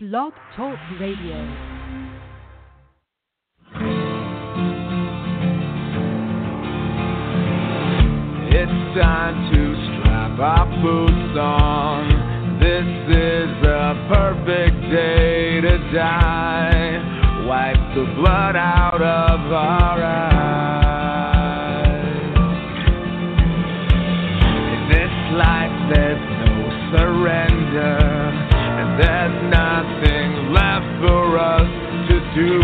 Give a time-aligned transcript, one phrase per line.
[0.00, 1.34] Blog Talk Radio.
[8.46, 12.60] It's time to strap our boots on.
[12.60, 17.02] This is a perfect day to die.
[17.48, 20.38] Wipe the blood out of our eyes.
[24.62, 28.07] In this life, there's no surrender,
[32.38, 32.60] do.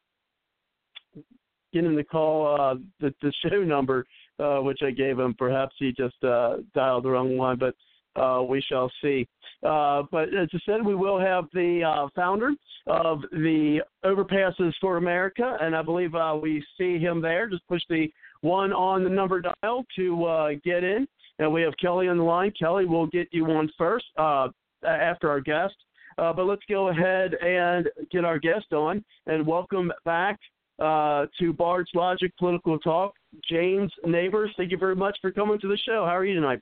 [1.72, 4.04] get him to call uh, the, the show number,
[4.38, 5.34] uh, which I gave him.
[5.38, 7.74] Perhaps he just uh, dialed the wrong one, but
[8.20, 9.26] uh, we shall see.
[9.62, 12.52] Uh, but as I said, we will have the uh, founder
[12.86, 17.48] of the Overpasses for America, and I believe uh, we see him there.
[17.48, 18.08] Just push the
[18.40, 21.06] one on the number dial to uh, get in.
[21.38, 22.52] And we have Kelly on the line.
[22.58, 24.48] Kelly, we'll get you on first uh,
[24.84, 25.74] after our guest.
[26.18, 30.38] Uh, but let's go ahead and get our guest on and welcome back
[30.80, 33.14] uh, to Bard's Logic Political Talk,
[33.48, 34.50] James Neighbors.
[34.56, 36.04] Thank you very much for coming to the show.
[36.04, 36.60] How are you tonight?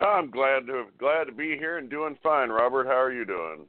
[0.00, 2.86] I'm glad to glad to be here and doing fine, Robert.
[2.86, 3.66] How are you doing?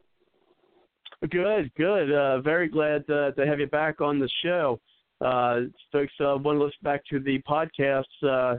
[1.30, 2.12] Good, good.
[2.12, 4.80] Uh, very glad uh, to have you back on the show.
[5.20, 8.04] Uh, folks, uh, want to listen back to the podcast.
[8.26, 8.58] Uh,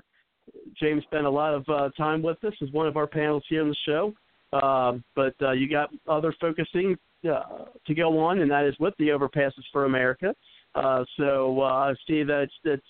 [0.79, 3.63] James spent a lot of uh, time with us as one of our panels here
[3.63, 4.13] on the show.
[4.53, 6.97] Uh, but uh, you got other focusing
[7.31, 10.35] uh, to go on, and that is with the Overpasses for America.
[10.75, 12.83] Uh, so uh, I see that it's, it's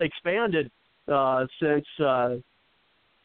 [0.00, 0.70] expanded
[1.06, 2.36] uh, since uh,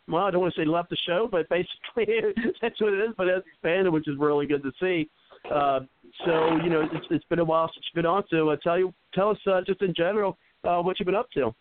[0.10, 2.06] well, I don't want to say left the show, but basically
[2.62, 3.14] that's what it is.
[3.18, 5.10] But it's expanded, which is really good to see.
[5.50, 8.24] So you know, it's, it's been a while since you've been on.
[8.30, 11.54] So tell you, tell us just in general what you've been up to.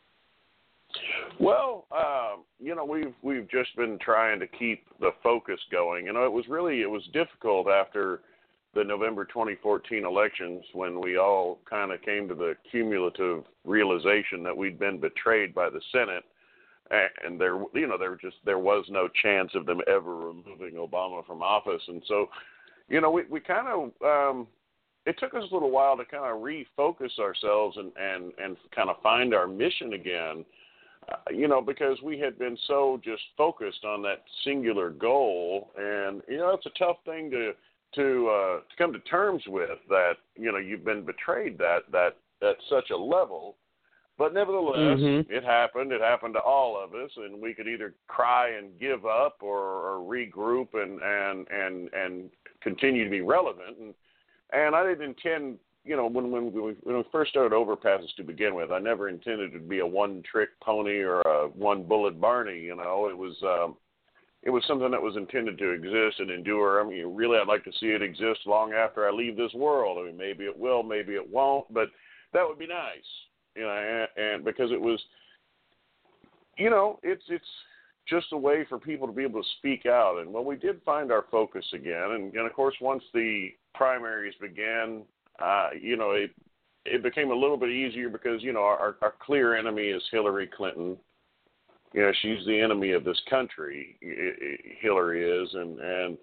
[1.41, 6.06] Well, uh, you know, we've we've just been trying to keep the focus going.
[6.06, 8.20] You know, it was really it was difficult after
[8.75, 14.56] the November 2014 elections when we all kind of came to the cumulative realization that
[14.56, 16.25] we'd been betrayed by the Senate.
[17.24, 21.26] And there you know there just there was no chance of them ever removing Obama
[21.26, 21.82] from office.
[21.88, 22.28] And so
[22.88, 24.47] you know we we kind of um
[25.06, 28.91] it took us a little while to kind of refocus ourselves and and and kind
[28.91, 30.44] of find our mission again
[31.11, 36.23] uh, you know because we had been so just focused on that singular goal and
[36.29, 37.53] you know it's a tough thing to
[37.95, 42.17] to uh to come to terms with that you know you've been betrayed that that
[42.43, 43.57] at such a level
[44.19, 45.27] but nevertheless, Mhm.
[45.31, 45.91] it happened.
[45.91, 49.59] It happened to all of us, and we could either cry and give up, or,
[49.59, 52.31] or regroup and and and and
[52.61, 53.79] continue to be relevant.
[53.79, 53.95] And
[54.53, 58.25] and I didn't intend, you know, when when we when we first started Overpasses to
[58.25, 62.60] begin with, I never intended it to be a one-trick pony or a one-bullet Barney.
[62.60, 63.37] You know, it was.
[63.43, 63.76] um
[64.44, 66.81] it was something that was intended to exist and endure.
[66.81, 69.98] I mean, really, I'd like to see it exist long after I leave this world.
[70.00, 71.87] I mean, maybe it will, maybe it won't, but
[72.32, 73.06] that would be nice
[73.54, 75.00] you know, and, and because it was,
[76.59, 77.44] you know, it's it's
[78.09, 80.19] just a way for people to be able to speak out.
[80.21, 84.34] And when we did find our focus again, and, and of course, once the primaries
[84.41, 85.03] began,
[85.41, 86.31] uh, you know, it
[86.84, 90.49] it became a little bit easier because you know our our clear enemy is Hillary
[90.55, 90.97] Clinton.
[91.93, 93.97] You know, she's the enemy of this country.
[94.81, 96.19] Hillary is, and and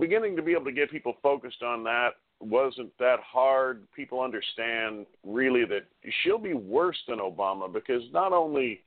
[0.00, 3.90] beginning to be able to get people focused on that wasn't that hard.
[3.94, 5.86] People understand really that
[6.22, 8.82] she'll be worse than Obama because not only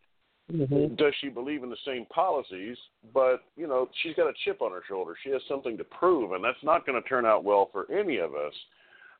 [0.52, 0.96] Mm-hmm.
[0.96, 2.76] does she believe in the same policies,
[3.14, 5.14] but you know she's got a chip on her shoulder.
[5.24, 8.18] She has something to prove, and that's not going to turn out well for any
[8.18, 8.54] of us.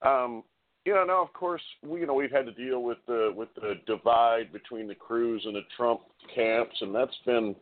[0.02, 0.44] Um,
[0.86, 3.50] you know, now of course we you know we've had to deal with the with
[3.56, 6.02] the divide between the Cruz and the Trump
[6.34, 7.56] camps, and that's been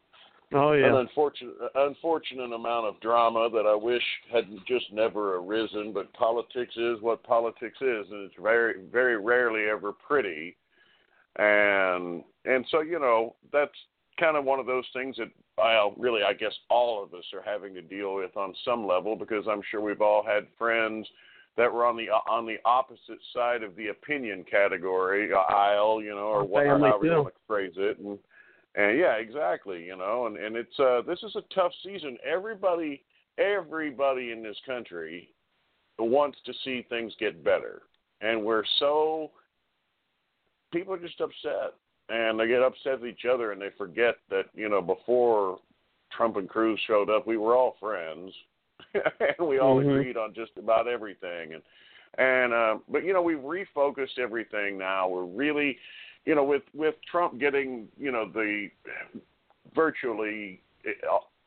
[0.53, 0.87] Oh yeah.
[0.87, 5.91] An unfortunate, unfortunate amount of drama that I wish had just never arisen.
[5.91, 10.55] But politics is what politics is, and it's very, very rarely ever pretty.
[11.37, 13.71] And and so you know that's
[14.17, 17.43] kind of one of those things that well, really, I guess all of us are
[17.43, 21.07] having to deal with on some level because I'm sure we've all had friends
[21.57, 26.27] that were on the on the opposite side of the opinion category aisle, you know,
[26.27, 28.17] or whatever you want to phrase it, and
[28.75, 32.17] and yeah, exactly, you know, and and it's uh this is a tough season.
[32.25, 33.03] Everybody
[33.37, 35.29] everybody in this country
[35.99, 37.81] wants to see things get better,
[38.21, 39.31] and we're so
[40.71, 41.73] people are just upset.
[42.09, 45.59] And they get upset with each other and they forget that you know before
[46.15, 48.31] Trump and Cruz showed up, we were all friends,
[48.93, 49.89] and we all mm-hmm.
[49.89, 51.53] agreed on just about everything.
[51.53, 51.63] And
[52.17, 55.07] and uh, but you know we've refocused everything now.
[55.07, 55.77] We're really,
[56.25, 58.69] you know, with with Trump getting you know the
[59.75, 60.61] virtually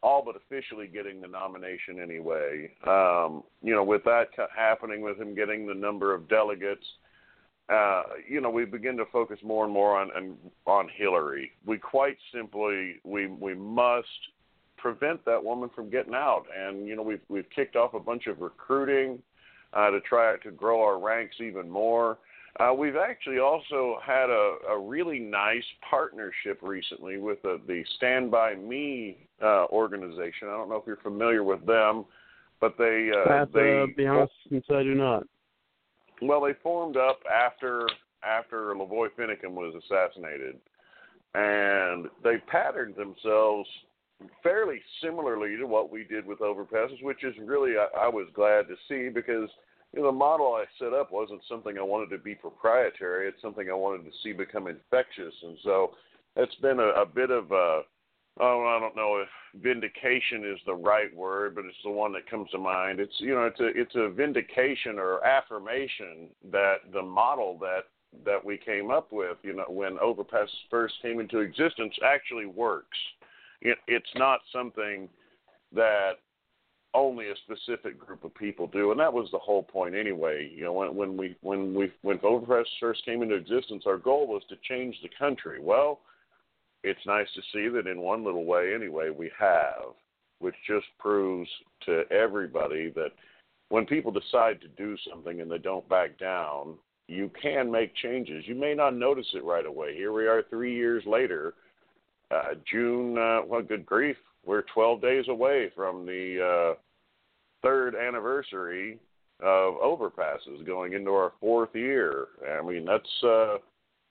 [0.03, 2.71] all but officially getting the nomination anyway.
[2.87, 6.87] Um, you know, with that happening, with him getting the number of delegates
[7.71, 10.37] uh, you know, we begin to focus more and more on, on
[10.67, 11.53] on Hillary.
[11.65, 14.09] We quite simply we we must
[14.81, 16.44] prevent that woman from getting out.
[16.56, 19.21] And you know, we've we've kicked off a bunch of recruiting
[19.73, 22.19] uh, to try to grow our ranks even more.
[22.59, 28.31] Uh, we've actually also had a, a really nice partnership recently with the, the Stand
[28.31, 30.49] By Me uh, organization.
[30.49, 32.05] I don't know if you're familiar with them,
[32.61, 35.23] but they uh, I they to be honest, since I do not.
[36.21, 37.88] Well, they formed up after
[38.23, 40.56] after Lavoy Finicum was assassinated,
[41.35, 43.69] and they patterned themselves
[44.43, 48.69] fairly similarly to what we did with overpasses, which is really I, I was glad
[48.69, 49.49] to see because
[49.93, 53.28] you know, the model I set up wasn't something I wanted to be proprietary.
[53.28, 55.93] It's something I wanted to see become infectious, and so
[56.37, 57.82] it's been a, a bit of a
[58.40, 62.31] oh, I don't know if vindication is the right word, but it's the one that
[62.31, 63.00] comes to mind.
[63.00, 67.84] It's you know, it's a it's a vindication or affirmation that the model that
[68.25, 72.99] that we came up with, you know, when Overpass first came into existence, actually works.
[73.62, 75.09] It, it's not something
[75.73, 76.12] that
[76.93, 80.51] only a specific group of people do, and that was the whole point anyway.
[80.53, 84.27] You know, when, when we when we when Overpass first came into existence, our goal
[84.27, 85.61] was to change the country.
[85.61, 86.01] Well,
[86.83, 89.95] it's nice to see that in one little way, anyway, we have,
[90.41, 91.49] which just proves
[91.87, 93.12] to everybody that
[93.69, 96.75] when people decide to do something and they don't back down,
[97.07, 98.45] you can make changes.
[98.47, 99.95] You may not notice it right away.
[99.95, 101.55] Here we are three years later,
[102.31, 106.79] uh, June, uh, well, good grief, we're 12 days away from the uh,
[107.62, 108.99] third anniversary
[109.41, 112.29] of overpasses going into our fourth year.
[112.59, 113.25] I mean, that's.
[113.25, 113.56] Uh,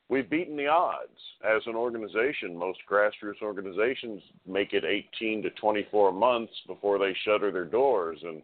[0.09, 2.57] we've beaten the odds as an organization.
[2.57, 8.41] Most grassroots organizations make it 18 to 24 months before they shutter their doors, and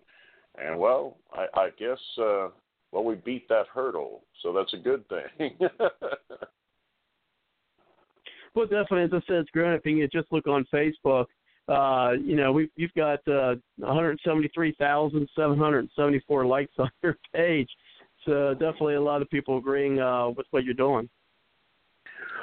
[0.58, 2.48] and well, I, I guess uh,
[2.92, 5.58] well we beat that hurdle, so that's a good thing.
[8.56, 9.76] well, definitely, as I said, it's growing.
[9.76, 11.28] If you just look on Facebook,
[11.68, 17.70] uh, you know, we've you've got uh, 173,774 likes on your page.
[18.26, 21.10] So definitely a lot of people agreeing uh, with what you're doing.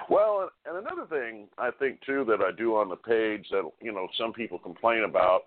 [0.09, 3.93] Well, and another thing I think too that I do on the page that you
[3.93, 5.43] know some people complain about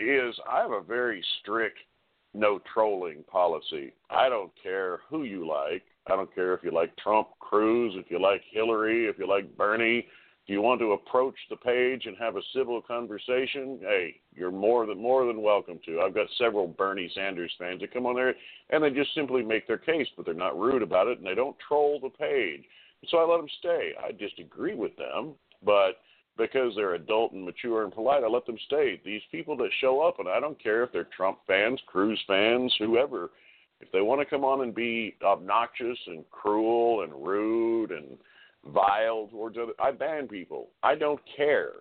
[0.00, 1.78] is I have a very strict
[2.34, 3.92] no trolling policy.
[4.10, 5.82] I don't care who you like.
[6.08, 9.56] I don't care if you like Trump, Cruz, if you like Hillary, if you like
[9.56, 10.06] Bernie.
[10.44, 14.86] If you want to approach the page and have a civil conversation, hey, you're more
[14.86, 16.00] than more than welcome to.
[16.00, 18.32] I've got several Bernie Sanders fans that come on there
[18.70, 21.34] and they just simply make their case, but they're not rude about it and they
[21.34, 22.62] don't troll the page.
[23.08, 23.92] So I let them stay.
[24.00, 25.34] I disagree with them,
[25.64, 25.98] but
[26.38, 29.00] because they're adult and mature and polite, I let them stay.
[29.04, 32.74] These people that show up, and I don't care if they're Trump fans, Cruz fans,
[32.78, 33.30] whoever,
[33.80, 38.16] if they want to come on and be obnoxious and cruel and rude and
[38.72, 40.68] vile towards other, I ban people.
[40.82, 41.72] I don't care.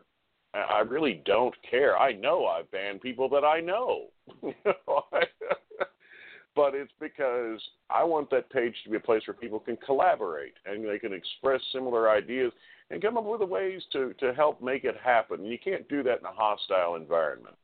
[0.54, 1.98] I really don't care.
[1.98, 4.06] I know I've banned people that I know.
[6.56, 7.60] but it's because
[7.90, 11.12] I want that page to be a place where people can collaborate and they can
[11.14, 12.54] express similar ideas
[12.90, 15.42] and come up with ways to, to help make it happen.
[15.42, 17.56] And you can't do that in a hostile environment.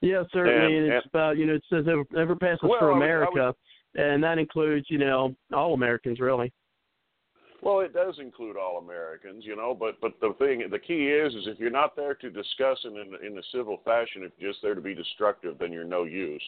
[0.00, 0.76] Yeah, certainly.
[0.76, 3.02] And, and it's about, you know, it says ever, ever passes well, for I was,
[3.02, 3.54] America, I was,
[3.94, 6.52] and that includes, you know, all Americans, really.
[7.62, 11.34] Well, it does include all Americans, you know, but but the thing, the key is,
[11.34, 14.52] is if you're not there to discuss it in in a civil fashion, if you're
[14.52, 16.42] just there to be destructive, then you're no use.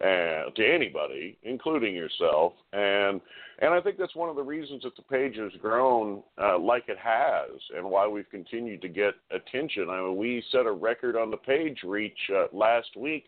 [0.00, 2.52] Uh, to anybody, including yourself.
[2.72, 3.20] And
[3.60, 6.84] and I think that's one of the reasons that the page has grown uh, like
[6.88, 9.88] it has, and why we've continued to get attention.
[9.90, 13.24] I mean, we set a record on the page reach uh, last week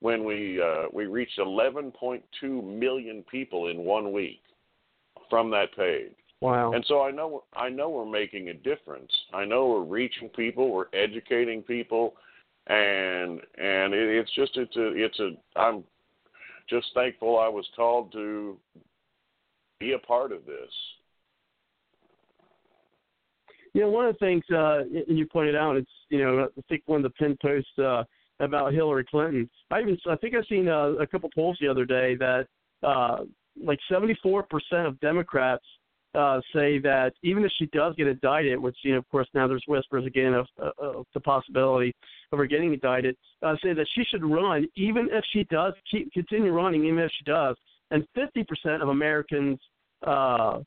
[0.00, 2.22] when we uh, we reached 11.2
[2.78, 4.42] million people in one week
[5.30, 6.12] from that page.
[6.42, 6.72] Wow.
[6.72, 9.10] And so I know I know we're making a difference.
[9.32, 12.14] I know we're reaching people, we're educating people,
[12.66, 15.84] and and it, it's just it's a it's a I'm
[16.68, 18.56] just thankful I was called to
[19.80, 20.70] be a part of this.
[23.74, 26.60] You know, one of the things uh, and you pointed out, it's you know, I
[26.68, 28.04] think one of the pin posts uh,
[28.40, 29.48] about Hillary Clinton.
[29.70, 32.46] I even I think I've seen uh, a couple polls the other day that
[32.82, 33.18] uh,
[33.62, 34.44] like 74%
[34.86, 35.64] of Democrats
[36.14, 39.46] uh, say that even if she does get indicted, which you know, of course, now
[39.46, 40.46] there's whispers again of,
[40.78, 41.94] of the possibility
[42.32, 46.12] of her getting indicted, uh, say that she should run even if she does keep
[46.12, 47.56] continue running, even if she does.
[47.90, 49.58] And 50% of Americans
[50.06, 50.60] uh,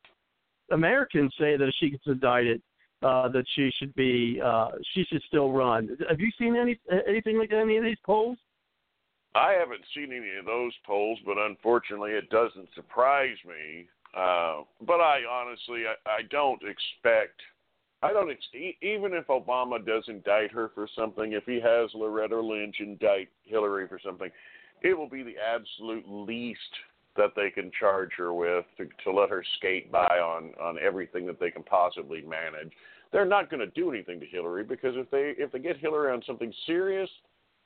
[0.71, 2.61] Americans say that if she gets indicted,
[3.01, 5.97] uh, that she should be uh, she should still run.
[6.09, 8.37] Have you seen any anything like any of these polls?
[9.35, 13.87] I haven't seen any of those polls, but unfortunately, it doesn't surprise me.
[14.15, 17.41] Uh, but I honestly, I, I don't expect.
[18.01, 22.39] I don't ex- even if Obama does indict her for something, if he has Loretta
[22.39, 24.29] Lynch indict Hillary for something,
[24.81, 26.59] it will be the absolute least
[27.17, 31.25] that they can charge her with to, to let her skate by on on everything
[31.25, 32.71] that they can possibly manage.
[33.11, 36.11] They're not going to do anything to Hillary because if they if they get Hillary
[36.11, 37.09] on something serious,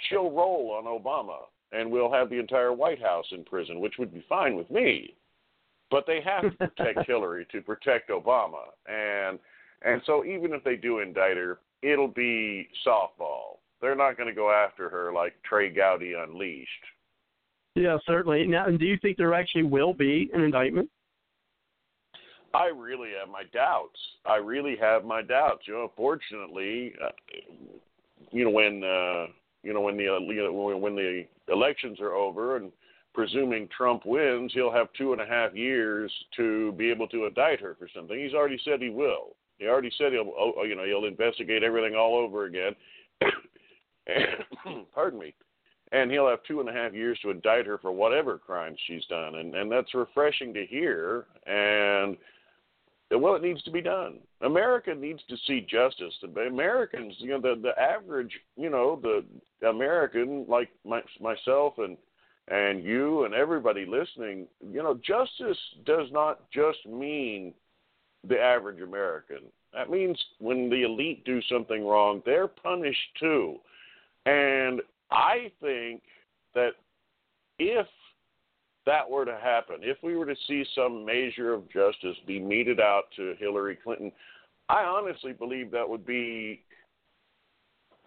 [0.10, 1.38] she'll roll on Obama,
[1.72, 5.16] and we'll have the entire White House in prison, which would be fine with me.
[5.92, 9.40] But they have to protect Hillary to protect Obama, and
[9.82, 13.58] and so even if they do indict her, it'll be softball.
[13.82, 16.86] They're not going to go after her like Trey Gowdy unleashed
[17.80, 18.46] yeah, certainly.
[18.46, 20.90] Now, and do you think there actually will be an indictment?
[22.54, 24.00] I really have my doubts.
[24.26, 25.68] I really have my doubts.
[25.68, 27.10] You know, fortunately, uh,
[28.32, 29.28] you know when uh,
[29.64, 32.72] you know when the uh, you know, when the elections are over and
[33.14, 37.60] presuming Trump wins, he'll have two and a half years to be able to indict
[37.60, 38.18] her for something.
[38.18, 39.36] He's already said he will.
[39.58, 42.76] He already said he'll oh, oh you know he'll investigate everything all over again.
[44.94, 45.34] Pardon me
[45.92, 49.06] and he'll have two and a half years to indict her for whatever crimes she's
[49.06, 51.26] done, and and that's refreshing to hear.
[51.46, 52.18] And
[53.12, 54.20] well, it needs to be done.
[54.42, 56.14] America needs to see justice.
[56.22, 61.98] The Americans, you know, the the average, you know, the American like my, myself and
[62.50, 67.54] and you and everybody listening, you know, justice does not just mean
[68.28, 69.40] the average American.
[69.74, 73.58] That means when the elite do something wrong, they're punished too.
[74.26, 76.02] And I think
[76.56, 76.72] that
[77.60, 77.88] if
[78.86, 82.80] that were to happen, if we were to see some measure of justice be meted
[82.80, 84.12] out to Hillary Clinton,
[84.70, 86.64] I honestly believe that would be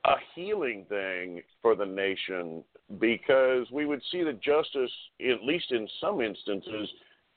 [0.05, 2.65] a healing thing for the nation
[2.99, 4.91] because we would see that justice,
[5.21, 6.89] at least in some instances,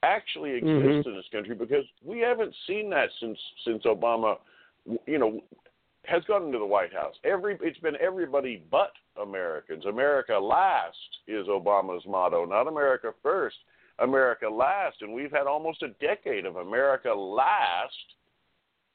[0.03, 1.09] actually exists mm-hmm.
[1.09, 4.37] in this country because we haven't seen that since since Obama,
[5.05, 5.41] you know,
[6.05, 7.15] has gotten into the White House.
[7.23, 8.91] Every it's been everybody but
[9.21, 9.85] Americans.
[9.85, 13.55] America last is Obama's motto, not America first.
[13.99, 17.93] America last, and we've had almost a decade of America last.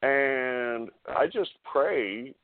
[0.02, 2.34] And I just pray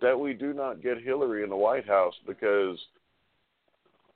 [0.00, 2.78] that we do not get Hillary in the White House because,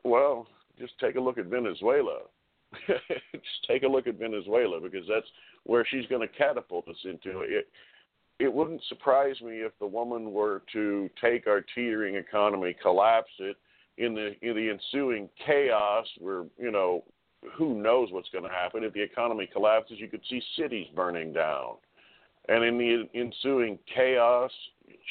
[0.05, 0.47] well,
[0.79, 2.21] just take a look at Venezuela.
[2.87, 5.27] just take a look at Venezuela because that's
[5.65, 7.41] where she's going to catapult us into.
[7.41, 7.69] It,
[8.39, 13.57] it wouldn't surprise me if the woman were to take our teetering economy, collapse it
[13.99, 17.05] in the in the ensuing chaos where you know
[17.55, 21.33] who knows what's going to happen if the economy collapses you could see cities burning
[21.33, 21.75] down
[22.49, 24.51] and in the ensuing chaos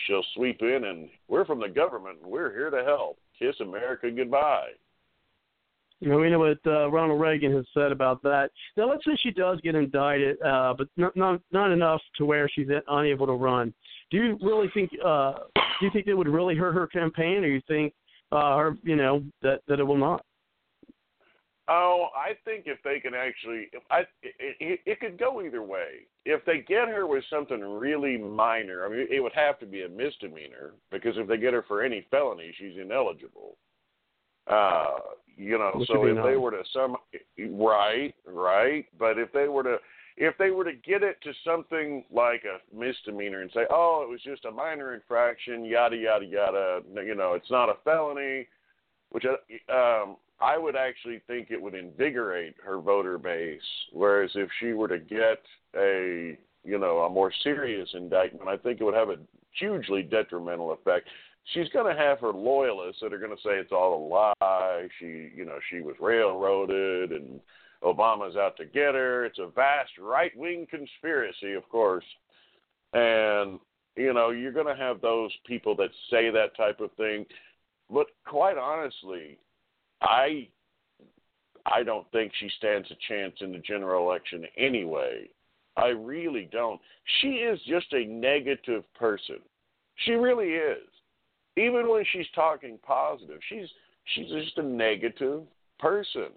[0.05, 4.09] she'll sweep in and we're from the government and we're here to help kiss america
[4.09, 4.69] goodbye
[6.01, 8.49] you know, we know what uh, Ronald Reagan has said about that.
[8.75, 12.49] Now, let's say she does get indicted, uh, but not, not not enough to where
[12.49, 13.71] she's unable to run.
[14.09, 14.89] Do you really think?
[15.05, 15.33] Uh,
[15.79, 17.93] do you think it would really hurt her campaign, or you think,
[18.31, 20.25] uh, her, you know, that that it will not?
[21.67, 26.07] Oh, I think if they can actually, I it, it, it could go either way.
[26.25, 29.83] If they get her with something really minor, I mean, it would have to be
[29.83, 33.57] a misdemeanor because if they get her for any felony, she's ineligible.
[34.47, 34.97] Uh,
[35.37, 36.25] you know, Which so if nice.
[36.25, 36.97] they were to some
[37.51, 39.77] right, right, but if they were to
[40.17, 44.09] if they were to get it to something like a misdemeanor and say, "Oh, it
[44.09, 48.47] was just a minor infraction, yada yada yada," you know, it's not a felony,
[49.11, 53.61] which uh, um, I would actually think it would invigorate her voter base.
[53.93, 55.41] Whereas if she were to get
[55.75, 59.17] a you know a more serious indictment, I think it would have a
[59.57, 61.07] hugely detrimental effect.
[61.53, 64.87] She's going to have her loyalists that are going to say it's all a lie.
[64.99, 67.39] She you know she was railroaded and
[67.83, 69.25] Obama's out to get her.
[69.25, 72.05] It's a vast right wing conspiracy, of course.
[72.93, 73.59] And,
[73.95, 77.25] you know, you're going to have those people that say that type of thing.
[77.89, 79.39] But quite honestly,
[80.01, 80.47] I
[81.65, 85.29] I don't think she stands a chance in the general election anyway.
[85.77, 86.81] I really don't.
[87.21, 89.37] She is just a negative person.
[90.05, 90.87] She really is.
[91.57, 93.67] Even when she's talking positive, she's
[94.15, 95.43] she's just a negative
[95.79, 96.29] person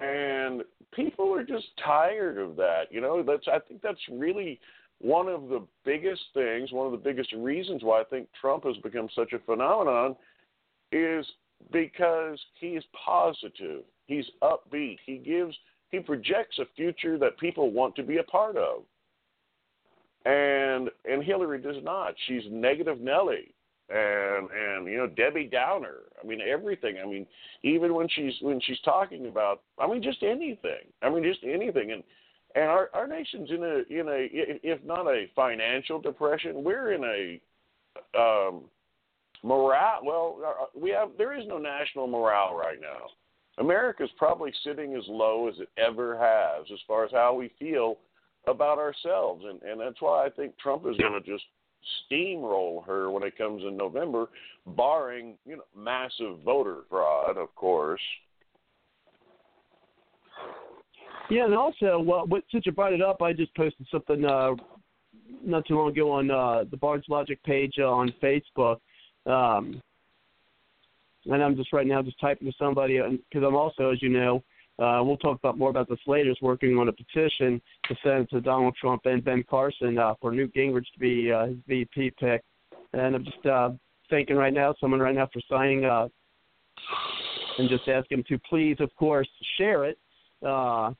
[0.00, 0.62] and
[0.92, 2.84] people are just tired of that.
[2.90, 4.58] You know, that's I think that's really
[5.00, 8.76] one of the biggest things, one of the biggest reasons why I think Trump has
[8.78, 10.16] become such a phenomenon
[10.92, 11.24] is
[11.72, 15.56] because he's positive, he's upbeat, he gives
[15.90, 18.82] he projects a future that people want to be a part of.
[20.24, 22.14] And and Hillary does not.
[22.26, 23.54] She's negative Nelly
[23.88, 25.96] and and you know Debbie Downer.
[26.22, 26.96] I mean everything.
[27.02, 27.26] I mean
[27.62, 30.86] even when she's when she's talking about I mean just anything.
[31.02, 32.02] I mean just anything and
[32.54, 34.28] and our our nation's in a in a
[34.62, 38.62] if not a financial depression, we're in a um
[39.42, 43.08] morale well uh, we have there is no national morale right now.
[43.58, 47.96] America's probably sitting as low as it ever has as far as how we feel
[48.46, 51.44] about ourselves and and that's why I think Trump is going to just
[52.10, 54.28] steamroll her when it comes in November,
[54.66, 58.00] barring you know massive voter fraud, of course.
[61.30, 64.50] Yeah, and also, well, since you brought it up, I just posted something uh,
[65.44, 68.78] not too long ago on uh, the Bard's Logic page uh, on Facebook.
[69.30, 69.80] Um,
[71.26, 74.42] and I'm just right now just typing to somebody because I'm also, as you know,
[74.78, 76.30] uh, we'll talk about more about this later.
[76.30, 80.32] Is working on a petition to send to Donald Trump and Ben Carson uh, for
[80.32, 82.42] Newt Gingrich to be uh, his VP pick.
[82.94, 83.70] And I'm just uh,
[84.08, 86.08] thanking right now someone right now for signing uh,
[87.58, 89.28] and just asking them to please, of course,
[89.58, 89.98] share it
[90.46, 90.92] uh,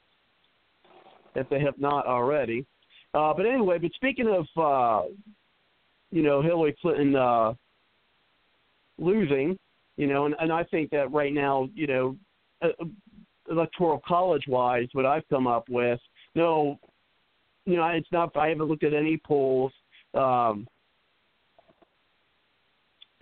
[1.34, 2.66] if they have not already.
[3.14, 5.08] Uh, but anyway, but speaking of uh,
[6.10, 7.54] you know Hillary Clinton uh,
[9.00, 9.58] losing,
[9.96, 12.16] you know, and, and I think that right now, you know,
[12.62, 12.68] uh,
[13.50, 15.98] electoral college wise, what I've come up with.
[16.34, 16.78] No,
[17.64, 18.36] you know, it's not.
[18.36, 19.72] I haven't looked at any polls.
[20.14, 20.66] Um,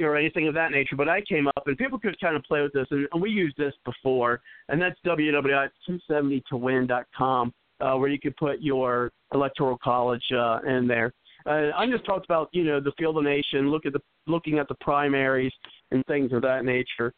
[0.01, 0.97] or anything of that nature.
[0.97, 3.31] But I came up, and people could kind of play with this, and, and we
[3.31, 10.61] used this before, and that's www.270towin.com, uh, where you could put your electoral college uh,
[10.67, 11.13] in there.
[11.49, 14.59] Uh, I just talked about you know the field of nation, look at the looking
[14.59, 15.53] at the primaries
[15.91, 17.13] and things of that nature.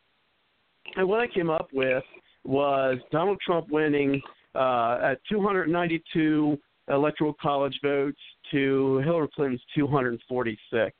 [0.96, 2.04] And what I came up with
[2.44, 4.22] was Donald Trump winning
[4.54, 6.56] uh, at 292
[6.88, 8.18] electoral college votes
[8.50, 10.96] to Hillary Clinton's 246.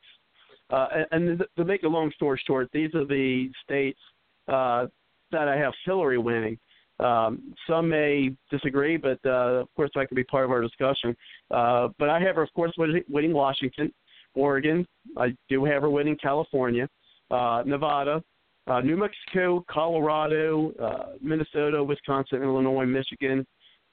[0.71, 3.99] Uh, and to make a long story short, these are the states
[4.49, 4.87] uh,
[5.33, 6.59] that I have Hillary winning.
[7.01, 11.17] Um, some may disagree, but uh, of course that could be part of our discussion.
[11.51, 13.93] Uh, but I have her, of course, winning Washington,
[14.35, 14.87] Oregon.
[15.17, 16.89] I do have her winning California,
[17.31, 18.23] uh, Nevada,
[18.67, 23.47] uh, New Mexico, Colorado, uh, Minnesota, Wisconsin, Illinois, Michigan.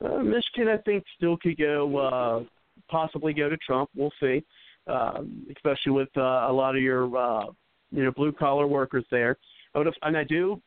[0.04, 2.44] Uh, Michigan, I think, still could go, uh,
[2.90, 3.90] possibly go to Trump.
[3.96, 4.44] We'll see,
[4.88, 7.46] um, especially with uh, a lot of your, uh,
[7.92, 9.38] you know, blue collar workers there.
[9.74, 10.62] I would have, and I do,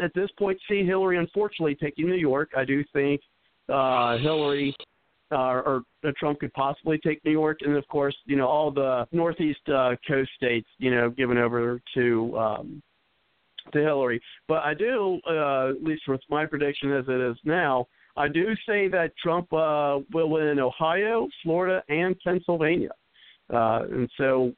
[0.00, 2.50] at this point, see Hillary, unfortunately, taking New York.
[2.56, 3.20] I do think
[3.68, 4.74] uh, Hillary
[5.32, 8.70] uh, or, or Trump could possibly take New York, and of course, you know, all
[8.70, 12.82] the northeast uh, coast states, you know, given over to um,
[13.72, 14.20] to Hillary.
[14.46, 18.54] But I do, uh, at least with my prediction as it is now, I do
[18.66, 22.90] say that Trump uh, will win Ohio, Florida, and Pennsylvania.
[23.52, 24.52] Uh, and so,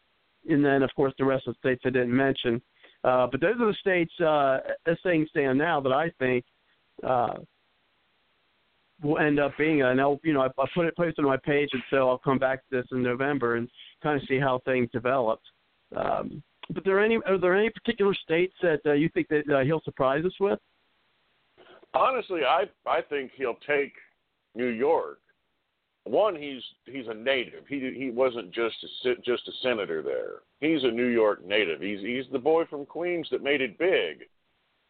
[0.49, 2.63] and then of course the rest of the states I didn't mention.
[3.05, 6.45] Uh, but those are the states, uh, as things stand now, that I think
[7.07, 7.35] uh,
[9.03, 9.83] will end up being.
[9.83, 12.19] And I'll, you know, I, I put it posted on my page, and so I'll
[12.19, 13.69] come back to this in November and
[14.03, 15.41] kind of see how things develop.
[15.95, 19.65] Um, but there any are there any particular states that uh, you think that uh,
[19.65, 20.59] he'll surprise us with?
[21.95, 23.93] Honestly, I I think he'll take
[24.55, 25.21] New York.
[26.11, 27.67] One, he's he's a native.
[27.69, 30.41] He he wasn't just a just a senator there.
[30.61, 31.81] He's a New York native.
[31.81, 34.27] He's he's the boy from Queens that made it big.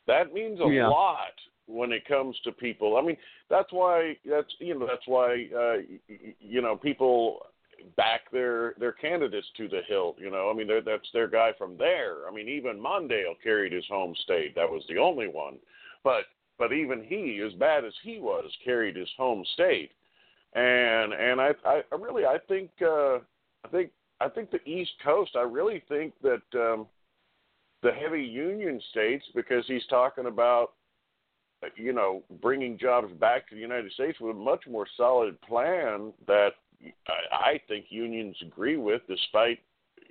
[0.07, 0.89] That means a yeah.
[0.89, 1.35] lot
[1.67, 2.97] when it comes to people.
[2.97, 3.17] I mean,
[3.51, 5.77] that's why that's you know that's why uh,
[6.41, 7.41] you know people
[7.97, 10.17] back their their candidates to the hilt.
[10.19, 12.29] You know, I mean, that's their guy from there.
[12.29, 14.55] I mean, even Mondale carried his home state.
[14.55, 15.59] That was the only one.
[16.05, 16.25] But
[16.59, 19.93] but even he, as bad as he was, carried his home state.
[20.55, 23.17] And and I I really I think uh,
[23.65, 25.33] I think I think the East Coast.
[25.37, 26.87] I really think that um,
[27.83, 30.73] the heavy union states, because he's talking about
[31.77, 36.13] you know bringing jobs back to the United States with a much more solid plan
[36.27, 36.51] that
[37.07, 39.61] I, I think unions agree with, despite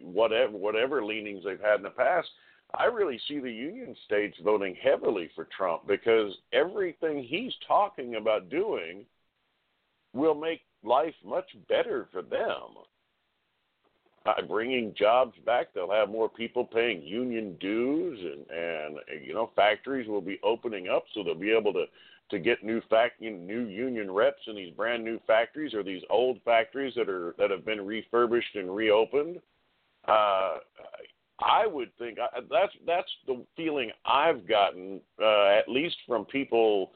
[0.01, 2.27] whatever whatever leanings they've had in the past.
[2.73, 8.49] I really see the union states voting heavily for Trump because everything he's talking about
[8.49, 9.05] doing
[10.17, 12.83] will make life much better for them.
[14.25, 19.51] By bringing jobs back, they'll have more people paying union dues, and and you know
[19.55, 21.85] factories will be opening up, so they'll be able to
[22.29, 26.39] to get new fact new union reps in these brand new factories or these old
[26.43, 29.39] factories that are that have been refurbished and reopened.
[30.07, 30.57] Uh,
[31.39, 36.91] I would think that's that's the feeling I've gotten, uh, at least from people,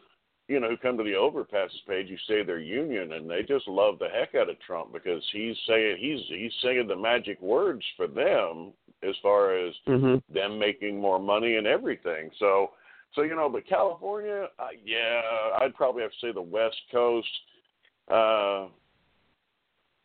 [0.51, 2.07] you know, who come to the overpasses page.
[2.09, 5.55] You say they're union, and they just love the heck out of Trump because he's
[5.67, 10.15] saying he's he's saying the magic words for them as far as mm-hmm.
[10.33, 12.29] them making more money and everything.
[12.37, 12.71] So,
[13.15, 15.21] so you know, but California, uh, yeah,
[15.61, 17.27] I'd probably have to say the West Coast.
[18.11, 18.67] Uh,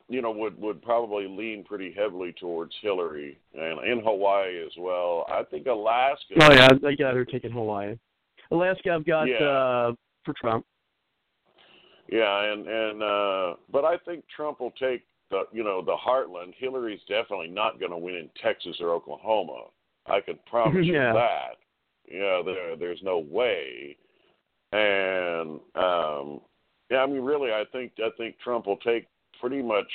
[0.08, 5.26] you know, would would probably lean pretty heavily towards Hillary, and in Hawaii as well.
[5.28, 6.34] I think Alaska.
[6.40, 7.96] Oh yeah, I got her taking Hawaii.
[8.52, 9.44] Alaska, I've got yeah.
[9.44, 9.92] uh,
[10.26, 10.66] for Trump.
[12.10, 16.52] Yeah, and and uh, but I think Trump will take the you know the heartland.
[16.58, 19.64] Hillary's definitely not going to win in Texas or Oklahoma.
[20.06, 21.08] I can promise yeah.
[21.08, 21.56] you that.
[22.08, 23.96] Yeah, there there's no way.
[24.72, 26.40] And um
[26.90, 29.06] yeah, I mean really I think I think Trump will take
[29.40, 29.90] pretty much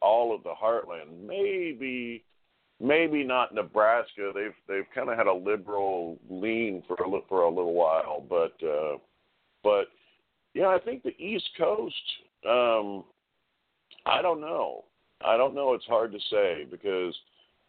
[0.00, 1.26] all of the heartland.
[1.26, 2.24] Maybe,
[2.80, 4.32] maybe not Nebraska.
[4.34, 8.54] They've they've kind of had a liberal lean for a for a little while, but
[8.66, 8.98] uh,
[9.62, 9.86] but
[10.54, 11.94] yeah, I think the East Coast.
[12.48, 13.04] Um,
[14.04, 14.84] I don't know.
[15.24, 15.74] I don't know.
[15.74, 17.14] It's hard to say because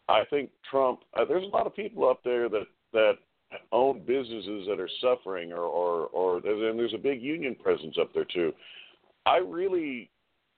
[0.08, 1.00] I think Trump.
[1.14, 3.14] Uh, there's a lot of people up there that that
[3.72, 8.12] own businesses that are suffering, or or or and there's a big union presence up
[8.12, 8.52] there too.
[9.26, 10.10] I really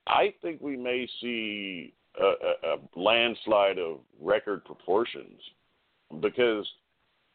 [0.07, 5.41] I think we may see a, a, a landslide of record proportions
[6.21, 6.67] because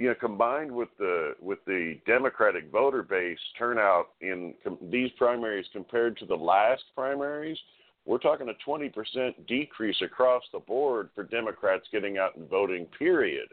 [0.01, 5.67] you know combined with the with the Democratic voter base turnout in com- these primaries
[5.71, 7.57] compared to the last primaries,
[8.05, 12.87] we're talking a 20% decrease across the board for Democrats getting out and voting.
[12.97, 13.47] Period.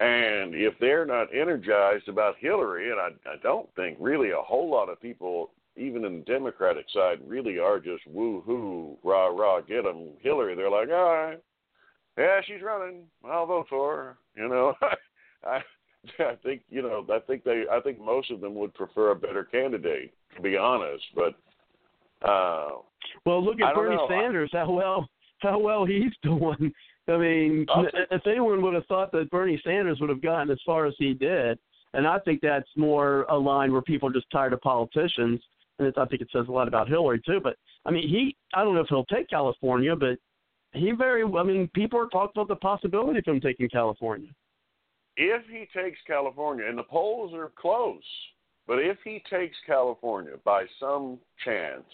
[0.00, 4.70] And if they're not energized about Hillary, and I, I don't think really a whole
[4.70, 9.60] lot of people even in the Democratic side, really are just woo hoo, rah rah,
[9.60, 10.54] get them Hillary.
[10.54, 11.42] They're like, all right,
[12.20, 13.02] yeah, she's running.
[13.24, 14.16] I'll vote for her.
[14.36, 14.74] You know,
[15.44, 15.60] I
[16.18, 19.16] I think you know I think they I think most of them would prefer a
[19.16, 21.34] better candidate to be honest, but.
[22.28, 22.78] uh
[23.24, 24.06] Well, look at Bernie know.
[24.08, 24.50] Sanders.
[24.52, 25.08] How well
[25.40, 26.72] how well he's doing.
[27.08, 27.66] I mean,
[28.12, 31.12] if anyone would have thought that Bernie Sanders would have gotten as far as he
[31.12, 31.58] did,
[31.92, 35.40] and I think that's more a line where people are just tired of politicians
[35.80, 37.40] and I think it says a lot about Hillary too.
[37.42, 37.56] But
[37.86, 40.18] I mean, he I don't know if he'll take California, but
[40.72, 44.30] he very I mean, people are talking about the possibility of him taking California.
[45.16, 48.02] If he takes California, and the polls are close,
[48.66, 51.84] but if he takes California by some chance,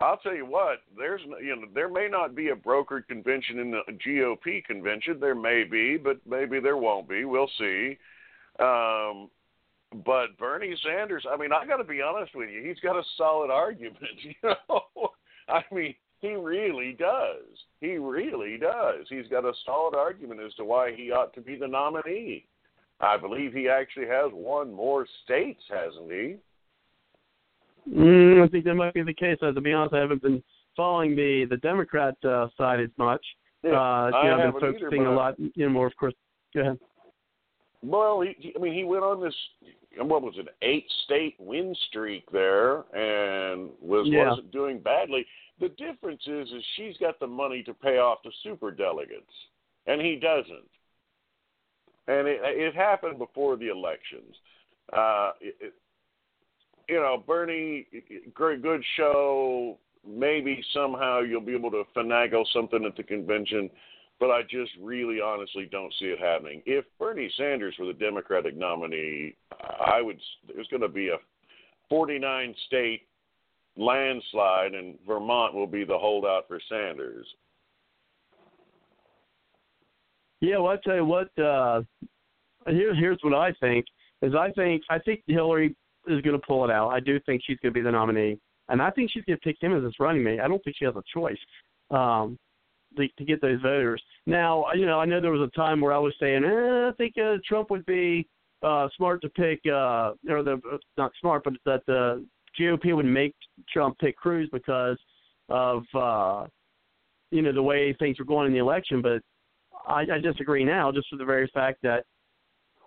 [0.00, 0.78] I'll tell you what.
[0.96, 5.18] There's you know there may not be a brokered convention in the GOP convention.
[5.20, 7.24] There may be, but maybe there won't be.
[7.24, 7.98] We'll see.
[8.58, 9.30] Um,
[10.04, 13.02] but Bernie Sanders, I mean, I got to be honest with you, he's got a
[13.16, 14.02] solid argument.
[14.22, 14.34] You
[14.68, 15.10] know,
[15.48, 17.44] I mean, he really does.
[17.80, 19.06] He really does.
[19.08, 22.46] He's got a solid argument as to why he ought to be the nominee.
[23.00, 26.36] I believe he actually has won more states, hasn't he?
[27.88, 29.38] Mm, I think that might be the case.
[29.40, 30.42] Uh, to be honest, I haven't been
[30.76, 33.24] following the the Democrat uh, side as much.
[33.62, 35.96] Yeah, uh, I you know, I've been focusing either, a lot, you know, more of
[35.96, 36.14] course.
[36.54, 36.78] Go ahead.
[37.82, 39.34] Well, he, he, I mean, he went on this
[39.96, 44.28] what was it, eight state win streak there, and was yeah.
[44.28, 45.26] wasn't doing badly.
[45.60, 49.32] The difference is, is she's got the money to pay off the super delegates,
[49.86, 50.68] and he doesn't.
[52.06, 54.34] And it, it happened before the elections.
[54.92, 55.74] Uh, it,
[56.88, 57.86] you know, Bernie,
[58.32, 59.78] great good show.
[60.06, 63.68] Maybe somehow you'll be able to finagle something at the convention
[64.20, 66.62] but I just really honestly don't see it happening.
[66.66, 69.36] If Bernie Sanders were the Democratic nominee,
[69.80, 70.18] I would.
[70.52, 71.18] There's going to be a
[71.88, 73.02] 49 state
[73.78, 77.26] landslide, and Vermont will be the holdout for Sanders.
[80.40, 81.36] Yeah, well, I tell you what.
[81.38, 81.82] Uh,
[82.66, 83.86] here, here's what I think.
[84.22, 85.74] is I think I think Hillary
[86.06, 86.90] is going to pull it out.
[86.90, 88.38] I do think she's going to be the nominee,
[88.68, 90.40] and I think she's going to pick him as his running mate.
[90.40, 91.38] I don't think she has a choice
[91.90, 92.38] um,
[92.96, 94.02] to, to get those voters.
[94.26, 96.92] Now, you know, I know there was a time where I was saying, eh, I
[96.96, 98.28] think uh, Trump would be
[98.62, 100.60] uh, smart to pick, uh, or the
[100.96, 102.24] not smart, but that the
[102.58, 103.34] GOP would make
[103.72, 104.98] Trump pick Cruz because
[105.48, 106.46] of uh,
[107.30, 109.02] you know the way things were going in the election.
[109.02, 109.22] But
[109.86, 112.04] I, I disagree now, just for the very fact that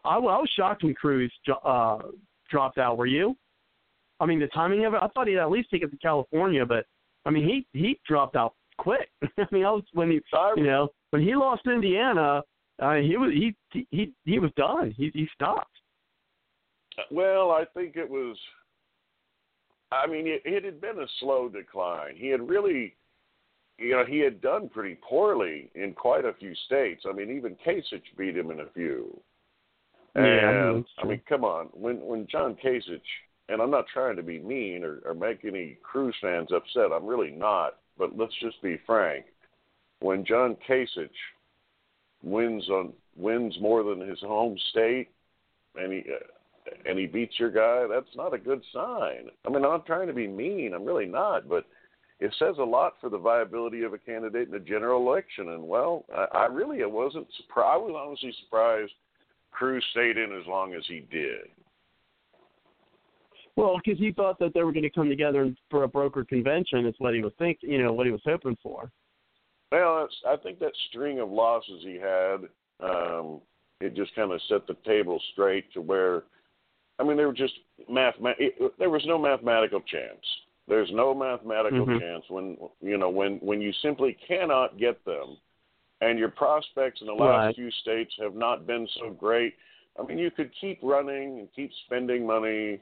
[0.03, 1.31] I, I was shocked when Cruz
[1.63, 1.99] uh,
[2.49, 2.97] dropped out.
[2.97, 3.35] Were you?
[4.19, 4.99] I mean, the timing of it.
[5.01, 6.85] I thought he'd at least take it to California, but
[7.25, 9.09] I mean, he he dropped out quick.
[9.37, 10.21] I mean, I was when he,
[10.57, 12.43] you know, when he lost Indiana,
[12.81, 13.55] uh, he was he
[13.89, 14.93] he he was done.
[14.97, 15.71] He he stopped.
[17.09, 18.37] Well, I think it was.
[19.91, 22.15] I mean, it, it had been a slow decline.
[22.15, 22.95] He had really,
[23.77, 27.03] you know, he had done pretty poorly in quite a few states.
[27.07, 29.19] I mean, even Kasich beat him in a few.
[30.15, 32.99] And yeah, I mean, come on, when when John Kasich,
[33.47, 36.91] and I'm not trying to be mean or, or make any Cruz fans upset.
[36.93, 37.77] I'm really not.
[37.97, 39.25] But let's just be frank.
[39.99, 41.09] When John Kasich
[42.23, 45.09] wins on wins more than his home state,
[45.75, 46.25] and he uh,
[46.85, 49.29] and he beats your guy, that's not a good sign.
[49.45, 50.73] I mean, I'm not trying to be mean.
[50.73, 51.65] I'm really not, but
[52.19, 55.49] it says a lot for the viability of a candidate in a general election.
[55.49, 57.73] And well, I, I really I wasn't surprised.
[57.73, 58.91] I was honestly surprised
[59.51, 61.49] Cruz stayed in as long as he did.
[63.55, 66.85] Well, because he thought that they were going to come together for a broker convention.
[66.85, 67.69] Is what he was thinking.
[67.69, 68.91] You know what he was hoping for.
[69.71, 72.37] Well, I think that string of losses he had,
[72.81, 73.39] um,
[73.79, 76.23] it just kind of set the table straight to where,
[77.01, 77.53] I mean, they were just
[77.89, 78.13] math.
[78.77, 80.23] There was no mathematical chance.
[80.67, 81.99] There's no mathematical mm-hmm.
[81.99, 85.37] chance when you know when when you simply cannot get them,
[86.01, 87.55] and your prospects in the last right.
[87.55, 89.55] few states have not been so great.
[89.99, 92.79] I mean, you could keep running and keep spending money,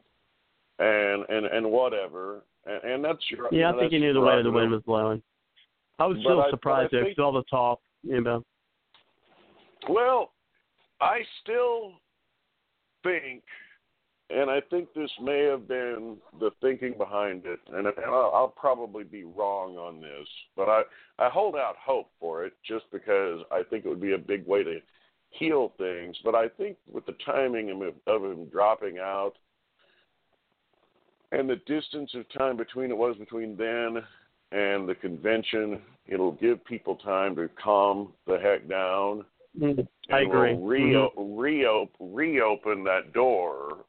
[0.79, 3.47] and and and whatever, and, and that's your.
[3.51, 5.21] Yeah, you I think you knew the way the wind was blowing.
[5.97, 8.43] I was still I- surprised I think- all the talk, you know.
[9.87, 10.33] Well,
[10.99, 11.93] I still
[13.03, 13.43] think,
[14.29, 18.53] and I think this may have been the thinking behind it, and, and I'll, I'll
[18.55, 20.81] probably be wrong on this, but I,
[21.17, 24.45] I hold out hope for it just because I think it would be a big
[24.45, 24.79] way to
[25.31, 26.15] heal things.
[26.23, 29.33] But I think with the timing of, of him dropping out
[31.31, 34.03] and the distance of time between it was between then
[34.51, 39.25] and the convention, it'll give people time to calm the heck down
[39.57, 40.55] Mm, I and agree.
[40.55, 43.85] Will reo- reo- reopen that door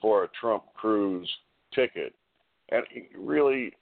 [0.00, 1.28] for a Trump Cruz
[1.74, 2.14] ticket,
[2.70, 2.84] and
[3.16, 3.72] really,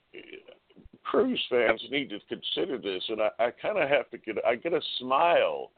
[1.04, 3.02] Cruz fans need to consider this.
[3.08, 5.70] And I, I kind of have to get I get a smile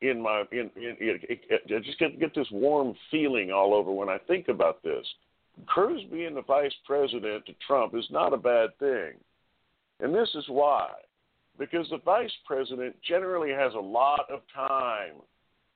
[0.00, 4.08] in my in, in, in, I just get get this warm feeling all over when
[4.08, 5.06] I think about this.
[5.66, 9.12] Cruz being the vice president to Trump is not a bad thing,
[10.00, 10.88] and this is why
[11.58, 15.14] because the vice president generally has a lot of time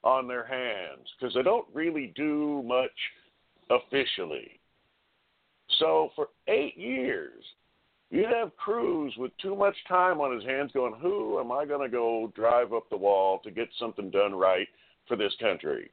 [0.05, 2.91] on their hands because they don't really do much
[3.71, 4.61] officially.
[5.79, 7.45] So for eight years,
[8.11, 11.89] you'd have Cruz with too much time on his hands going, Who am I going
[11.89, 14.69] to go drive up the wall to get something done right
[15.07, 15.91] for this country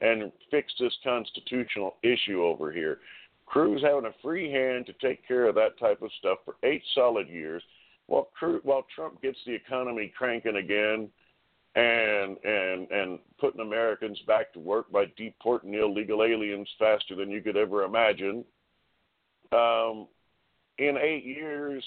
[0.00, 2.98] and fix this constitutional issue over here?
[3.46, 6.82] Cruz having a free hand to take care of that type of stuff for eight
[6.94, 7.62] solid years
[8.06, 11.08] while Cruz, while Trump gets the economy cranking again
[11.74, 17.40] and and and putting Americans back to work by deporting illegal aliens faster than you
[17.40, 18.44] could ever imagine.
[19.52, 20.08] Um,
[20.78, 21.82] in eight years,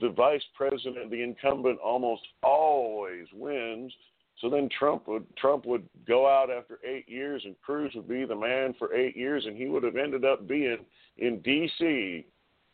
[0.00, 3.92] the vice president, the incumbent, almost always wins.
[4.40, 8.24] So then Trump would Trump would go out after eight years, and Cruz would be
[8.24, 10.78] the man for eight years, and he would have ended up being
[11.18, 12.26] in D.C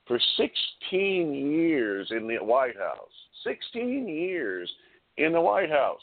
[0.07, 3.11] for 16 years in the White House.
[3.45, 4.71] 16 years
[5.19, 6.03] in the White House,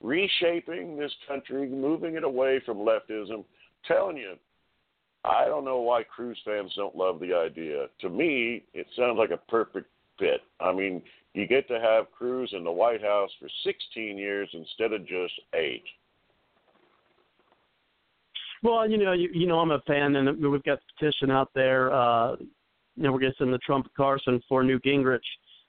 [0.00, 3.44] reshaping this country, moving it away from leftism.
[3.86, 4.34] Telling you,
[5.24, 7.86] I don't know why Cruz fans don't love the idea.
[8.00, 9.88] To me, it sounds like a perfect
[10.18, 10.40] fit.
[10.60, 11.02] I mean,
[11.34, 15.34] you get to have Cruz in the White House for 16 years instead of just
[15.54, 15.84] eight.
[18.62, 21.50] Well, you know, you, you know, I'm a fan, and we've got the petition out
[21.54, 21.92] there.
[21.92, 22.36] Uh,
[22.96, 25.18] you know, we're send the Trump Carson for Newt Gingrich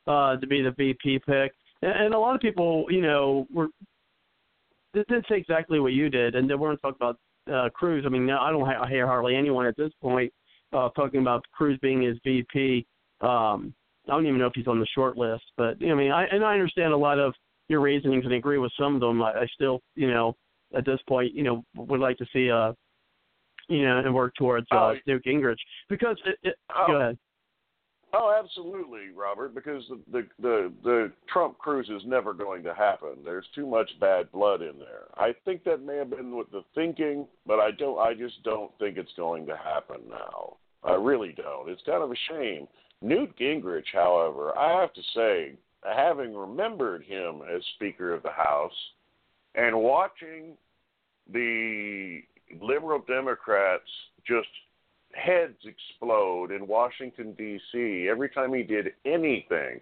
[0.07, 1.53] uh, to be the VP pick.
[1.85, 3.69] And, and a lot of people, you know, were
[4.93, 7.17] didn't say exactly what you did, and they weren't talking about
[7.53, 8.03] uh, Cruz.
[8.05, 10.31] I mean, I don't ha- hear hardly anyone at this point
[10.71, 12.85] uh, talking about Cruz being his VP.
[13.19, 13.73] Um,
[14.07, 16.45] I don't even know if he's on the short list, but I mean, I and
[16.45, 17.33] I understand a lot of
[17.67, 19.21] your reasonings and agree with some of them.
[19.21, 20.35] I, I still, you know,
[20.75, 22.73] at this point, you know, would like to see a
[23.67, 25.57] you know, and work towards uh, Oh, Newt Gingrich
[25.89, 26.87] because it, it, Oh.
[26.87, 27.17] go ahead.
[28.17, 29.53] Oh, absolutely, Robert.
[29.53, 33.17] Because the, the the the Trump Cruz is never going to happen.
[33.25, 35.07] There's too much bad blood in there.
[35.17, 37.99] I think that may have been with the thinking, but I don't.
[37.99, 40.55] I just don't think it's going to happen now.
[40.83, 41.69] I really don't.
[41.69, 42.67] It's kind of a shame.
[43.01, 48.71] Newt Gingrich, however, I have to say, having remembered him as Speaker of the House
[49.55, 50.53] and watching
[51.31, 52.21] the
[52.61, 53.83] liberal Democrats
[54.25, 54.47] just
[55.15, 58.07] heads explode in Washington D.C.
[58.09, 59.79] every time he did anything.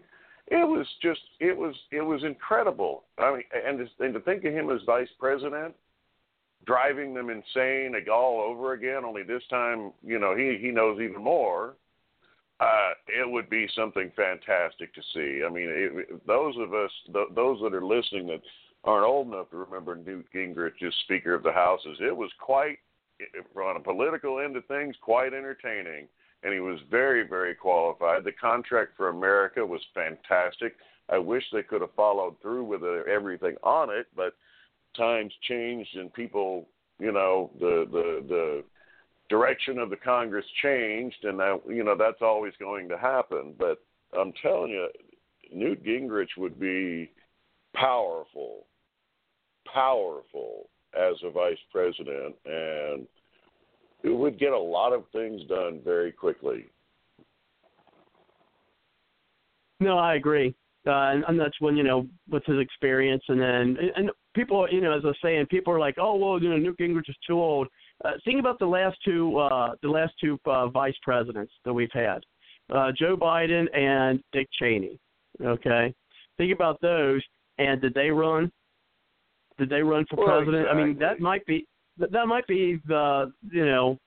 [0.48, 3.04] It was just it was it was incredible.
[3.18, 5.74] I mean, and to, and to think of him as vice president,
[6.66, 9.06] driving them insane all over again.
[9.06, 11.76] Only this time, you know, he he knows even more.
[12.60, 15.44] Uh, it would be something fantastic to see.
[15.46, 18.42] I mean, it, those of us, th- those that are listening that
[18.84, 22.78] aren't old enough to remember Newt Gingrich as Speaker of the Houses, it was quite
[23.56, 26.08] on a political end of things, quite entertaining,
[26.44, 28.24] and he was very, very qualified.
[28.24, 30.76] The contract for America was fantastic.
[31.10, 34.34] I wish they could have followed through with uh, everything on it, but
[34.96, 36.68] times changed and people,
[37.00, 38.64] you know, the the the
[39.30, 43.54] direction of the Congress changed, and that you know that's always going to happen.
[43.58, 43.80] But
[44.18, 44.88] I'm telling you,
[45.52, 47.12] Newt Gingrich would be
[47.76, 48.66] powerful,
[49.72, 53.08] powerful as a vice president, and
[54.04, 56.66] it would get a lot of things done very quickly.
[59.80, 60.54] No, I agree.
[60.86, 64.82] Uh, and, and that's when you know with his experience, and then and, people, you
[64.82, 67.16] know, as I was saying, people are like, oh well, you know, Newt Gingrich is
[67.26, 67.68] too old.
[68.04, 71.92] Uh, think about the last two, uh, the last two uh, vice presidents that we've
[71.94, 72.20] had,
[72.74, 75.00] uh, Joe Biden and Dick Cheney.
[75.42, 75.94] Okay,
[76.38, 77.22] think about those,
[77.60, 78.52] and did they run?
[79.58, 80.68] Did they run for Well, president?
[80.68, 81.66] I mean, that might be
[81.98, 83.98] that, that might be the you know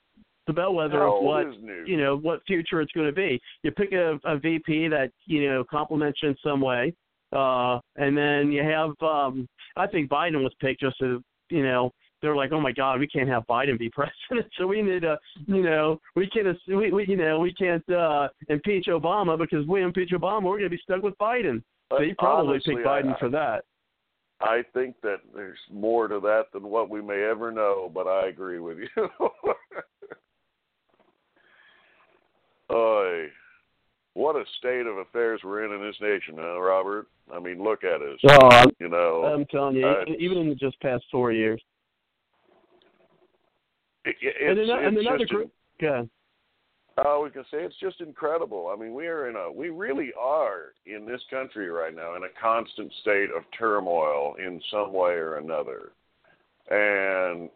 [0.46, 1.46] the bellwether How of what
[1.86, 3.40] you know what future it's going to be.
[3.62, 6.94] You pick a, a VP that you know complements you in some way,
[7.32, 8.90] uh, and then you have.
[9.00, 11.90] Um, I think Biden was picked just to you know
[12.22, 15.18] they're like, oh my God, we can't have Biden be president, so we need to
[15.46, 19.68] you know we can't we, we you know we can't uh, impeach Obama because if
[19.68, 21.62] we impeach Obama, we're going to be stuck with Biden.
[21.92, 23.64] So he probably Honestly, picked Biden I, for that.
[24.40, 28.26] I think that there's more to that than what we may ever know, but I
[28.28, 28.88] agree with you.
[32.70, 33.26] Oy,
[34.14, 37.06] what a state of affairs we're in in this nation, huh, Robert?
[37.32, 38.18] I mean, look at us.
[38.28, 41.62] Oh, I'm, You know, I'm telling you, uh, even- in the just past four years.
[44.04, 45.50] it, it, and another, and it's another just group.
[45.80, 46.02] Yeah.
[46.98, 48.72] Oh, we can say it's just incredible.
[48.72, 52.22] I mean, we are in a, we really are in this country right now in
[52.22, 55.92] a constant state of turmoil in some way or another,
[56.70, 57.50] and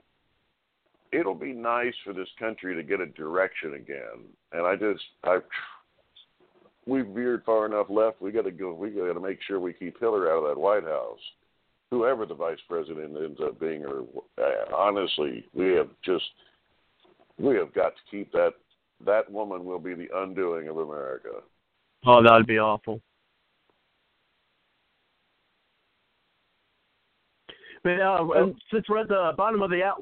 [1.10, 4.26] it'll be nice for this country to get a direction again.
[4.52, 5.38] And I just, I,
[6.86, 8.20] we've veered far enough left.
[8.20, 8.74] We got to go.
[8.74, 11.18] We got to make sure we keep Hillary out of that White House.
[11.90, 14.04] Whoever the vice president ends up being, or
[14.38, 16.24] uh, honestly, we have just,
[17.38, 18.52] we have got to keep that
[19.04, 21.40] that woman will be the undoing of America.
[22.06, 23.00] Oh, that'd be awful.
[27.82, 28.26] But uh,
[28.72, 29.96] since we're at the bottom of the hour,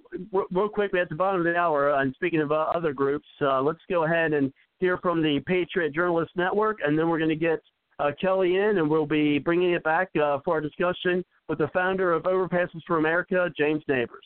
[0.50, 1.94] real quick, we're at the bottom of the hour.
[1.94, 5.94] And speaking of uh, other groups, uh, let's go ahead and hear from the Patriot
[5.94, 7.60] Journalist Network, and then we're going to get
[8.00, 11.68] uh, Kelly in, and we'll be bringing it back uh, for our discussion with the
[11.68, 14.24] founder of Overpasses for America, James Neighbors.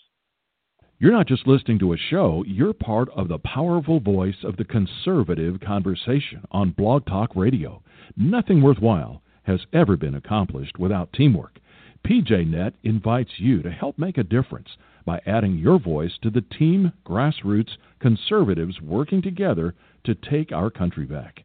[1.03, 4.65] You're not just listening to a show, you're part of the powerful voice of the
[4.65, 7.83] conservative conversation on Blog Talk Radio.
[8.17, 11.59] Nothing worthwhile has ever been accomplished without teamwork.
[12.07, 14.69] PJNet invites you to help make a difference
[15.05, 21.05] by adding your voice to the team grassroots conservatives working together to take our country
[21.05, 21.43] back.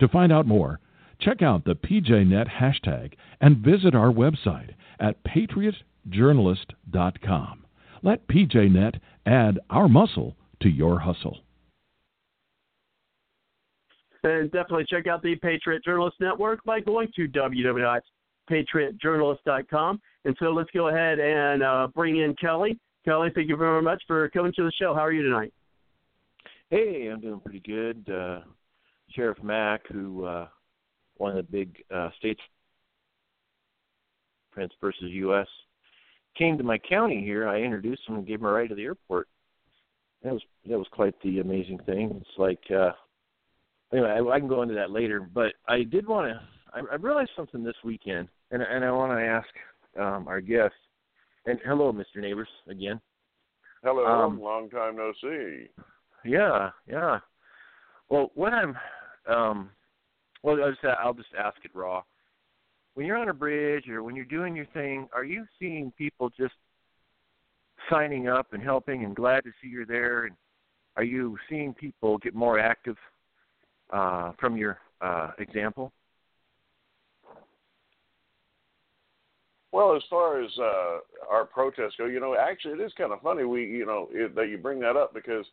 [0.00, 0.80] To find out more,
[1.20, 7.65] check out the PJNet hashtag and visit our website at patriotjournalist.com.
[8.02, 11.38] Let PJNet add our muscle to your hustle.
[14.22, 20.00] And definitely check out the Patriot Journalist Network by going to www.patriotjournalist.com.
[20.24, 22.76] And so let's go ahead and uh, bring in Kelly.
[23.04, 24.94] Kelly, thank you very much for coming to the show.
[24.94, 25.52] How are you tonight?
[26.70, 28.10] Hey, I'm doing pretty good.
[28.12, 28.40] Uh,
[29.10, 30.48] Sheriff Mack, who uh,
[31.18, 32.40] one of the big uh, states,
[34.56, 35.46] Printz versus U.S.,
[36.38, 37.48] came to my county here.
[37.48, 39.28] I introduced him and gave him a ride to the airport.
[40.22, 42.20] That was that was quite the amazing thing.
[42.20, 42.92] It's like uh,
[43.92, 45.20] anyway, I, I can go into that later.
[45.20, 46.40] But I did want to.
[46.74, 49.48] I, I realized something this weekend, and and I want to ask
[49.98, 50.74] um, our guest.
[51.46, 52.20] And hello, Mr.
[52.20, 53.00] Neighbors, again.
[53.84, 55.68] Hello, Um, long time no see.
[56.24, 57.20] Yeah, yeah.
[58.08, 58.76] Well, what I'm,
[59.28, 59.70] um,
[60.42, 62.02] well, I'll just, I'll just ask it raw.
[62.96, 66.30] When you're on a bridge or when you're doing your thing, are you seeing people
[66.30, 66.54] just
[67.90, 70.24] signing up and helping and glad to see you're there?
[70.24, 70.34] And
[70.96, 72.96] are you seeing people get more active
[73.92, 75.92] uh, from your uh, example?
[79.72, 80.98] Well, as far as uh,
[81.30, 84.34] our protests go, you know, actually, it is kind of funny we, you know, it,
[84.36, 85.44] that you bring that up because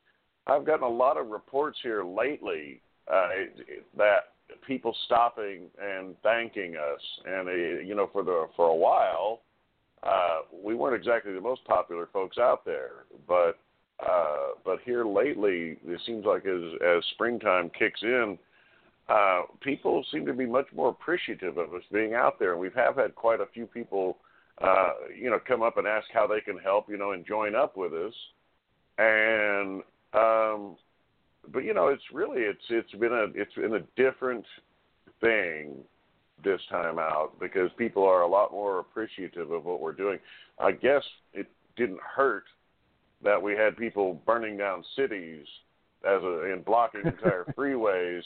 [0.48, 2.80] I've gotten a lot of reports here lately
[3.12, 3.28] uh,
[3.98, 4.32] that
[4.66, 9.41] people stopping and thanking us, and uh, you know, for the for a while,
[10.04, 13.58] uh, we weren't exactly the most popular folks out there, but
[13.99, 18.38] uh, but here lately, it seems like as as springtime kicks in,
[19.10, 22.70] uh, people seem to be much more appreciative of us being out there, and we
[22.76, 24.18] have had quite a few people,
[24.62, 27.56] uh, you know, come up and ask how they can help, you know, and join
[27.56, 28.14] up with us,
[28.97, 29.84] and
[30.14, 30.76] um,
[31.52, 34.46] but you know, it's really it's it's been a it's been a different
[35.22, 35.76] thing
[36.44, 40.20] this time out because people are a lot more appreciative of what we're doing.
[40.60, 42.44] I guess it didn't hurt
[43.24, 45.46] that we had people burning down cities
[46.06, 48.22] as a and blocking entire freeways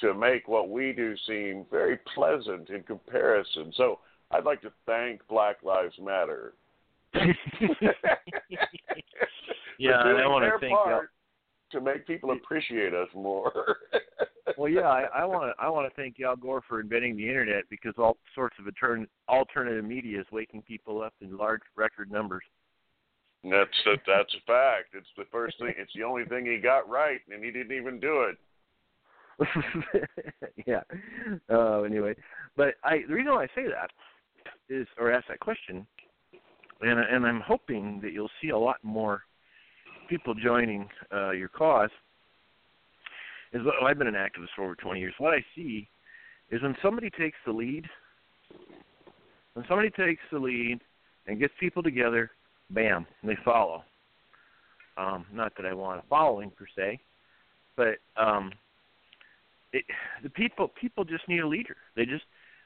[0.00, 3.72] to make what we do seem very pleasant in comparison.
[3.76, 3.98] So
[4.30, 6.54] I'd like to thank Black Lives Matter.
[7.14, 7.28] yeah,
[10.06, 10.76] and I want to thank you.
[10.76, 11.10] part
[11.70, 13.52] to make people appreciate us more.
[14.56, 17.28] Well, yeah, I, I want to I want to thank Al Gore for inventing the
[17.28, 22.10] internet because all sorts of altern, alternative media is waking people up in large record
[22.10, 22.42] numbers.
[23.44, 24.94] That's that, that's a fact.
[24.94, 25.74] It's the first thing.
[25.76, 28.38] It's the only thing he got right, and he didn't even do it.
[30.66, 30.82] yeah.
[31.48, 32.14] Uh, anyway,
[32.56, 33.90] but I the reason why I say that
[34.68, 35.86] is or ask that question,
[36.80, 39.22] and and I'm hoping that you'll see a lot more
[40.08, 41.90] people joining uh, your cause.
[43.52, 45.14] Is what I've been an activist for over 20 years.
[45.18, 45.88] What I see
[46.50, 47.86] is when somebody takes the lead,
[49.54, 50.80] when somebody takes the lead
[51.26, 52.30] and gets people together,
[52.70, 53.84] bam, they follow.
[54.98, 57.00] Um, not that I want a following per se,
[57.76, 58.52] but um,
[59.72, 59.84] it,
[60.22, 61.76] the people people just need a leader.
[61.96, 62.24] They just,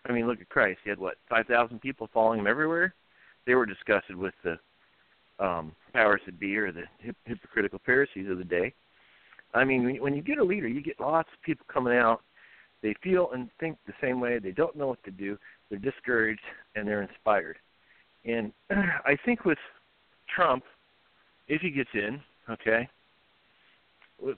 [0.08, 0.80] I mean, look at Christ.
[0.82, 2.94] He had what five thousand people following him everywhere.
[3.46, 4.58] They were disgusted with the
[5.38, 8.72] um, powers that be or the hip, hypocritical Pharisees of the day.
[9.54, 12.22] I mean, when, when you get a leader, you get lots of people coming out.
[12.82, 14.38] They feel and think the same way.
[14.38, 15.38] They don't know what to do.
[15.68, 16.40] They're discouraged
[16.74, 17.56] and they're inspired.
[18.24, 19.58] And I think with
[20.34, 20.64] Trump,
[21.48, 22.20] if he gets in,
[22.50, 22.88] okay,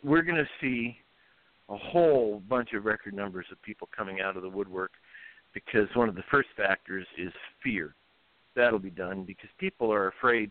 [0.03, 0.97] we're going to see
[1.69, 4.93] a whole bunch of record numbers of people coming out of the woodwork
[5.55, 7.33] because one of the first factors is
[7.63, 7.95] fear.
[8.57, 10.51] That'll be done because people are afraid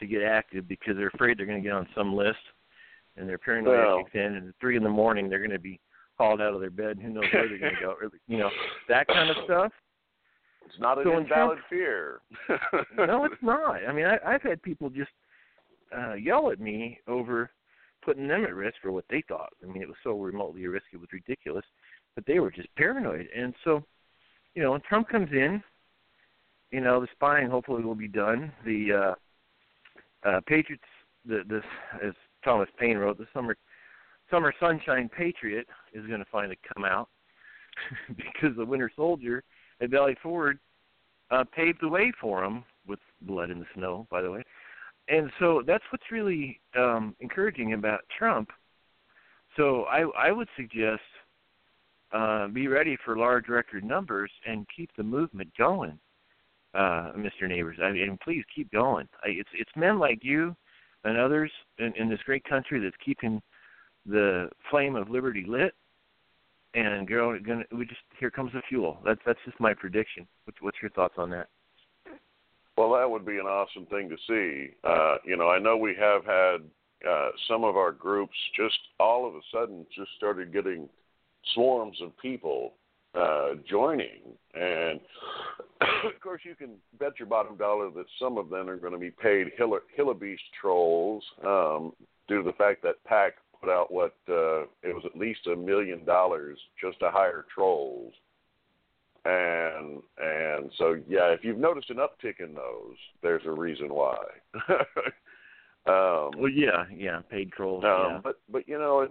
[0.00, 2.38] to get active because they're afraid they're going to get on some list
[3.16, 3.98] and their paranoia Well.
[4.04, 5.80] kicks in and at three in the morning they're going to be
[6.18, 6.98] hauled out of their bed.
[7.00, 7.90] Who knows where they're going to go?
[8.00, 8.50] Or, you know
[8.88, 9.72] that kind of stuff.
[10.66, 12.20] It's not an So when invalid Trump- fear.
[12.98, 13.84] no, it's not.
[13.88, 15.10] I mean, I, I've had people just
[15.96, 17.50] uh, yell at me over
[18.04, 19.50] putting them at risk for what they thought.
[19.62, 21.64] I mean, it was so remotely a risk, it was ridiculous.
[22.14, 23.28] But they were just paranoid.
[23.36, 23.84] And so,
[24.54, 25.62] you know, when Trump comes in,
[26.72, 28.50] you know, the spying hopefully will be done.
[28.64, 29.14] The uh,
[30.26, 30.84] uh, Patriots,
[31.24, 31.64] the, this,
[32.02, 32.12] as
[32.44, 33.56] Thomas Paine wrote, the summer
[34.30, 37.08] summer sunshine patriot is going to finally come out
[38.16, 39.44] because the Winter Soldier
[39.80, 40.58] at Valley Forge
[41.30, 44.42] uh, paved the way for him with blood in the snow, by the way.
[45.08, 48.50] And so that's what's really um, encouraging about Trump.
[49.56, 51.02] So I, I would suggest
[52.12, 55.98] uh, be ready for large record numbers and keep the movement going,
[56.76, 57.48] uh, Mr.
[57.48, 57.78] Neighbors.
[57.82, 59.08] I mean, please keep going.
[59.24, 60.54] I, it's it's men like you
[61.04, 63.40] and others in, in this great country that's keeping
[64.04, 65.74] the flame of liberty lit.
[66.74, 68.98] And girl, gonna we just here comes the fuel.
[69.04, 70.26] That's that's just my prediction.
[70.44, 71.48] What's, what's your thoughts on that?
[72.76, 74.74] Well, that would be an awesome thing to see.
[74.84, 76.56] Uh, you know, I know we have had
[77.08, 80.86] uh, some of our groups just all of a sudden just started getting
[81.54, 82.74] swarms of people
[83.16, 84.20] uh, joining,
[84.54, 85.00] and
[85.80, 88.98] of course, you can bet your bottom dollar that some of them are going to
[88.98, 89.78] be paid Hilla,
[90.60, 91.92] trolls um,
[92.28, 95.56] due to the fact that PAC put out what uh, it was at least a
[95.56, 98.12] million dollars just to hire trolls
[99.26, 104.16] and and so yeah, if you've noticed an uptick in those, there's a reason why.
[105.88, 107.84] um, Well, yeah, yeah, paid trolls.
[107.84, 108.20] um, yeah.
[108.22, 109.08] but but you know,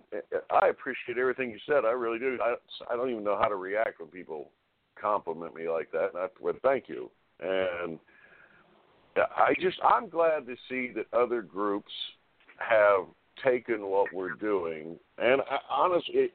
[0.51, 1.85] I appreciate everything you said.
[1.85, 2.37] I really do.
[2.43, 2.55] I
[2.91, 4.51] I don't even know how to react when people
[4.99, 6.09] compliment me like that.
[6.13, 7.09] And I, well, thank you.
[7.39, 7.99] And
[9.17, 11.91] I just I'm glad to see that other groups
[12.57, 13.05] have
[13.43, 16.31] taken what we're doing, and I, honestly, it,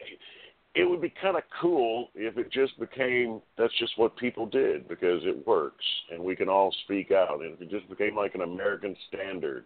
[0.75, 4.87] it would be kind of cool if it just became that's just what people did
[4.89, 8.35] because it works and we can all speak out, and if it just became like
[8.35, 9.65] an American standard,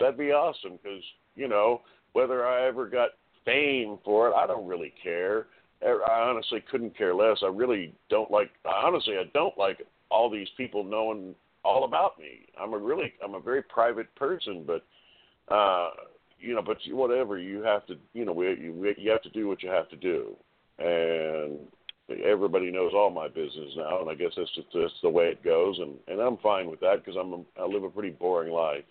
[0.00, 1.02] that'd be awesome because
[1.34, 1.82] you know
[2.12, 3.10] whether I ever got
[3.44, 5.46] fame for it, I don't really care.
[5.84, 7.38] I honestly couldn't care less.
[7.42, 8.50] I really don't like.
[8.64, 11.34] Honestly, I don't like all these people knowing
[11.64, 12.46] all about me.
[12.60, 14.84] I'm a really, I'm a very private person, but
[15.54, 15.90] uh,
[16.38, 19.48] you know, but whatever you have to, you know, we, you, you have to do
[19.48, 20.36] what you have to do,
[20.78, 21.58] and
[22.24, 25.42] everybody knows all my business now, and I guess that's just that's the way it
[25.42, 28.52] goes, and and I'm fine with that because I'm a, I live a pretty boring
[28.52, 28.84] life.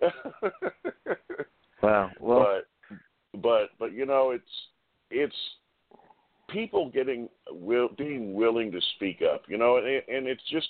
[1.82, 2.10] wow.
[2.20, 2.60] Well,
[3.32, 4.44] but but but you know, it's
[5.10, 5.36] it's
[6.50, 10.68] people getting will being willing to speak up, you know, and, and it's just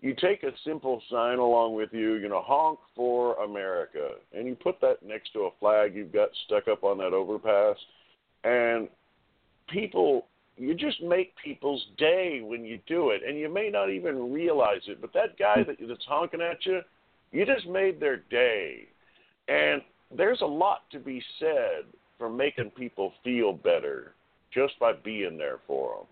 [0.00, 4.56] you take a simple sign along with you, you know, honk for America, and you
[4.56, 7.76] put that next to a flag you've got stuck up on that overpass,
[8.44, 8.88] and
[9.68, 14.32] people, you just make people's day when you do it, and you may not even
[14.32, 16.80] realize it, but that guy that, that's honking at you,
[17.32, 18.88] you just made their day,
[19.48, 19.82] and
[20.16, 21.84] there's a lot to be said
[22.18, 24.14] for making people feel better
[24.52, 26.06] just by being there for them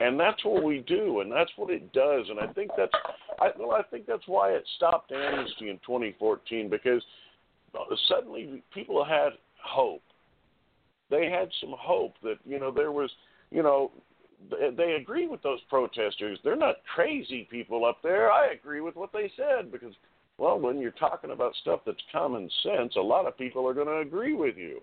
[0.00, 2.26] and that's what we do, and that's what it does.
[2.28, 2.92] And I think that's,
[3.40, 7.02] I, well, I think that's why it stopped amnesty in 2014 because
[8.08, 9.30] suddenly people had
[9.62, 10.02] hope.
[11.10, 13.10] They had some hope that you know there was,
[13.50, 13.90] you know,
[14.50, 16.38] they, they agree with those protesters.
[16.44, 18.30] They're not crazy people up there.
[18.30, 19.94] I agree with what they said because,
[20.38, 23.86] well, when you're talking about stuff that's common sense, a lot of people are going
[23.86, 24.80] to agree with you,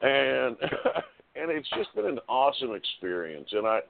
[0.00, 0.56] and
[1.36, 3.48] and it's just been an awesome experience.
[3.52, 3.80] And I,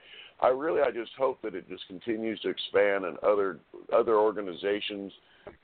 [0.41, 3.59] I really, I just hope that it just continues to expand and other
[3.93, 5.13] other organizations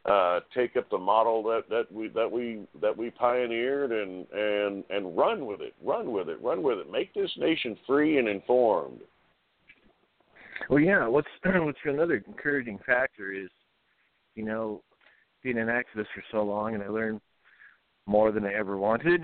[0.06, 4.84] uh, take up the model that, that we that we that we pioneered and and
[4.90, 6.90] and run with it, run with it, run with it.
[6.90, 9.00] Make this nation free and informed.
[10.70, 11.06] Well, yeah.
[11.06, 13.50] What's what's another encouraging factor is,
[14.34, 14.82] you know,
[15.42, 17.20] being an activist for so long, and I learned
[18.06, 19.20] more than I ever wanted.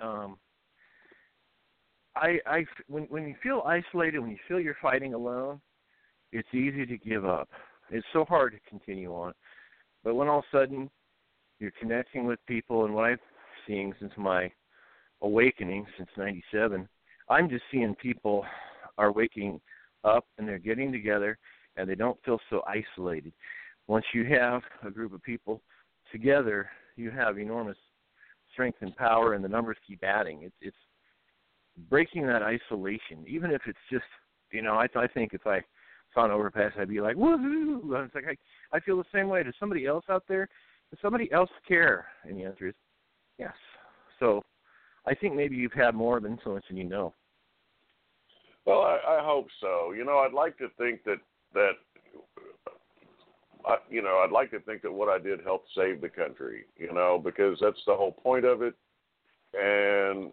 [0.00, 0.36] Um,
[2.14, 5.60] I, I when when you feel isolated, when you feel you're fighting alone,
[6.30, 7.48] it's easy to give up.
[7.90, 9.32] It's so hard to continue on.
[10.04, 10.90] But when all of a sudden
[11.58, 13.18] you're connecting with people, and what I've
[13.66, 14.50] seen since my
[15.22, 16.88] awakening since '97,
[17.28, 18.44] I'm just seeing people
[18.98, 19.60] are waking
[20.04, 21.38] up and they're getting together,
[21.76, 23.32] and they don't feel so isolated.
[23.92, 25.60] Once you have a group of people
[26.10, 27.76] together, you have enormous
[28.50, 30.44] strength and power, and the numbers keep adding.
[30.44, 30.76] It's it's
[31.90, 34.06] breaking that isolation, even if it's just
[34.50, 35.60] you know, I I think if I
[36.14, 38.06] saw an overpass, I'd be like woohoo!
[38.06, 39.42] It's like I I feel the same way.
[39.42, 40.48] Does somebody else out there?
[40.88, 42.06] Does somebody else care?
[42.24, 42.74] And the answer is
[43.38, 43.52] yes.
[44.20, 44.42] So
[45.06, 47.12] I think maybe you've had more of influence than you know.
[48.64, 49.92] Well, I, I hope so.
[49.92, 51.18] You know, I'd like to think that
[51.52, 51.72] that
[53.66, 56.64] I, you know, I'd like to think that what I did helped save the country.
[56.76, 58.74] You know, because that's the whole point of it.
[59.54, 60.32] And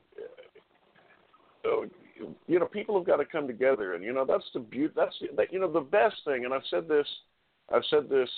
[2.48, 4.94] you know, people have got to come together, and you know that's the beauty.
[4.96, 6.46] That's that, you know the best thing.
[6.46, 7.08] And I've said this,
[7.74, 8.30] I've said this,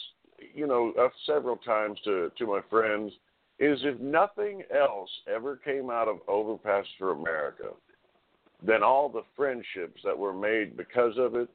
[0.53, 3.11] you know, uh, several times to to my friends,
[3.59, 7.69] is if nothing else ever came out of Overpass for America,
[8.65, 11.49] then all the friendships that were made because of it,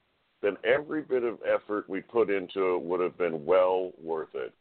[0.46, 4.54] then every bit of effort we put into it would have been well worth it,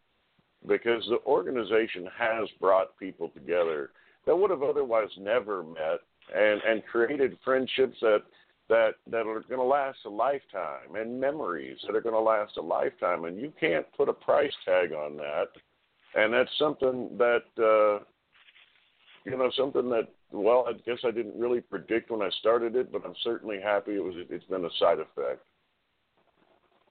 [0.67, 3.91] because the organization has brought people together
[4.25, 5.99] that would have otherwise never met
[6.35, 8.23] and and created friendships that
[8.67, 12.57] that that are going to last a lifetime and memories that are going to last
[12.57, 13.25] a lifetime.
[13.25, 15.49] And you can't put a price tag on that.
[16.15, 18.03] And that's something that uh
[19.23, 22.91] you know something that well i guess i didn't really predict when i started it
[22.91, 25.41] but i'm certainly happy it was it's been a side effect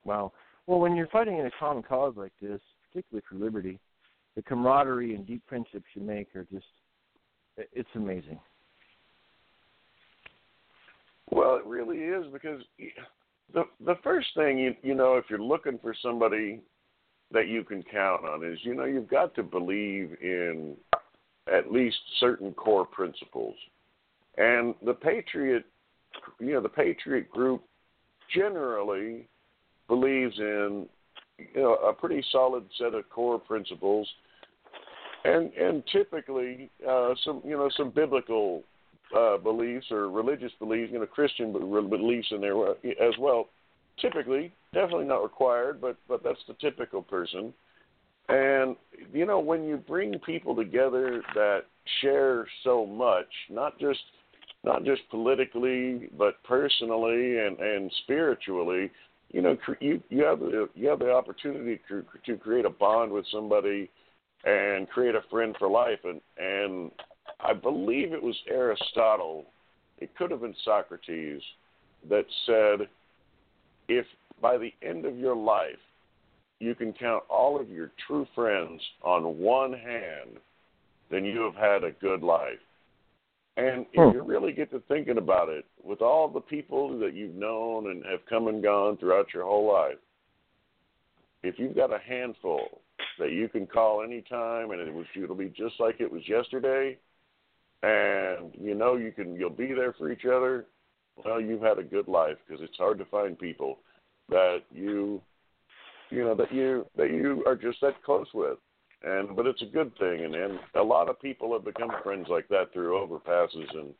[0.05, 0.33] wow
[0.67, 3.79] well when you're fighting in a common cause like this particularly for liberty
[4.37, 6.67] the camaraderie and deep friendships you make are just
[7.73, 8.39] it's amazing
[11.31, 12.63] well, it really is because
[13.53, 16.61] the the first thing you you know if you're looking for somebody
[17.31, 20.77] that you can count on is you know you've got to believe in
[21.53, 23.57] at least certain core principles.
[24.37, 25.65] And the Patriot
[26.39, 27.63] you know the Patriot group
[28.35, 29.29] generally
[29.89, 30.87] believes in
[31.39, 34.09] you know a pretty solid set of core principles
[35.25, 38.63] and and typically uh, some you know some biblical
[39.17, 43.49] uh, beliefs or religious beliefs, you know, Christian beliefs in there as well.
[44.01, 47.53] Typically, definitely not required, but but that's the typical person.
[48.29, 48.77] And
[49.13, 51.63] you know, when you bring people together that
[52.01, 54.01] share so much, not just
[54.65, 58.91] not just politically, but personally and and spiritually,
[59.35, 63.11] you know, you you have the you have the opportunity to to create a bond
[63.11, 63.91] with somebody
[64.45, 65.99] and create a friend for life.
[66.05, 66.93] And and
[67.41, 69.47] I believe it was Aristotle,
[69.99, 71.43] it could have been Socrates,
[72.09, 72.89] that said,
[73.89, 74.07] if
[74.41, 75.83] by the end of your life
[76.61, 80.39] you can count all of your true friends on one hand,
[81.11, 82.64] then you have had a good life.
[83.57, 84.17] And if hmm.
[84.17, 88.05] you really get to thinking about it, with all the people that you've known and
[88.05, 89.99] have come and gone throughout your whole life,
[91.43, 92.81] if you've got a handful
[93.19, 96.99] that you can call anytime and it was it'll be just like it was yesterday,
[97.83, 100.67] and you know you can you'll be there for each other,
[101.25, 103.79] well you've had a good life because it's hard to find people
[104.31, 105.21] that you
[106.11, 108.59] you know that you that you are just that close with
[109.05, 112.27] and but it's a good thing and and a lot of people have become friends
[112.29, 113.95] like that through overpasses and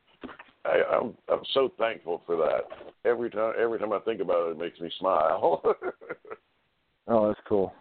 [0.65, 2.63] I, I'm I'm so thankful for that.
[3.05, 5.63] Every time every time I think about it, it makes me smile.
[7.09, 7.75] oh, that's cool.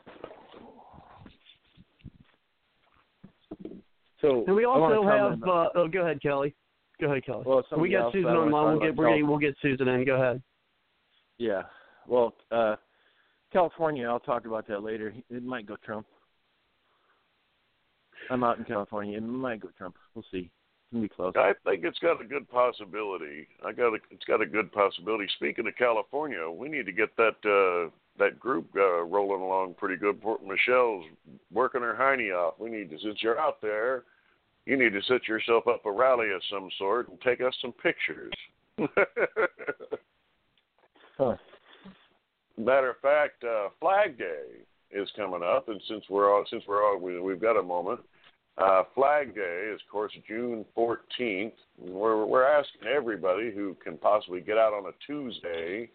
[4.20, 5.42] So and we also have.
[5.44, 6.54] Uh, oh, go ahead, Kelly.
[7.00, 7.44] Go ahead, Kelly.
[7.46, 8.78] Well, we got Susan on line.
[8.78, 10.06] We'll get we'll, we'll get Susan in.
[10.06, 10.42] Go ahead.
[11.38, 11.64] Yeah.
[12.08, 12.76] Well, uh
[13.54, 15.14] California, I'll talk about that later.
[15.30, 16.08] It might go Trump.
[18.30, 19.18] I'm out in California.
[19.18, 19.96] It might go Trump.
[20.16, 20.50] We'll see.
[20.50, 21.34] It's gonna be close.
[21.36, 23.48] I think it's got a good possibility.
[23.66, 25.28] I got a, it's got a good possibility.
[25.36, 29.98] Speaking of California, we need to get that uh, that group uh, rolling along pretty
[29.98, 30.22] good.
[30.22, 31.06] Port Michelle's
[31.52, 32.56] working her hiney off.
[32.60, 34.04] We need to, since you're out there,
[34.66, 37.74] you need to set yourself up a rally of some sort and take us some
[37.74, 38.34] pictures.
[41.18, 41.36] huh.
[42.58, 44.62] Matter of fact, uh, Flag Day
[44.94, 48.00] is coming up, and since we're all since we're all we, we've got a moment,
[48.58, 51.54] uh, Flag Day is of course June 14th.
[51.78, 55.90] We're we're asking everybody who can possibly get out on a Tuesday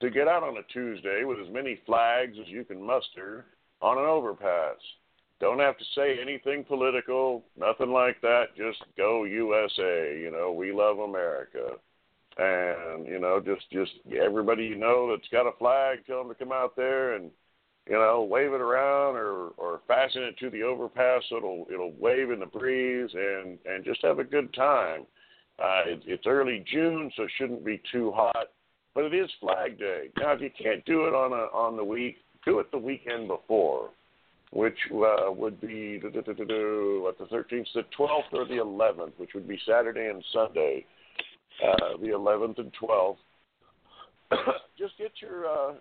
[0.00, 3.46] to get out on a Tuesday with as many flags as you can muster
[3.80, 4.76] on an overpass.
[5.38, 8.56] Don't have to say anything political, nothing like that.
[8.56, 10.18] Just go USA.
[10.18, 11.76] You know, we love America
[12.38, 16.34] and you know just just everybody you know that's got a flag tell them to
[16.34, 17.30] come out there and
[17.86, 21.92] you know wave it around or or fasten it to the overpass so it'll it'll
[21.98, 25.06] wave in the breeze and and just have a good time
[25.58, 28.48] uh it, it's early june so it shouldn't be too hot
[28.94, 31.84] but it is flag day now if you can't do it on a on the
[31.84, 33.90] week do it the weekend before
[34.52, 36.14] which uh, would be what
[37.18, 40.86] the 13th, the 12th, or the 11th, which would be Saturday and Sunday
[41.64, 43.16] uh, the 11th and 12th.
[44.78, 45.74] Just get your, uh,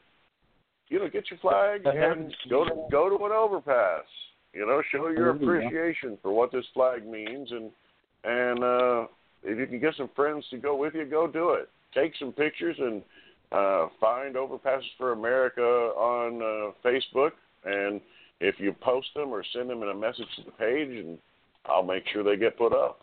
[0.89, 4.05] you know, get your flag and go to go to an overpass.
[4.53, 7.71] You know, show your appreciation for what this flag means, and
[8.23, 9.07] and uh,
[9.43, 11.69] if you can get some friends to go with you, go do it.
[11.93, 13.01] Take some pictures and
[13.51, 17.31] uh, find Overpasses for America on uh, Facebook,
[17.65, 18.01] and
[18.39, 21.17] if you post them or send them in a message to the page, and
[21.65, 23.01] I'll make sure they get put up.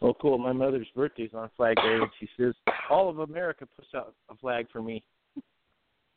[0.00, 0.38] Well, cool.
[0.38, 2.54] My mother's birthday's on Flag Day, and she says
[2.90, 5.02] all of America puts out a flag for me.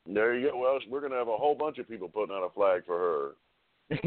[0.07, 0.57] There you go.
[0.57, 3.35] Well, we're going to have a whole bunch of people putting out a flag for
[3.89, 3.97] her.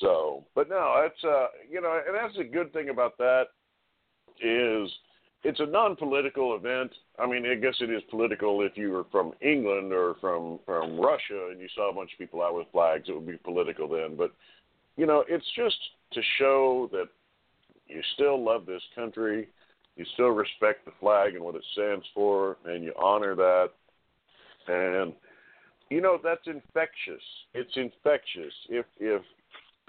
[0.00, 3.46] so, but no, that's uh, you know, and that's a good thing about that
[4.40, 4.90] is
[5.44, 6.92] it's a non-political event.
[7.18, 11.00] I mean, I guess it is political if you were from England or from from
[11.00, 13.08] Russia and you saw a bunch of people out with flags.
[13.08, 14.32] It would be political then, but
[14.96, 15.76] you know, it's just
[16.12, 17.06] to show that
[17.86, 19.48] you still love this country,
[19.98, 23.70] you still respect the flag and what it stands for, and you honor that.
[24.68, 25.12] And
[25.90, 27.22] you know that's infectious.
[27.52, 28.52] It's infectious.
[28.70, 29.22] If if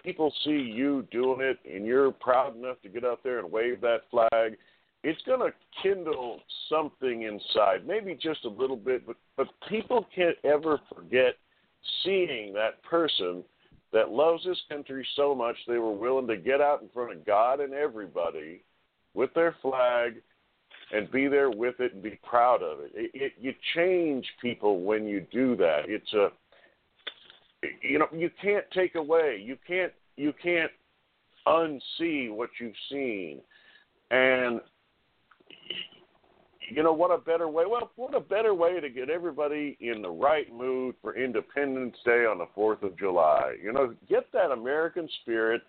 [0.03, 3.81] people see you doing it and you're proud enough to get out there and wave
[3.81, 4.57] that flag,
[5.03, 5.53] it's going to
[5.83, 6.39] kindle
[6.69, 7.85] something inside.
[7.85, 11.35] Maybe just a little bit, but but people can't ever forget
[12.03, 13.43] seeing that person
[13.93, 17.25] that loves this country so much they were willing to get out in front of
[17.25, 18.63] God and everybody
[19.19, 20.13] with their flag
[20.93, 22.91] and be there with it and be proud of it.
[22.95, 23.33] It, it.
[23.37, 25.81] You change people when you do that.
[25.87, 26.29] It's a
[27.81, 29.43] you know you can't take away.
[29.45, 30.71] You can't you can't
[31.45, 33.41] unsee what you've seen.
[34.09, 34.61] And
[36.69, 40.01] you know what a better way well what a better way to get everybody in
[40.01, 44.51] the right mood for independence day on the fourth of july you know get that
[44.51, 45.63] american spirit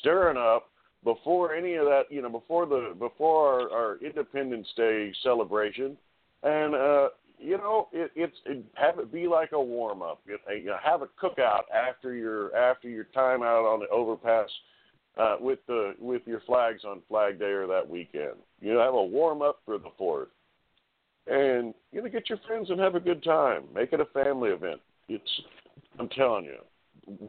[0.00, 0.70] stirring up
[1.04, 5.96] before any of that you know before the before our, our independence day celebration
[6.42, 7.08] and uh
[7.40, 10.20] you know, it, it's it, have it be like a warm up.
[10.26, 14.48] You know, have a cookout after your after your time out on the overpass
[15.18, 18.34] uh, with the with your flags on Flag Day or that weekend.
[18.60, 20.28] You know, have a warm up for the fourth,
[21.26, 23.64] and you know, get your friends and have a good time.
[23.74, 24.80] Make it a family event.
[25.08, 25.42] It's,
[25.98, 27.28] I'm telling you,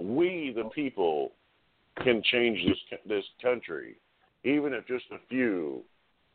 [0.00, 1.32] we the people
[2.02, 3.96] can change this this country,
[4.44, 5.82] even if just a few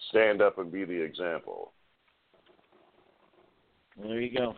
[0.10, 1.72] stand up and be the example.
[4.02, 4.56] There you go.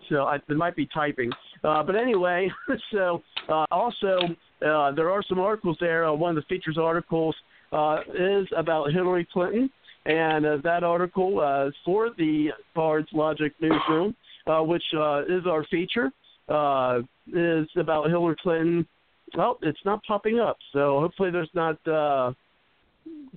[0.10, 1.32] so I, it might be typing.
[1.64, 2.50] Uh, but anyway,
[2.92, 4.20] so uh, also
[4.66, 6.06] uh, there are some articles there.
[6.06, 7.36] Uh, one of the features articles
[7.72, 9.70] uh, is about Hillary Clinton,
[10.06, 14.16] and uh, that article uh, for the Bard's Logic newsroom,
[14.48, 16.12] uh, which uh, is our feature,
[16.50, 17.00] uh,
[17.34, 18.88] is about Hillary Clinton.
[19.36, 22.32] Well, it's not popping up, so hopefully there's not uh,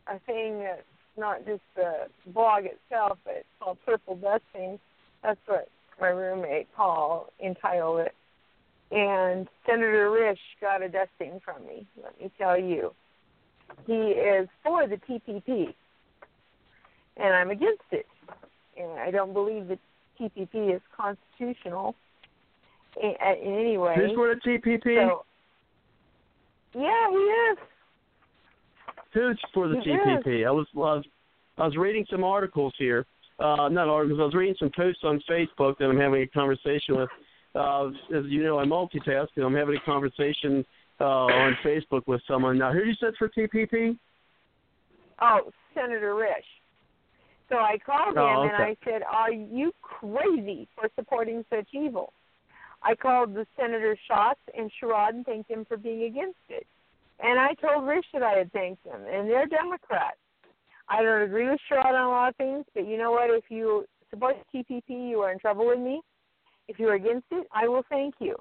[0.08, 0.82] a thing that's
[1.16, 4.78] not just the blog itself, but it's called Purple Dusting.
[5.22, 5.68] That's what
[6.00, 8.14] my roommate Paul entitled it.
[8.90, 11.86] And Senator Risch got a dusting from me.
[12.02, 12.92] Let me tell you,
[13.86, 15.74] he is for the TPP,
[17.16, 18.06] and I'm against it.
[18.76, 19.78] And I don't believe that
[20.20, 21.94] TPP is constitutional
[23.00, 23.94] in, in any way.
[23.96, 25.08] Who's for the TPP?
[25.08, 25.24] So,
[26.74, 27.58] yeah, he is.
[29.12, 30.46] Who's for the He TPP?
[30.46, 31.04] I was, I was
[31.58, 33.06] I was reading some articles here.
[33.38, 34.20] Uh, not articles.
[34.20, 37.08] I was reading some posts on Facebook that I'm having a conversation with.
[37.54, 40.64] Uh, as you know, I multitask, and I'm having a conversation
[41.00, 42.58] uh, on Facebook with someone.
[42.58, 43.96] Now, who you said for TPP?
[45.20, 46.42] Oh, Senator Risch.
[47.48, 48.52] So I called him Oh, and.
[48.52, 52.12] I said, "Are you crazy for supporting such evil?"
[52.84, 56.66] I called the Senator Schatz and Sherrod and thanked him for being against it.
[57.18, 60.18] And I told Risch that I had thanked them, and they're Democrats.
[60.88, 63.30] I don't agree with Sherrod on a lot of things, but you know what?
[63.30, 66.02] If you support TPP, you are in trouble with me.
[66.68, 68.36] If you're against it, I will thank you.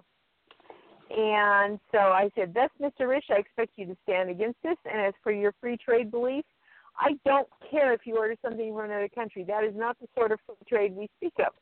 [1.10, 3.08] And so I said, That's Mr.
[3.08, 3.30] Risch.
[3.30, 4.78] I expect you to stand against this.
[4.86, 6.44] And as for your free trade belief,
[6.98, 9.44] I don't care if you order something from another country.
[9.44, 11.54] That is not the sort of free trade we speak of.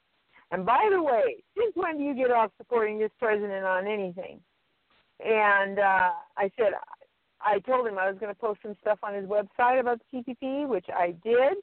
[0.51, 4.41] And by the way, since when do you get off supporting this president on anything?
[5.23, 6.73] and uh, I said
[7.41, 10.17] I told him I was going to post some stuff on his website about the
[10.19, 11.57] TPP, which I did.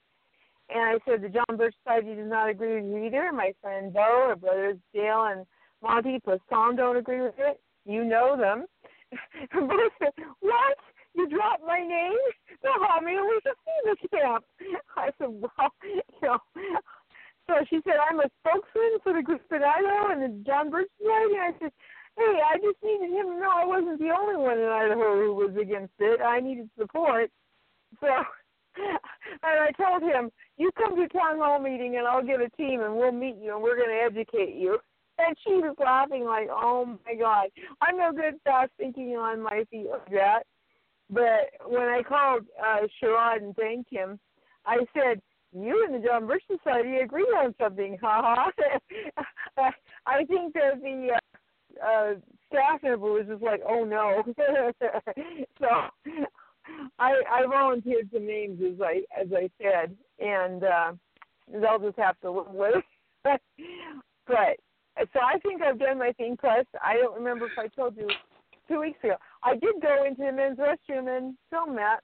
[0.70, 3.32] And I said the John Birch Society does not agree with you either.
[3.32, 5.47] My friend Bo, our brothers Dale and
[5.82, 7.61] Monty plus Tom don't agree with it.
[7.86, 8.66] You know them.
[9.53, 10.76] Bo said, What?
[11.14, 12.18] You dropped my name?
[12.66, 14.45] Only to see the camp.
[14.97, 16.39] I said, Well, you know.
[17.49, 21.34] So she said, I'm a spokesman for the Idaho and the John Birch Society.
[21.34, 21.72] And I said,
[22.16, 25.34] Hey, I just needed him to know I wasn't the only one in Idaho who
[25.34, 26.20] was against it.
[26.20, 27.30] I needed support.
[28.01, 28.07] So
[28.76, 32.82] and I told him, You come to town hall meeting and I'll get a team
[32.82, 34.78] and we'll meet you and we're gonna educate you
[35.18, 37.49] and she was laughing like, Oh my god.
[37.80, 40.42] I'm no good fast thinking on my feet like that.
[41.09, 44.18] But when I called uh Sherrod and thanked him,
[44.66, 45.22] I said,
[45.53, 48.51] you and the John Birch Society agree on something, ha
[49.57, 49.70] ha.
[50.07, 52.14] I think that the uh, uh,
[52.49, 54.22] staff member was just like, "Oh no!"
[55.59, 55.66] so
[56.99, 60.92] I I volunteered some names as I as I said, and uh,
[61.51, 62.74] they'll just have to live with
[63.24, 63.40] it.
[64.26, 64.57] but
[65.12, 66.36] so I think I've done my thing.
[66.38, 68.09] Plus, I don't remember if I told you
[68.68, 69.16] two weeks ago.
[69.42, 72.01] I did go into the men's restroom and film that.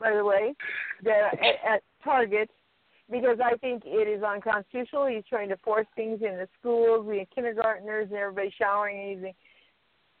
[0.00, 0.54] By the way,
[1.02, 2.50] the, at, at Target
[3.10, 5.06] because I think it is unconstitutional.
[5.06, 9.34] He's trying to force things in the schools, the kindergartners, and everybody showering and using.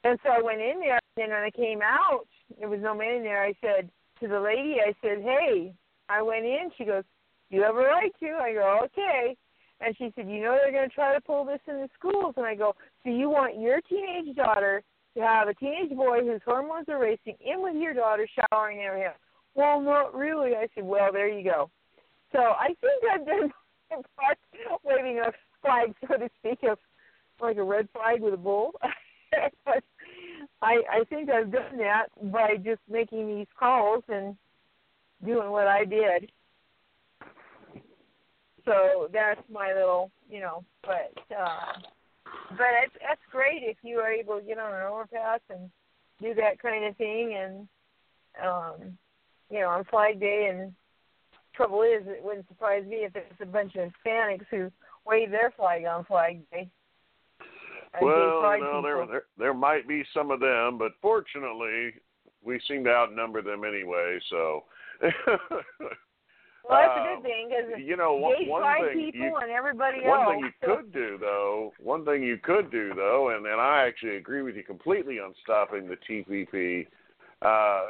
[0.04, 2.26] And so I went in there, and when I came out,
[2.58, 3.42] there was no man in there.
[3.42, 5.74] I said to the lady, I said, "Hey."
[6.08, 6.70] I went in.
[6.78, 7.04] She goes,
[7.50, 9.36] "You have a right to." I go, "Okay."
[9.80, 12.34] And she said, "You know they're going to try to pull this in the schools."
[12.36, 14.82] And I go, "So you want your teenage daughter
[15.14, 18.86] to have a teenage boy whose hormones are racing in with your daughter showering and
[18.86, 19.12] everything?"
[19.56, 20.54] Well, not really.
[20.54, 21.70] I said, "Well, there you go."
[22.32, 24.38] So I think I've part
[24.84, 25.32] waving a
[25.62, 26.78] flag, so to speak, of
[27.40, 28.72] like a red flag with a bull.
[29.64, 29.82] but
[30.60, 34.36] I I think I've done that by just making these calls and
[35.24, 36.30] doing what I did.
[38.66, 41.80] So that's my little, you know, but uh
[42.50, 45.70] but it's that's great if you are able to get on an overpass and
[46.20, 47.68] do that kind of thing and
[48.44, 48.98] um
[49.50, 50.72] you know, on Flag Day and
[51.54, 54.70] trouble is, it wouldn't surprise me if it's a bunch of Hispanics who
[55.06, 56.68] wave their flag on Flag Day.
[58.02, 61.94] Well, no, there, there there might be some of them, but fortunately,
[62.44, 64.18] we seem to outnumber them anyway.
[64.28, 64.64] So.
[66.68, 69.98] Well, that's a good thing because you know one, one thing people you, and everybody
[70.02, 70.32] one else.
[70.32, 74.16] thing you could do though, one thing you could do though, and and I actually
[74.16, 76.86] agree with you completely on stopping the TPP.
[77.42, 77.82] Uh,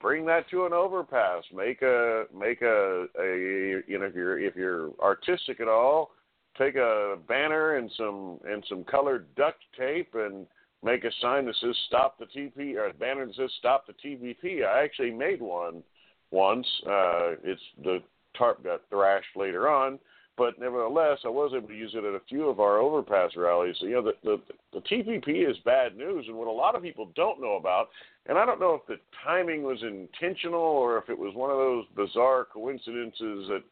[0.00, 1.42] bring that to an overpass.
[1.54, 6.10] Make a make a a you know if you're if you're artistic at all,
[6.58, 10.46] take a banner and some and some colored duct tape and
[10.82, 13.94] make a sign that says stop the TP or a banner that says stop the
[13.94, 14.66] TPP.
[14.66, 15.82] I actually made one
[16.30, 16.66] once.
[16.86, 17.98] Uh, it's the
[18.36, 19.98] tarp got thrashed later on,
[20.36, 23.76] but nevertheless, I was able to use it at a few of our overpass rallies.
[23.80, 24.40] So, you know, the, the
[24.72, 27.88] the TPP is bad news, and what a lot of people don't know about
[28.28, 31.56] and I don't know if the timing was intentional or if it was one of
[31.56, 33.62] those bizarre coincidences that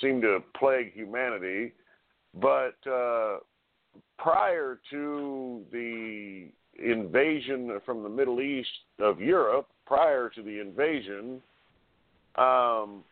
[0.00, 1.72] seem to plague humanity.
[2.40, 3.38] But uh,
[4.18, 6.48] prior to the
[6.82, 11.42] invasion from the Middle East of Europe, prior to the invasion,
[12.36, 13.04] um,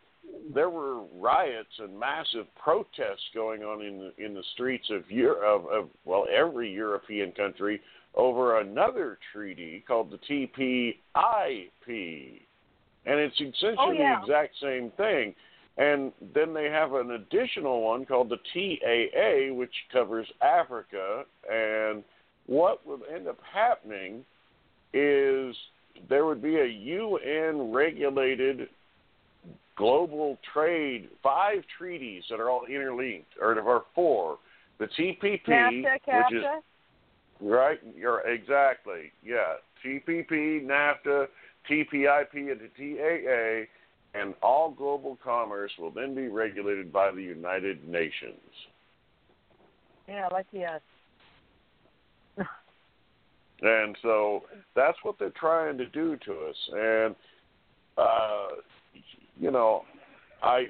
[0.53, 5.41] there were riots and massive protests going on in the, in the streets of Europe,
[5.43, 7.81] of, of well every European country
[8.15, 10.95] over another treaty called the TPIP.
[13.05, 14.19] And it's essentially oh, yeah.
[14.19, 15.33] the exact same thing.
[15.77, 21.23] And then they have an additional one called the TAA, which covers Africa.
[21.49, 22.03] And
[22.47, 24.25] what would end up happening
[24.93, 25.55] is
[26.09, 28.67] there would be a UN regulated
[29.77, 34.39] global trade, five treaties that are all interlinked, or there are four.
[34.79, 36.43] The TPP, NAFTA, which is
[37.39, 39.11] Right, you're exactly.
[39.23, 39.55] Yeah.
[39.85, 41.27] TPP, NAFTA,
[41.69, 43.67] TPIP, and the
[44.15, 48.39] TAA, and all global commerce will then be regulated by the United Nations.
[50.07, 50.81] Yeah, lucky us.
[53.61, 54.43] and so
[54.75, 56.55] that's what they're trying to do to us.
[56.73, 57.15] And,
[57.97, 58.47] uh,
[59.39, 59.83] you know,
[60.41, 60.67] I,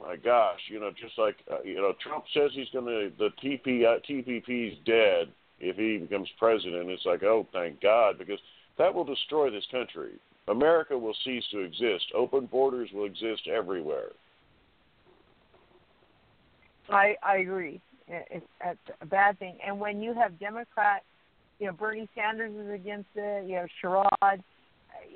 [0.00, 3.30] my gosh, you know, just like, uh, you know, Trump says he's going to, the
[3.42, 8.38] TP, uh, TPP's dead if he becomes president, it's like, oh, thank God, because
[8.78, 10.12] that will destroy this country.
[10.48, 12.06] America will cease to exist.
[12.14, 14.08] Open borders will exist everywhere.
[16.90, 17.80] I I agree.
[18.08, 19.56] It's, it's a bad thing.
[19.64, 21.04] And when you have Democrats,
[21.60, 23.48] You know, Bernie Sanders is against it.
[23.48, 24.42] You have Sherrod.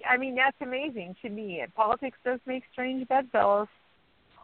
[0.09, 1.65] I mean, that's amazing to me.
[1.75, 3.69] Politics does make strange bedfellows.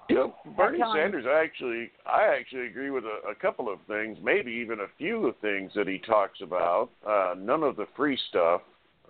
[0.08, 0.80] You know, Bernie.
[0.92, 5.26] Sanders actually, I actually agree with a, a couple of things, maybe even a few
[5.26, 6.90] of things that he talks about.
[7.06, 8.62] Uh, none of the free stuff,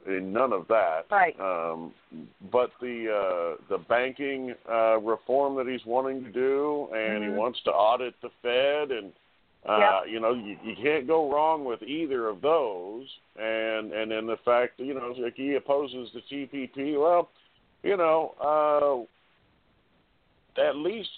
[0.06, 1.06] and none of that.
[1.10, 1.34] Right.
[1.40, 1.92] Um,
[2.52, 7.30] but the uh, the banking uh, reform that he's wanting to do, and Mhm.
[7.30, 9.12] he wants to audit the Fed, and
[9.68, 10.12] uh, Yep.
[10.12, 13.06] you know you, you can't go wrong with either of those.
[13.36, 17.00] And and then the fact that you know like he opposes the TPP.
[17.00, 17.28] Well,
[17.82, 19.06] you know,
[20.58, 21.10] uh, at least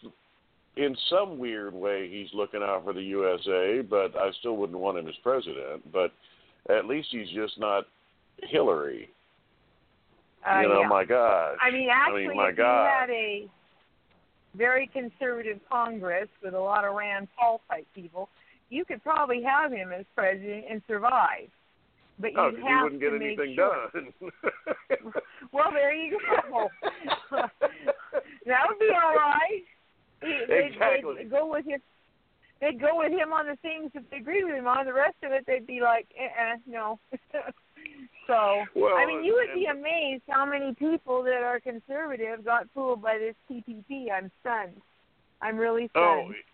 [0.77, 3.81] in some weird way he's looking out for the USA.
[3.81, 5.91] But I still wouldn't want him as president.
[5.93, 6.13] But
[6.69, 7.85] at least he's just not
[8.43, 9.11] Hillary.
[10.47, 10.89] Uh, you know, yeah.
[10.89, 11.57] my gosh.
[11.61, 12.85] I mean, actually, my if God.
[12.85, 13.49] you had a
[14.57, 18.29] very conservative Congress with a lot of Rand Paul type people,
[18.71, 21.49] you could probably have him as president and survive.
[22.19, 23.89] But Oh, you have wouldn't get to make anything sure.
[23.93, 24.13] done.
[25.53, 26.19] Well, there you
[26.51, 26.69] go.
[27.31, 29.63] that would be all right.
[30.21, 31.15] They- they'd- Exactly.
[31.19, 31.81] They'd go with him.
[32.61, 34.87] They'd go with him on the things that they agreed with him on.
[34.87, 36.99] The rest of it, they'd be like, uh-uh, no.
[38.27, 42.67] So, Well, I mean, you would be amazed how many people that are conservative got
[42.75, 44.11] fooled by this TPP.
[44.11, 44.81] I'm stunned.
[45.41, 46.35] I'm really Oh, stunned.
[46.37, 46.45] it-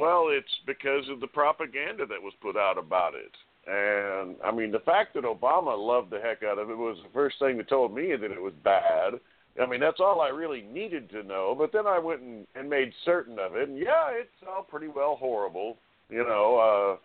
[0.00, 3.32] well, it's because of the propaganda that was put out about it.
[3.66, 7.08] And I mean, the fact that Obama loved the heck out of it was the
[7.10, 9.14] first thing that told me that it was bad.
[9.60, 11.54] I mean, that's all I really needed to know.
[11.56, 14.88] But then I went and, and made certain of it, and yeah, it's all pretty
[14.88, 15.78] well horrible.
[16.10, 16.96] You know, uh,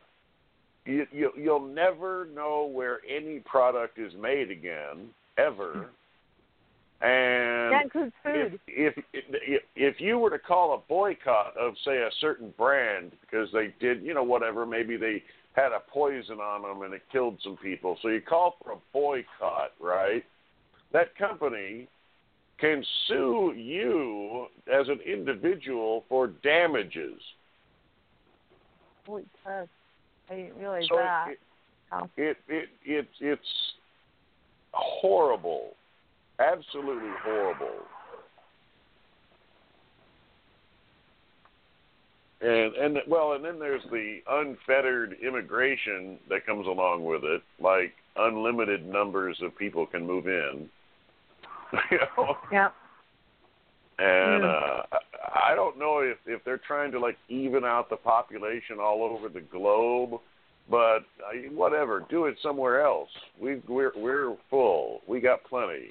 [0.86, 5.90] you, you you'll never know where any product is made again, ever.
[7.02, 8.60] And that includes food.
[8.68, 13.12] if, if if if you were to call a boycott of say a certain brand
[13.22, 15.24] because they did you know whatever maybe they
[15.54, 18.78] had a poison on them and it killed some people so you call for a
[18.94, 20.24] boycott right
[20.94, 21.88] that company
[22.60, 27.20] can sue you as an individual for damages
[29.08, 29.24] Holy.
[30.32, 31.28] I didn't realize so that.
[31.32, 31.40] it,
[31.94, 32.10] Oh.
[32.16, 33.42] it it it it's
[34.72, 35.76] horrible
[36.40, 37.82] absolutely horrible
[42.40, 47.92] and and well and then there's the unfettered immigration that comes along with it like
[48.16, 50.70] unlimited numbers of people can move in
[51.92, 52.70] you know Yeah.
[54.00, 54.50] and Hmm.
[54.50, 59.04] uh I- don't know if if they're trying to like even out the population all
[59.04, 60.20] over the globe,
[60.70, 63.10] but uh, whatever, do it somewhere else.
[63.40, 65.02] We we're we're full.
[65.08, 65.90] We got plenty.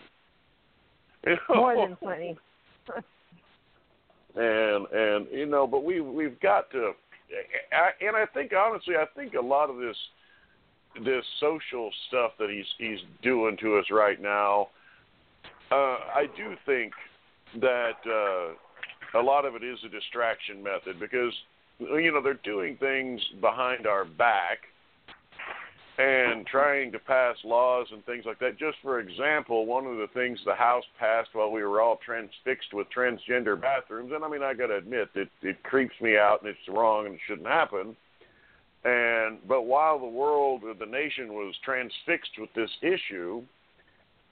[1.27, 1.55] You know?
[1.57, 2.37] More than plenty.
[4.37, 6.93] and and you know, but we we've got to,
[7.73, 9.97] I- and I think honestly, I think a lot of this
[11.05, 14.69] this social stuff that he's he's doing to us right now,
[15.71, 16.93] uh, I do think
[17.61, 18.55] that uh,
[19.15, 21.33] a lot of it is a distraction method because
[21.79, 24.59] you know they're doing things behind our back
[25.99, 28.59] and trying to pass laws and things like that.
[28.59, 32.73] Just for example, one of the things the House passed while we were all transfixed
[32.73, 36.43] with transgender bathrooms, and I mean I got to admit it it creeps me out
[36.43, 37.97] and it's wrong and it shouldn't happen.
[38.85, 43.43] And but while the world, or the nation was transfixed with this issue,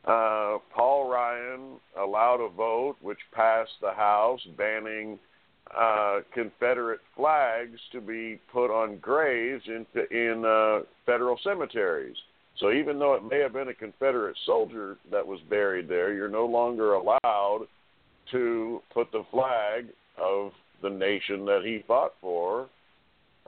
[0.05, 5.19] uh, Paul Ryan allowed a vote which passed the House banning
[5.77, 12.17] uh, Confederate flags to be put on graves in in uh, federal cemeteries.
[12.59, 16.29] So even though it may have been a Confederate soldier that was buried there, you're
[16.29, 17.67] no longer allowed
[18.33, 19.87] to put the flag
[20.21, 22.69] of the nation that he fought for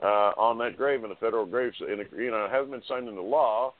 [0.01, 1.73] uh, on that grave in a federal grave.
[1.81, 3.73] In a, you know, it hasn't been signed into law.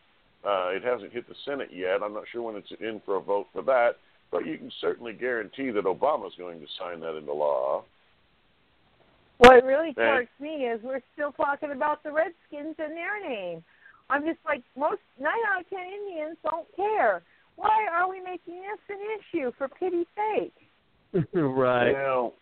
[0.44, 2.02] Uh, it hasn't hit the Senate yet.
[2.04, 3.98] I'm not sure when it's in for a vote for that,
[4.32, 7.84] but you can certainly guarantee that Obama's going to sign that into law.
[9.38, 13.64] What really And- me is we're still talking about the Redskins and their name.
[14.10, 17.24] I'm just like most nine out of ten Indians don't care.
[17.56, 19.52] Why are we making this an issue?
[19.58, 20.54] For pity's sake.
[21.34, 21.88] right.
[21.88, 22.34] You know,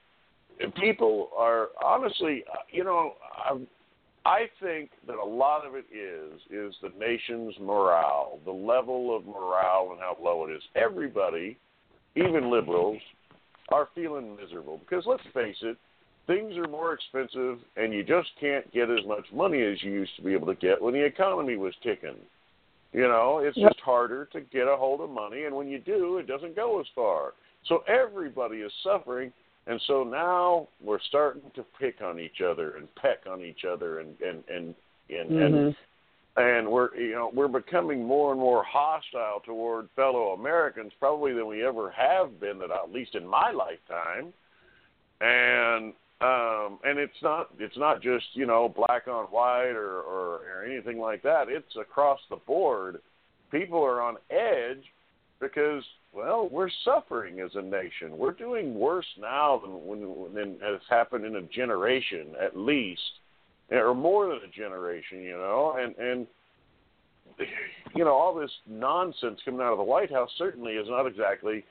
[0.76, 3.58] people are honestly, uh, you know, I,
[4.30, 9.26] I think that a lot of it is is the nation's morale, the level of
[9.26, 10.62] morale, and how low it is.
[10.76, 11.58] Everybody,
[12.16, 13.02] even liberals,
[13.70, 15.78] are feeling miserable because let's face it,
[16.28, 20.16] things are more expensive, and you just can't get as much money as you used
[20.18, 22.18] to be able to get when the economy was ticking.
[22.94, 23.72] You know, it's Yep.
[23.72, 26.80] just harder to get a hold of money, and when you do, it doesn't go
[26.80, 27.34] as far.
[27.66, 29.34] So everybody is suffering,
[29.70, 34.00] and so now we're starting to pick on each other and peck on each other,
[34.00, 34.76] and and and
[35.10, 35.76] and, and Mhm.
[36.38, 41.46] and we're you know we're becoming more and more hostile toward fellow Americans probably than
[41.46, 44.34] we ever have been that at least in my lifetime.
[45.22, 50.42] And um and it's not it's not just you know black on white or or,
[50.52, 51.48] or anything like that.
[51.48, 53.02] It's across the board.
[53.52, 54.84] People are on edge
[55.40, 60.82] because well we're suffering as a nation we're doing worse now than when than has
[60.90, 63.02] happened in a generation at least
[63.72, 66.28] or more than a generation, you know, and and
[67.96, 71.64] you know all this nonsense coming out of the White House certainly is not exactly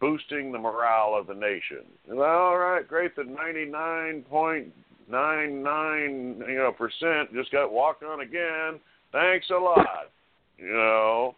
[0.00, 1.84] boosting the morale of the nation.
[2.06, 3.16] Well, all right, great.
[3.16, 4.72] The ninety nine point
[5.10, 8.80] nine nine you know percent just got walked on again.
[9.12, 10.10] Thanks a lot,
[10.58, 11.34] you know,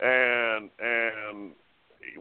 [0.00, 1.52] and and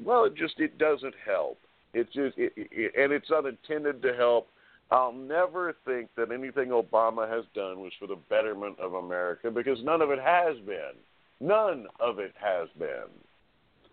[0.02, 1.60] well, it just it doesn't help.
[1.94, 4.48] It's just it, it, and it's unintended to help
[4.94, 9.80] I'll never think that anything Obama has done was for the betterment of America because
[9.84, 10.94] none of it has been.
[11.40, 13.10] None of it has been.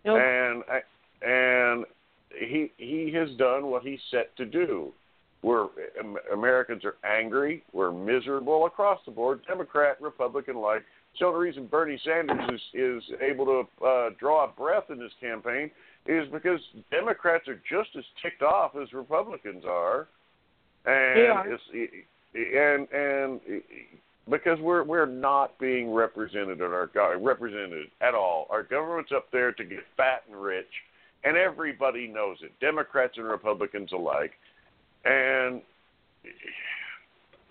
[0.05, 0.19] Nope.
[0.21, 0.63] And
[1.23, 1.85] and
[2.39, 4.93] he he has done what he's set to do.
[5.41, 5.69] We're
[6.31, 7.63] Americans are angry.
[7.73, 10.83] We're miserable across the board, Democrat, Republican like.
[11.19, 14.97] So the only reason Bernie Sanders is is able to uh, draw a breath in
[14.97, 15.69] this campaign
[16.05, 16.59] is because
[16.89, 20.07] Democrats are just as ticked off as Republicans are
[20.85, 22.03] and it's
[22.33, 23.39] and and
[24.29, 28.47] because we're we're not being represented in our government represented at all.
[28.49, 30.69] Our government's up there to get fat and rich,
[31.23, 34.31] and everybody knows it, Democrats and Republicans alike.
[35.05, 35.61] And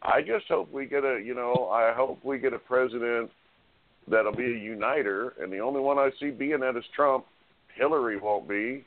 [0.03, 3.31] I just hope we get a you know I hope we get a president
[4.11, 7.25] that'll be a uniter, and the only one I see being that is Trump.
[7.75, 8.85] Hillary won't be.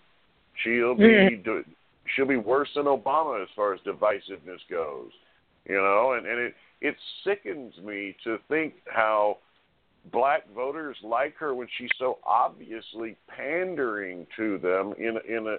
[0.64, 1.72] She'll be mm-hmm.
[2.16, 5.12] she'll be worse than Obama as far as divisiveness goes.
[5.68, 9.38] You know, and and it it sickens me to think how
[10.12, 15.58] black voters like her when she's so obviously pandering to them in in a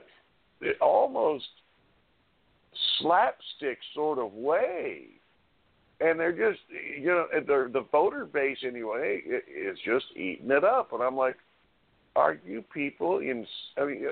[0.81, 1.47] almost
[3.01, 5.07] slapstick sort of way.
[6.01, 6.61] And they're just,
[6.99, 10.93] you know, the the voter base anyway is just eating it up.
[10.93, 11.37] And I'm like,
[12.17, 13.47] are you people in?
[13.77, 14.07] I mean,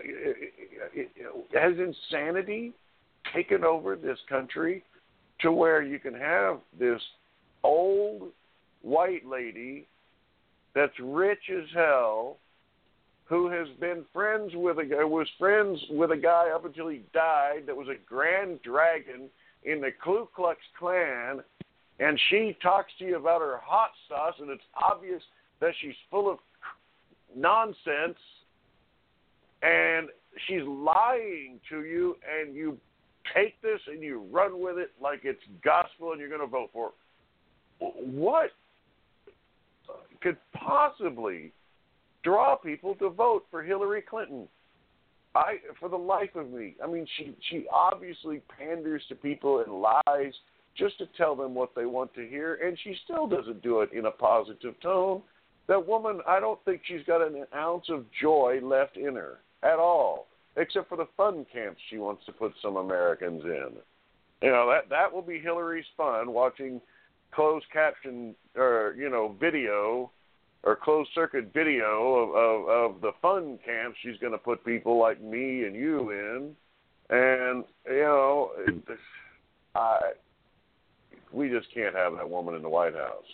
[1.54, 2.72] has insanity
[3.34, 4.84] taken over this country
[5.40, 7.00] to where you can have this
[7.64, 8.30] old
[8.82, 9.86] white lady
[10.74, 12.36] that's rich as hell
[13.24, 17.02] who has been friends with a guy was friends with a guy up until he
[17.14, 19.28] died that was a grand dragon
[19.64, 21.42] in the Ku Klux Klan
[21.98, 25.22] and she talks to you about her hot sauce and it's obvious
[25.60, 26.38] that she's full of
[27.36, 28.18] nonsense
[29.62, 30.08] and
[30.46, 32.76] she's lying to you and you
[33.34, 36.70] take this and you run with it like it's gospel and you're going to vote
[36.72, 36.94] for it.
[37.78, 38.50] What
[40.20, 41.52] could possibly
[42.24, 44.48] draw people to vote for Hillary Clinton?
[45.34, 49.72] I, for the life of me, I mean, she she obviously panders to people and
[49.80, 50.34] lies
[50.76, 53.92] just to tell them what they want to hear, and she still doesn't do it
[53.92, 55.22] in a positive tone
[55.68, 59.78] that woman, I don't think she's got an ounce of joy left in her at
[59.78, 63.70] all, except for the fun camps she wants to put some Americans in.
[64.42, 66.80] You know that that will be Hillary's fun watching
[67.32, 70.10] closed caption or you know video
[70.64, 74.98] or closed circuit video of, of, of the fun camps she's going to put people
[74.98, 76.56] like me and you in,
[77.10, 78.50] and you know,
[79.76, 80.00] I
[81.32, 83.24] we just can't have that woman in the White House.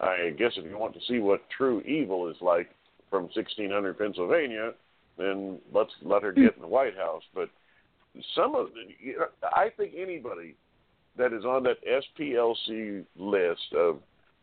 [0.00, 2.70] I guess if you want to see what true evil is like
[3.10, 4.72] from 1600 Pennsylvania,
[5.18, 7.22] then let's let her get in the White House.
[7.34, 7.50] But
[8.34, 10.54] some of the, you know, I think anybody
[11.18, 13.98] that is on that SPLC list of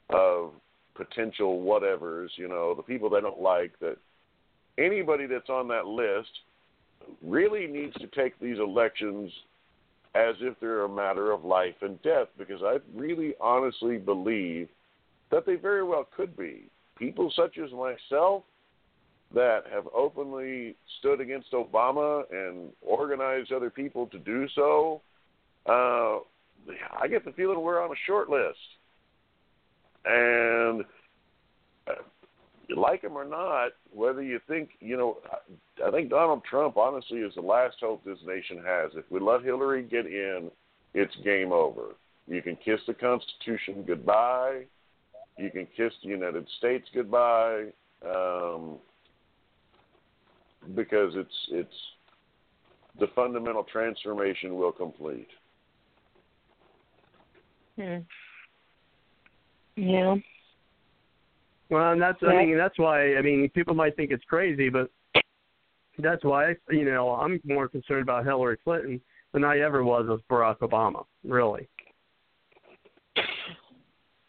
[0.10, 0.52] of
[0.96, 3.98] potential whatevers, you know, the people they don't like, that
[4.78, 6.30] anybody that's on that list
[7.24, 9.32] really needs to take these elections
[10.18, 14.68] as if they're a matter of life and death because I really honestly believe
[15.30, 16.70] that they very well could be.
[16.98, 18.44] People such as myself
[19.34, 25.02] that have openly stood against Obama and organized other people to do so,
[25.68, 26.20] uh,
[27.00, 28.58] I get the feeling we're on a short list.
[30.06, 30.84] And
[32.68, 35.18] you like him or not, whether you think, you know,
[35.86, 38.92] I think Donald Trump honestly is the last hope this nation has.
[38.96, 40.52] If we let Hillary get in,
[40.94, 41.96] it's game over.
[42.28, 44.66] You can kiss the Constitution goodbye
[45.38, 47.66] you can kiss the United States goodbye
[48.04, 48.78] um,
[50.76, 51.70] because it's it's
[53.00, 55.28] the fundamental transformation will complete.
[57.76, 57.98] Hmm.
[59.76, 60.16] Yeah.
[61.70, 64.90] Well, and that's I mean that's why I mean people might think it's crazy, but
[66.00, 69.02] that's why you know I'm more concerned about Hillary Clinton
[69.34, 71.06] than I ever was with Barack Obama.
[71.24, 71.68] Really.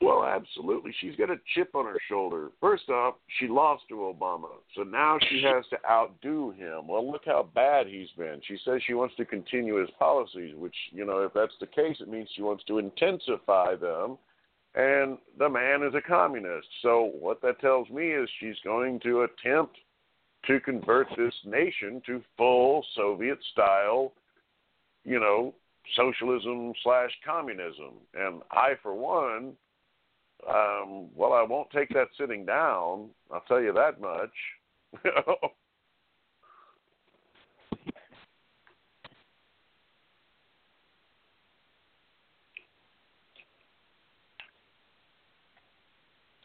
[0.01, 0.95] Well, absolutely.
[1.01, 2.51] She's got a chip on her shoulder.
[2.61, 6.87] First off, she lost to Obama, so now she has to outdo him.
[6.87, 8.41] Well, look how bad he's been.
[8.47, 11.97] She says she wants to continue his policies, which, you know, if that's the case,
[12.01, 14.19] it means she wants to intensify them.
[14.75, 16.69] And the man is a communist.
[16.83, 19.77] So what that tells me is she's going to attempt
[20.47, 24.13] to convert this nation to full Soviet style,
[25.05, 25.55] you know,
[25.97, 27.95] socialism slash communism.
[28.15, 29.55] And I, for one,
[30.49, 33.09] um, well, I won't take that sitting down.
[33.33, 35.05] I'll tell you that much.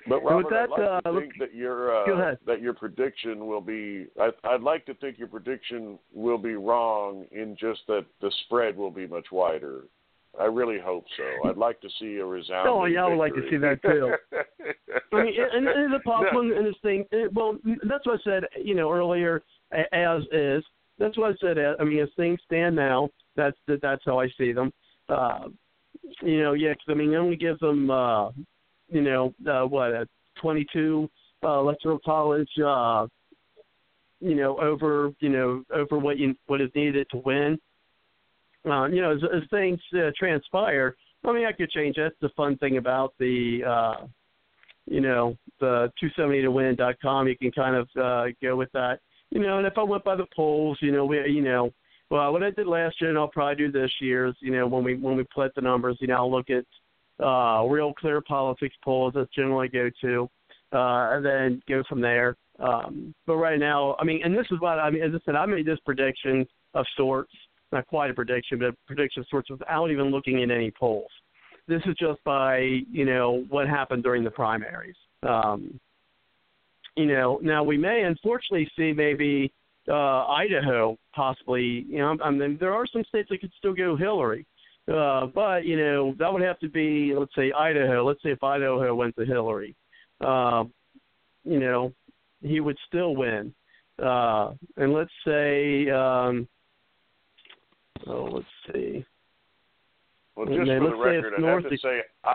[0.07, 3.61] But Robert, that, I'd like uh, to think that your uh, that your prediction will
[3.61, 4.07] be.
[4.19, 8.75] I, I'd like to think your prediction will be wrong in just that the spread
[8.75, 9.83] will be much wider.
[10.39, 11.47] I really hope so.
[11.47, 12.73] I'd like to see a resounding.
[12.73, 14.13] Oh yeah, I would like to see that too.
[15.13, 16.57] I mean, and, and the possible No.
[16.57, 17.05] in this thing.
[17.11, 17.57] It, well,
[17.87, 18.43] that's what I said.
[18.61, 19.43] You know, earlier
[19.91, 20.63] as is.
[20.99, 21.57] That's what I said.
[21.79, 24.71] I mean, as things stand now, that's that, that's how I see them.
[25.07, 25.49] Uh,
[26.21, 28.29] you know, yeah, 'cause I mean, it only gives them, uh,
[28.93, 30.07] you know, uh, what a
[30.41, 31.09] 22
[31.43, 32.49] uh, electoral college.
[32.63, 33.07] Uh,
[34.19, 37.59] you know, over you know over what you what is needed to win
[38.65, 40.95] um, you know, as, as things uh, transpire,
[41.25, 41.95] I mean, I could change.
[41.97, 44.05] That's the fun thing about the, uh,
[44.85, 47.27] you know, the 270 to win.com.
[47.27, 48.99] You can kind of uh, go with that.
[49.31, 51.73] You know, and if I went by the polls, you know, we, you know,
[52.09, 54.67] well, what I did last year, and I'll probably do this year, is, you know,
[54.67, 56.65] when we when we put the numbers, you know, I'll look at
[57.21, 59.13] uh, real clear politics polls.
[59.15, 60.29] That's generally go to,
[60.71, 62.35] uh, and then go from there.
[62.59, 65.03] Um, but right now, I mean, and this is what I mean.
[65.03, 67.31] As I said, I made this prediction of sorts
[67.73, 71.11] not quite a prediction, but a prediction of sorts without even looking at any polls.
[71.67, 72.59] This is just by
[72.89, 74.95] you know what happened during the primaries.
[75.23, 75.79] Um,
[76.95, 79.51] you know, now we may unfortunately see maybe
[79.89, 81.85] uh, Idaho possibly.
[81.87, 84.45] You know, I mean there are some states that could still go Hillary,
[84.91, 88.03] uh, but you know that would have to be let's say Idaho.
[88.05, 89.75] Let's say if Idaho went to Hillary,
[90.21, 90.63] uh,
[91.43, 91.93] you know,
[92.41, 93.53] he would still win.
[94.01, 95.89] Uh, and let's say.
[95.89, 96.47] Um,
[98.07, 99.05] Oh, let's see.
[100.35, 102.33] Well, just then for the record, I'd have to say I,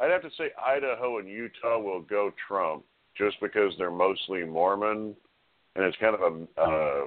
[0.00, 2.84] I'd have to say Idaho and Utah will go Trump
[3.16, 5.14] just because they're mostly Mormon,
[5.74, 7.04] and it's kind of a uh,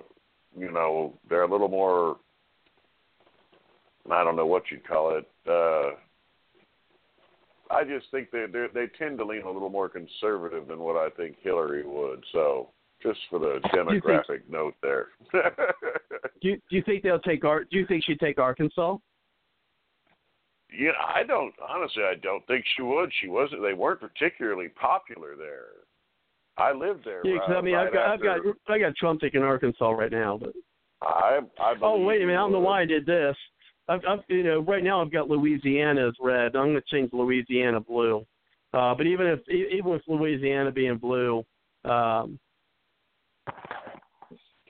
[0.57, 2.18] you know they're a little more
[4.11, 5.30] I don't know what you'd call it.
[5.47, 5.95] Uh,
[7.71, 10.95] I just think they they they tend to lean a little more conservative than what
[10.95, 12.23] I think Hillary would.
[12.31, 12.69] So
[13.01, 15.07] just for the think- demographic note there.
[16.41, 17.65] Do you, do you think they'll take Ar?
[17.65, 18.95] Do you think she'd take Arkansas?
[20.71, 22.03] Yeah, I don't honestly.
[22.03, 23.11] I don't think she would.
[23.21, 23.61] She wasn't.
[23.61, 25.65] They weren't particularly popular there.
[26.57, 27.21] I lived there.
[27.26, 28.39] Yeah, right, I mean, right I've got, I've got,
[28.69, 30.38] I got Trump taking Arkansas right now.
[30.38, 30.53] But
[31.01, 33.35] I, I oh, wait a minute, I don't know why I did this.
[33.90, 36.56] I've, I've, you know, right now I've got Louisiana as red.
[36.56, 38.26] I'm going to change Louisiana blue.
[38.74, 41.44] Uh, but even if, even with Louisiana being blue,
[41.86, 42.40] um,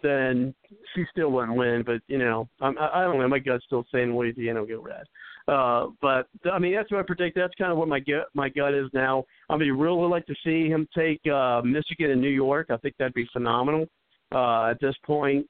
[0.01, 0.55] then
[0.95, 1.83] she still wouldn't win.
[1.85, 3.27] But you know, I'm, I, don't know.
[3.27, 5.03] My gut's still saying Louisiana will get red.
[5.49, 7.35] Uh, but I mean, that's what I predict.
[7.35, 9.25] That's kind of what my gut my gut is now.
[9.49, 12.67] I mean, really like to see him take uh, Michigan and New York.
[12.69, 13.87] I think that'd be phenomenal.
[14.33, 15.45] Uh, at this point,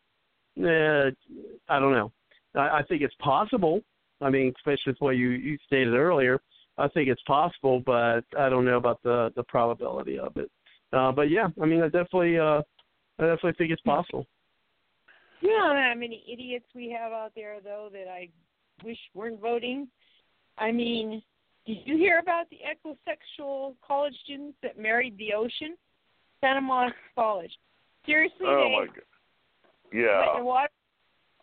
[0.58, 1.12] eh,
[1.68, 2.12] I don't know.
[2.56, 3.82] I, I think it's possible.
[4.22, 6.40] I mean, especially with what you you stated earlier.
[6.78, 10.50] I think it's possible, but I don't know about the the probability of it.
[10.92, 12.62] Uh, but yeah, I mean, I definitely uh,
[13.20, 14.26] I definitely think it's possible.
[15.42, 18.30] You know how many idiots we have out there, though, that I
[18.84, 19.88] wish weren't voting.
[20.58, 21.22] I mean,
[21.66, 25.78] did you hear about the ecosexual college students that married the ocean?
[26.42, 27.52] Santa Monica College.
[28.06, 28.96] Seriously, Oh they my god.
[28.96, 30.38] went in Yeah.
[30.38, 30.70] the water,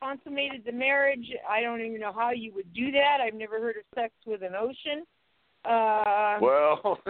[0.00, 1.26] consummated the marriage.
[1.48, 3.18] I don't even know how you would do that.
[3.20, 5.04] I've never heard of sex with an ocean.
[5.64, 6.98] Uh, Well,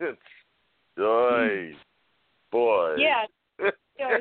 [0.00, 0.20] it's
[0.96, 1.74] boy,
[2.50, 2.94] boy.
[2.98, 3.24] yeah,
[3.58, 4.18] you know,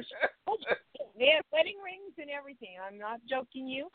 [1.17, 2.69] they had wedding rings and everything.
[2.85, 3.87] I'm not joking you.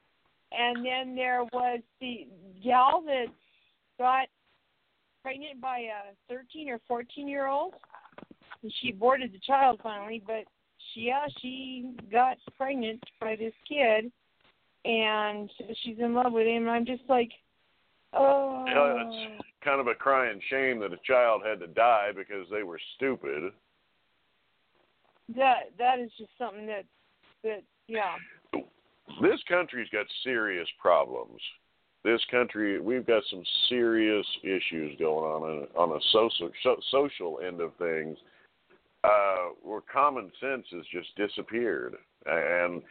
[0.52, 2.28] And then there was the
[2.62, 3.27] gal that
[3.98, 4.28] got
[5.23, 7.74] pregnant by a 13 or 14 year old.
[8.62, 10.44] And she aborted the child finally, but
[10.97, 14.10] yeah, she got pregnant by this kid,
[14.85, 15.51] and
[15.82, 16.62] she's in love with him.
[16.62, 17.31] And I'm just like,
[18.16, 18.64] Oh.
[18.66, 22.62] Know, it's kind of a crying shame that a child had to die because they
[22.62, 23.52] were stupid.
[25.36, 26.85] That that is just something that
[27.43, 28.14] that yeah.
[29.23, 31.40] This country's got serious problems.
[32.05, 37.60] This country, we've got some serious issues going on on a social so, social end
[37.60, 38.16] of things,
[39.06, 41.94] uh, where common sense has just disappeared.
[42.26, 42.82] And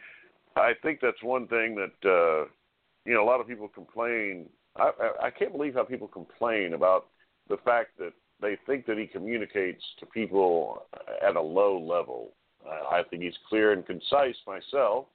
[0.56, 2.48] I think that's one thing that uh,
[3.04, 4.46] you know a lot of people complain.
[4.76, 7.06] I, I, I can't believe how people complain about
[7.48, 10.82] the fact that they think that he communicates to people
[11.26, 12.32] at a low level.
[12.90, 15.06] I think he's clear and concise myself.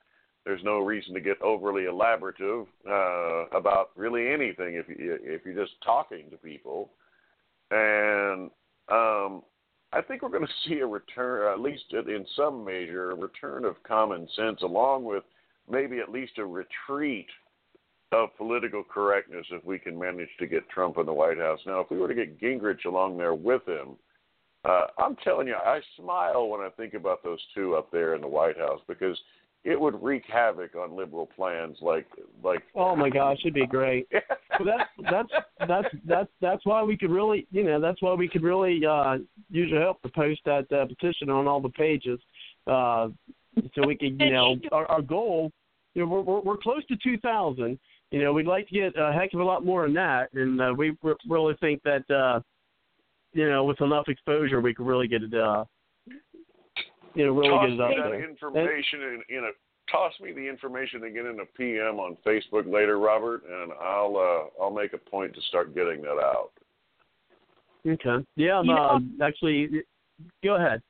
[0.46, 5.66] There's no reason to get overly elaborative uh, about really anything if you if you're
[5.66, 6.92] just talking to people.
[7.70, 8.50] And
[8.90, 9.44] um,
[9.94, 13.66] I think we're going to see a return, at least in some measure, a return
[13.66, 15.24] of common sense, along with
[15.70, 17.28] maybe at least a retreat
[18.12, 21.60] of political correctness if we can manage to get Trump in the White House.
[21.66, 23.96] Now, if we were to get Gingrich along there with him,
[24.66, 28.22] uh, I'm telling you, I smile when I think about those two up there in
[28.22, 29.18] the White House because
[29.64, 32.08] it would wreak havoc on liberal plans like
[32.44, 32.64] like.
[32.76, 34.08] Oh my gosh, it'd be great.
[34.58, 35.30] so that that's
[35.68, 39.18] that's that's that's why we could really, you know, that's why we could really uh,
[39.50, 42.20] use your help to post that uh, petition on all the pages,
[42.68, 43.10] uh,
[43.76, 45.52] so we could, you know, our, our goal.
[45.94, 47.78] You know, we're, we're we're close to two thousand.
[48.12, 50.60] You know, we'd like to get a heck of a lot more than that, and
[50.60, 50.98] uh, we
[51.28, 52.42] really think that, uh,
[53.32, 55.34] you know, with enough exposure, we could really get it.
[55.34, 55.64] Uh,
[57.16, 58.10] you know, really toss get it up me there.
[58.22, 59.52] that information in, in a
[59.92, 64.64] toss me the information again in a PM on Facebook later, Robert, and I'll uh,
[64.64, 66.52] I'll make a point to start getting that out.
[67.88, 68.26] Okay.
[68.36, 69.70] Yeah, I'm, You know- uh, actually,
[70.44, 70.82] go ahead.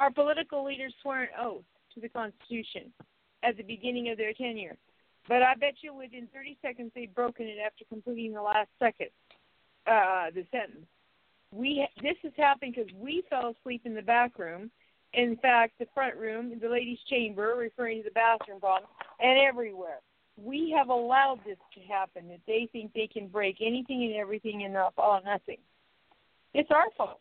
[0.00, 1.64] Our political leaders swore an oath
[1.94, 2.92] to the Constitution
[3.42, 4.76] at the beginning of their tenure.
[5.28, 9.08] But I bet you within 30 seconds they've broken it after completing the last second,
[9.86, 10.86] uh, the sentence.
[11.52, 14.70] We this has happened because we fell asleep in the back room.
[15.14, 18.90] In fact, the front room, the ladies' chamber, referring to the bathroom problem,
[19.20, 20.00] and everywhere.
[20.36, 22.28] We have allowed this to happen.
[22.28, 25.58] That they think they can break anything and everything and all or nothing.
[26.54, 27.20] It's our fault.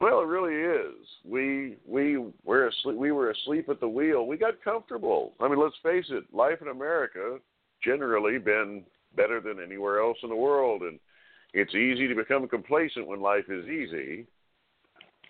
[0.00, 1.06] Well, it really is.
[1.24, 2.96] We we were asleep.
[2.96, 4.26] We were asleep at the wheel.
[4.26, 5.32] We got comfortable.
[5.40, 6.24] I mean, let's face it.
[6.32, 7.38] Life in America
[7.82, 8.84] generally been
[9.16, 10.98] better than anywhere else in the world, and
[11.54, 14.26] it's easy to become complacent when life is easy.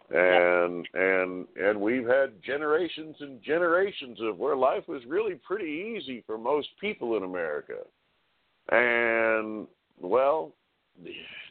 [0.08, 6.22] And and and we've had generations and generations of where life was really pretty easy
[6.26, 7.78] for most people in America.
[8.70, 9.66] And
[10.00, 10.52] well,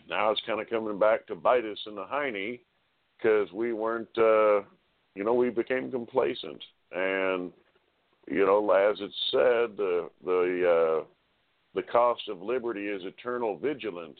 [0.10, 2.61] now it's kind of coming back to bite us in the hiney
[3.18, 4.61] because we weren't, uh,
[5.15, 6.61] you know, we became complacent,
[6.91, 7.52] and
[8.27, 11.06] you know, as it's said, the the uh,
[11.73, 14.19] the cost of liberty is eternal vigilance,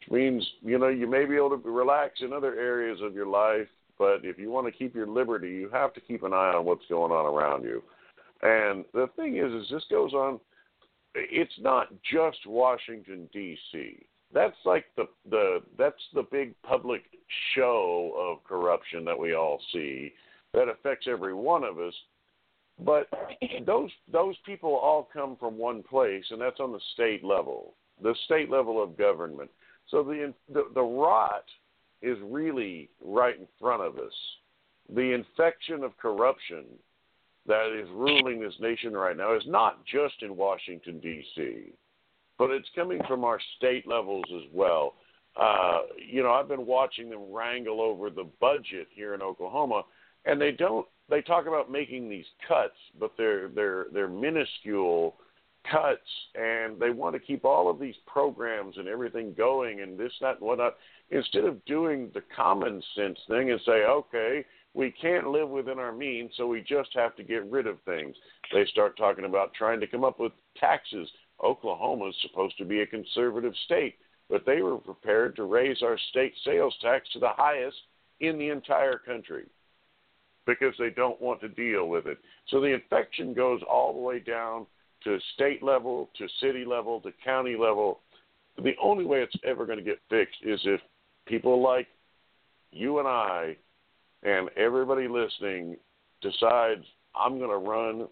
[0.00, 3.26] which means you know you may be able to relax in other areas of your
[3.26, 3.68] life,
[3.98, 6.64] but if you want to keep your liberty, you have to keep an eye on
[6.64, 7.82] what's going on around you.
[8.42, 10.40] And the thing is, is this goes on.
[11.14, 17.02] It's not just Washington D.C that's like the the that's the big public
[17.54, 20.12] show of corruption that we all see
[20.54, 21.94] that affects every one of us
[22.84, 23.08] but
[23.66, 28.14] those those people all come from one place and that's on the state level the
[28.26, 29.50] state level of government
[29.90, 31.44] so the the, the rot
[32.02, 34.12] is really right in front of us
[34.94, 36.64] the infection of corruption
[37.46, 41.72] that is ruling this nation right now is not just in Washington D.C
[42.40, 44.94] but it's coming from our state levels as well.
[45.38, 45.80] Uh,
[46.10, 49.82] you know, I've been watching them wrangle over the budget here in Oklahoma,
[50.24, 50.86] and they don't.
[51.10, 55.16] They talk about making these cuts, but they're they're they're minuscule
[55.70, 56.00] cuts,
[56.34, 60.38] and they want to keep all of these programs and everything going, and this, that,
[60.38, 60.76] and whatnot.
[61.10, 65.92] Instead of doing the common sense thing and say, okay, we can't live within our
[65.92, 68.14] means, so we just have to get rid of things.
[68.52, 71.08] They start talking about trying to come up with taxes
[71.42, 73.96] Oklahoma is supposed to be a conservative state,
[74.28, 77.76] but they were prepared to raise our state sales tax to the highest
[78.20, 79.46] in the entire country
[80.46, 82.18] because they don't want to deal with it.
[82.48, 84.66] So the infection goes all the way down
[85.04, 88.00] to state level, to city level, to county level.
[88.62, 90.80] The only way it's ever going to get fixed is if
[91.26, 91.86] people like
[92.72, 93.56] you and I
[94.22, 95.76] and everybody listening
[96.20, 98.08] decides I'm going to run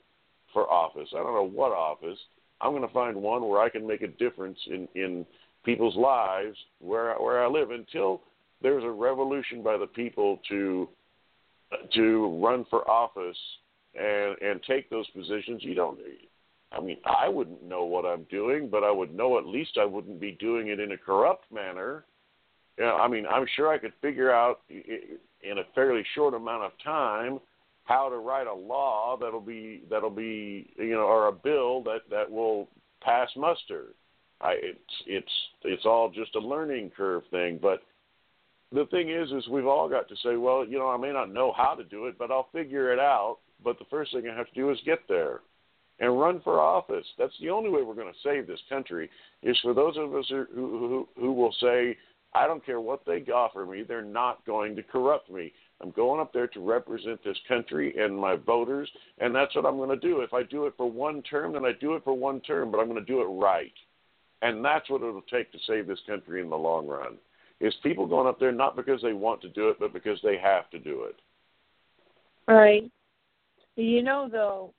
[0.53, 1.09] for office.
[1.13, 2.19] I don't know what office,
[2.61, 5.27] I'm going to find one where I can make a difference in in
[5.65, 8.23] people's lives where where I live until
[8.63, 10.89] there's a revolution by the people to
[11.95, 13.37] to run for office
[13.95, 15.63] and and take those positions.
[15.63, 15.99] You don't
[16.73, 19.85] I mean, I wouldn't know what I'm doing, but I would know at least I
[19.85, 22.05] wouldn't be doing it in a corrupt manner.
[22.77, 26.65] You know, I mean, I'm sure I could figure out in a fairly short amount
[26.65, 27.41] of time
[27.85, 32.01] how to write a law that'll be that'll be you know or a bill that
[32.11, 32.69] that will
[33.03, 33.87] pass muster.
[34.41, 35.33] I it's it's
[35.63, 37.83] it's all just a learning curve thing, but
[38.73, 41.33] the thing is is we've all got to say, well, you know, I may not
[41.33, 43.39] know how to do it, but I'll figure it out.
[43.65, 45.41] But the first thing I have to do is get there
[46.01, 47.07] and run for office.
[47.19, 49.11] That's the only way we're going to save this country
[49.43, 51.97] is for those of us who who, who will say,
[52.35, 55.53] I don't care what they offer me, they're not going to corrupt me.
[55.81, 59.77] I'm going up there to represent this country and my voters, and that's what I'm
[59.77, 60.21] going to do.
[60.21, 62.79] If I do it for one term, then I do it for one term, but
[62.79, 63.73] I'm going to do it right.
[64.43, 67.17] And that's what it'll take to save this country in the long run.
[67.61, 70.37] Is people going up there not because they want to do it, but because they
[70.39, 71.17] have to do it.
[72.47, 72.91] Right.
[73.75, 74.75] You know, though,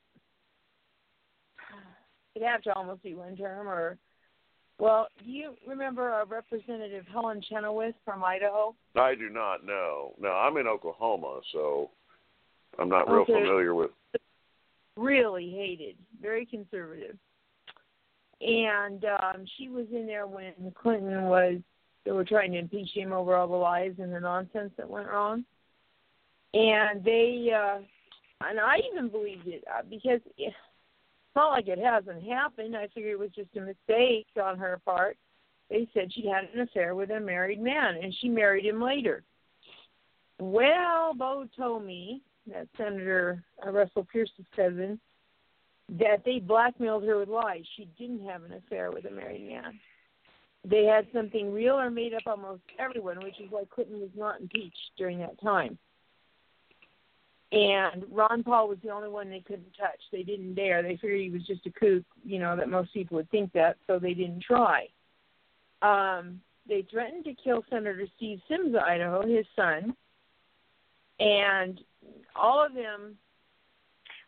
[2.34, 3.98] it'd have to almost be one term or
[4.78, 8.74] well, do you remember our Representative Helen Chenoweth from Idaho?
[8.96, 10.14] I do not know.
[10.18, 11.90] No, I'm in Oklahoma, so
[12.78, 13.34] I'm not real Okay.
[13.34, 13.90] familiar with.
[14.96, 17.16] Really hated, very conservative.
[18.40, 21.58] And um she was in there when Clinton was
[22.04, 25.08] they were trying to impeach him over all the lies and the nonsense that went
[25.08, 25.44] wrong.
[26.54, 27.80] And they uh
[28.48, 30.56] and I even believed it uh, because it's
[31.36, 32.76] not like it hasn't happened.
[32.76, 35.16] I figured it was just a mistake on her part.
[35.68, 39.22] They said she had an affair with a married man, and she married him later.
[40.40, 44.98] Well, Bo told me that Senator uh, Russell Pearce's cousin
[45.98, 47.64] that they blackmailed her with lies.
[47.76, 49.78] She didn't have an affair with a married man.
[50.64, 54.40] They had something real or made up almost everyone, which is why Clinton was not
[54.40, 55.78] impeached during that time.
[57.52, 60.00] And Ron Paul was the only one they couldn't touch.
[60.12, 60.82] They didn't dare.
[60.82, 63.76] They figured he was just a kook, you know, that most people would think that,
[63.86, 64.86] so they didn't try.
[65.82, 69.96] Um, they threatened to kill Senator Steve Symms of Idaho, his son,
[71.18, 71.80] and
[72.36, 73.16] all of them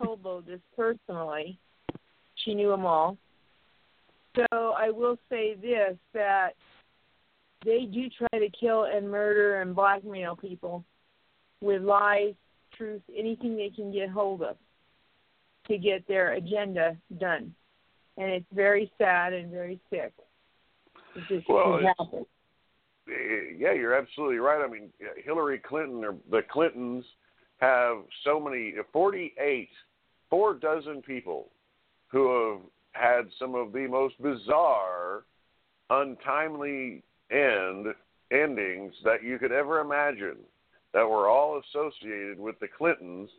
[0.02, 1.58] told this personally.
[2.44, 3.16] She knew them all.
[4.36, 6.54] So I will say this that
[7.64, 10.84] they do try to kill and murder and blackmail people
[11.60, 12.34] with lies,
[12.82, 14.56] truth, anything they can get hold of
[15.68, 17.54] to get their agenda done.
[18.16, 20.12] And it's very sad and very sick.
[21.14, 22.26] It just Well, happens.
[23.08, 24.64] Eh, Yeah, you're absolutely right.
[24.64, 24.92] I mean,
[25.24, 27.04] Hillary Clinton or the Clintons
[27.60, 29.68] have so many 48,
[30.28, 31.48] four dozen people
[32.08, 32.60] who have
[32.92, 35.22] had some of the most bizarre,
[35.90, 37.94] untimely end
[38.30, 40.36] endings that you could ever imagine
[40.92, 43.30] that were all associated with the Clintons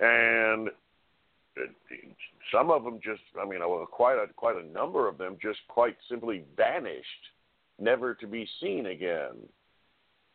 [0.00, 0.70] and
[2.52, 3.60] some of them just I mean
[3.90, 7.06] quite a quite a number of them just quite simply vanished
[7.78, 9.36] never to be seen again.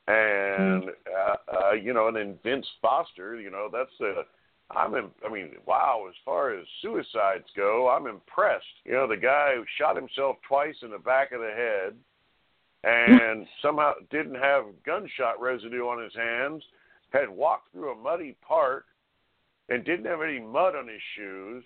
[0.08, 4.24] And uh, uh, you know, and then Vince Foster, you know, that's a
[4.72, 8.66] I'm in, I mean, wow, as far as suicides go, I'm impressed.
[8.86, 11.96] You know, the guy who shot himself twice in the back of the head
[12.84, 16.64] and somehow didn't have gunshot residue on his hands,
[17.12, 18.86] had walked through a muddy park
[19.68, 21.64] and didn't have any mud on his shoes,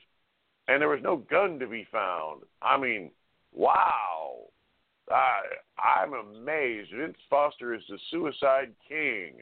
[0.67, 2.41] and there was no gun to be found.
[2.61, 3.11] I mean,
[3.53, 4.47] wow.
[5.11, 5.41] I
[5.77, 6.91] I'm amazed.
[6.95, 9.33] Vince Foster is the suicide king.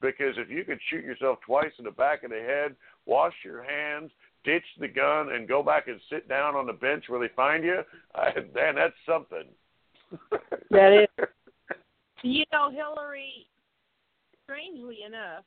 [0.00, 2.76] Because if you could shoot yourself twice in the back of the head,
[3.06, 4.12] wash your hands,
[4.44, 7.64] ditch the gun, and go back and sit down on the bench where they find
[7.64, 7.80] you,
[8.14, 9.44] I, man, that's something.
[10.70, 11.26] That is.
[12.24, 13.46] You know, Hillary,
[14.42, 15.44] strangely enough,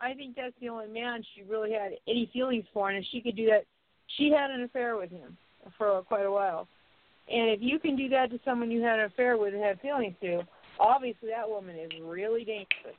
[0.00, 3.20] I think that's the only man she really had any feelings for, and if she
[3.20, 3.64] could do that,
[4.16, 5.36] she had an affair with him
[5.76, 6.68] for quite a while.
[7.28, 9.80] And if you can do that to someone you had an affair with and have
[9.80, 10.42] feelings to,
[10.78, 12.96] obviously that woman is really dangerous.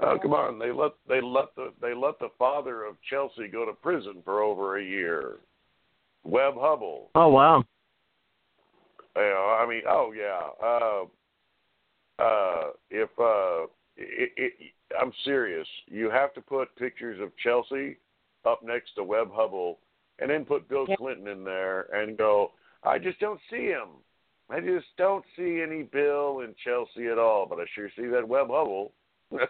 [0.00, 0.58] Oh come on!
[0.58, 4.40] They let they let the they let the father of Chelsea go to prison for
[4.42, 5.36] over a year.
[6.24, 7.08] Webb Hubbell.
[7.14, 7.62] Oh wow.
[9.16, 10.48] You know, I mean, oh yeah.
[10.62, 11.04] Uh,
[12.22, 13.66] uh, if uh,
[13.96, 14.52] it, it,
[15.00, 17.96] I'm serious, you have to put pictures of Chelsea
[18.46, 19.76] up next to Webb Hubbell,
[20.18, 20.96] and then put Bill Yeah.
[20.96, 22.52] Clinton in there, and go.
[22.84, 23.88] I just don't see him.
[24.50, 28.26] I just don't see any Bill and Chelsea at all, but I sure see that
[28.26, 28.90] Webb Hubbell.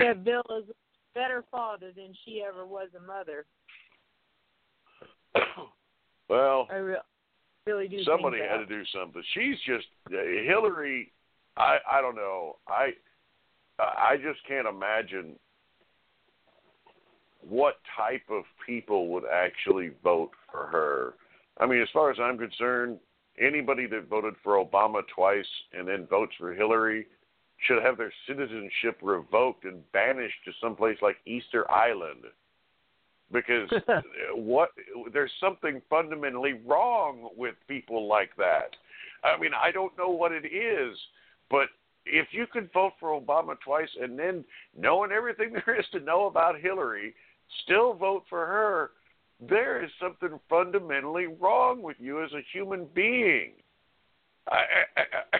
[0.00, 0.74] Yeah, Bill is a
[1.14, 3.44] better father than she ever was a mother.
[6.30, 6.96] well, I re-
[7.66, 8.02] really do.
[8.04, 9.22] somebody had to do something.
[9.34, 10.16] She's just uh,
[10.46, 11.12] Hillary.
[11.56, 12.56] I I don't know.
[12.68, 12.90] I
[13.78, 15.38] I just can't imagine
[17.48, 21.14] what type of people would actually vote for her.
[21.58, 22.98] I mean, as far as I'm concerned,
[23.38, 27.06] anybody that voted for Obama twice and then votes for Hillary
[27.66, 32.24] should have their citizenship revoked and banished to someplace like Easter Island.
[33.32, 34.00] Because uh,
[34.34, 34.70] what
[35.12, 38.76] there's something fundamentally wrong with people like that.
[39.22, 40.96] I mean, I don't know what it is,
[41.50, 41.68] but
[42.06, 44.44] if you could vote for Obama twice and then
[44.76, 47.14] knowing everything there is to know about Hillary,
[47.64, 48.90] still vote for her,
[49.48, 53.52] there is something fundamentally wrong with you as a human being.
[54.50, 54.56] I,
[54.96, 55.00] I,
[55.32, 55.38] I,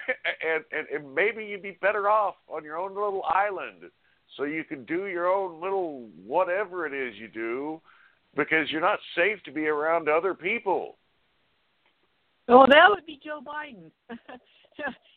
[0.54, 3.90] and, and, and maybe you'd be better off on your own little island
[4.36, 7.80] so you can do your own little whatever it is you do
[8.36, 10.96] because you're not safe to be around other people.
[12.48, 13.90] Well, that would be Joe Biden.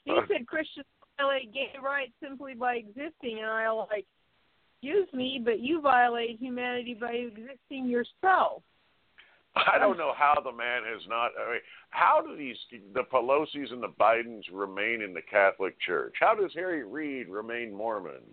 [0.05, 0.21] he uh.
[0.27, 0.85] said Christians
[1.17, 4.05] violate gay rights simply by existing, and I like,
[4.81, 8.63] excuse me, but you violate humanity by existing yourself.
[9.55, 11.31] I don't know how the man has not.
[11.39, 11.61] I mean,
[11.91, 12.55] how do these
[12.93, 16.15] the Pelosi's and the Bidens remain in the Catholic Church?
[16.19, 18.23] How does Harry Reid remain Mormon?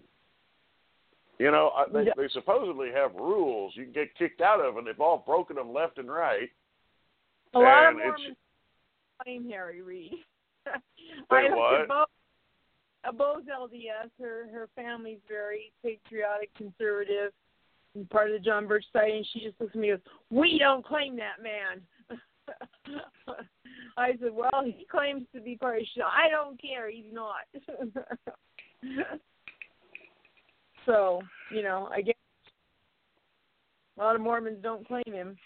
[1.41, 3.73] You know, they, they supposedly have rules.
[3.75, 6.51] You can get kicked out of, and they've all broken them left and right.
[7.55, 8.37] A lot of Mormons
[9.23, 10.13] claim Harry Reid.
[11.31, 11.89] Wait, what?
[11.89, 12.09] Both,
[13.09, 14.11] uh, both LDS.
[14.21, 17.33] Her her family's very patriotic, conservative
[18.11, 20.59] part of the John Birch site, and she just looks at me and goes, "We
[20.59, 21.81] don't claim that man."
[23.97, 26.91] I said, "Well, he claims to be part of." She "I don't care.
[26.91, 27.49] He's not."
[30.87, 32.15] so you know, I guess
[33.99, 35.37] a lot of Mormons don't claim him.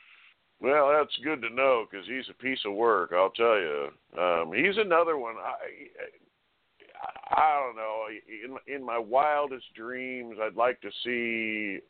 [0.61, 3.13] Well, that's good to know because he's a piece of work.
[3.15, 3.89] I'll tell you.
[4.19, 5.35] Um, he's another one.
[5.37, 5.89] I,
[7.31, 8.05] I don't know.
[8.45, 11.81] In in my wildest dreams, I'd like to see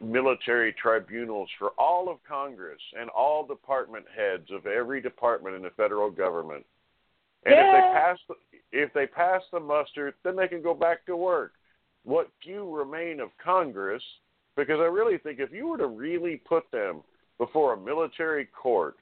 [0.00, 5.70] military tribunals for all of Congress and all department heads of every department in the
[5.70, 6.64] federal government.
[7.44, 7.66] And yeah.
[7.66, 8.34] if they pass the,
[8.72, 11.52] if they pass the muster, then they can go back to work.
[12.04, 14.02] What few remain of Congress,
[14.56, 17.02] because I really think if you were to really put them
[17.38, 18.96] before a military court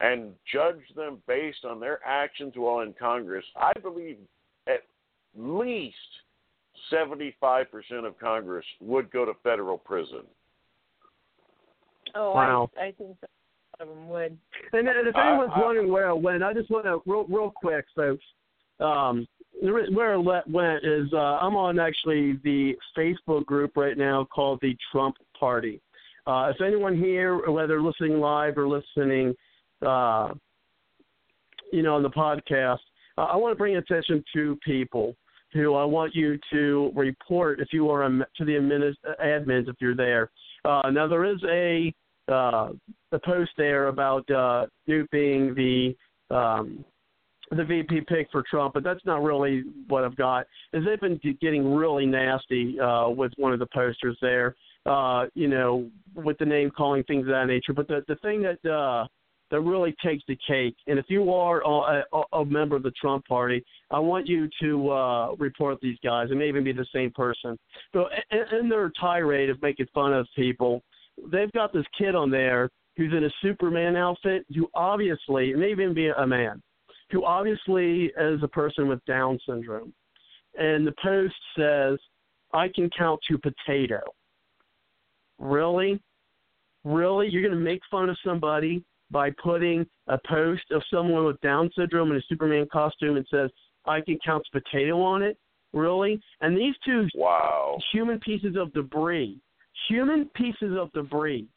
[0.00, 4.18] and judge them based on their actions while in Congress, I believe
[4.66, 4.82] at
[5.36, 5.96] least
[6.92, 7.64] 75%
[8.06, 10.22] of Congress would go to federal prison.
[12.14, 12.70] Oh, wow.
[12.78, 13.26] I, I think so.
[13.26, 14.38] a lot of them would.
[14.72, 17.24] And, and if anyone's I, I, wondering where it went, I just want to real,
[17.24, 18.24] real quick, folks.
[18.80, 19.26] Um,
[19.60, 24.76] where it went is uh, I'm on actually the Facebook group right now called the
[24.92, 25.80] Trump Party.
[26.26, 29.34] Uh, if anyone here, whether listening live or listening,
[29.82, 30.30] uh,
[31.72, 32.78] you know, on the podcast,
[33.18, 35.14] uh, I want to bring attention to people
[35.52, 39.94] who I want you to report if you are a, to the admins if you're
[39.94, 40.30] there.
[40.64, 41.94] Uh, now there is a
[42.26, 42.70] uh,
[43.12, 44.26] a post there about
[44.86, 45.94] Newt being the
[46.34, 46.84] um,
[47.50, 50.46] the VP pick for Trump, but that's not really what I've got.
[50.72, 54.56] Is they've been getting really nasty uh, with one of the posters there,
[54.86, 57.72] uh, you know, with the name calling things of that nature.
[57.74, 59.06] But the the thing that uh,
[59.50, 60.74] that really takes the cake.
[60.86, 64.48] And if you are a, a, a member of the Trump Party, I want you
[64.62, 66.28] to uh, report these guys.
[66.30, 67.58] It may even be the same person.
[67.92, 70.82] But in, in their tirade of making fun of people,
[71.30, 75.94] they've got this kid on there who's in a Superman outfit, who obviously, may even
[75.94, 76.62] be a man,
[77.10, 79.92] who obviously is a person with Down syndrome.
[80.58, 81.98] And the post says,
[82.52, 84.00] I can count to potato.
[85.38, 86.00] Really?
[86.84, 87.28] Really?
[87.28, 91.70] You're going to make fun of somebody by putting a post of someone with Down
[91.76, 93.50] syndrome in a Superman costume and says,
[93.86, 95.36] I can count to potato on it?
[95.72, 96.20] Really?
[96.40, 97.78] And these two wow.
[97.92, 99.38] human pieces of debris,
[99.88, 101.48] human pieces of debris.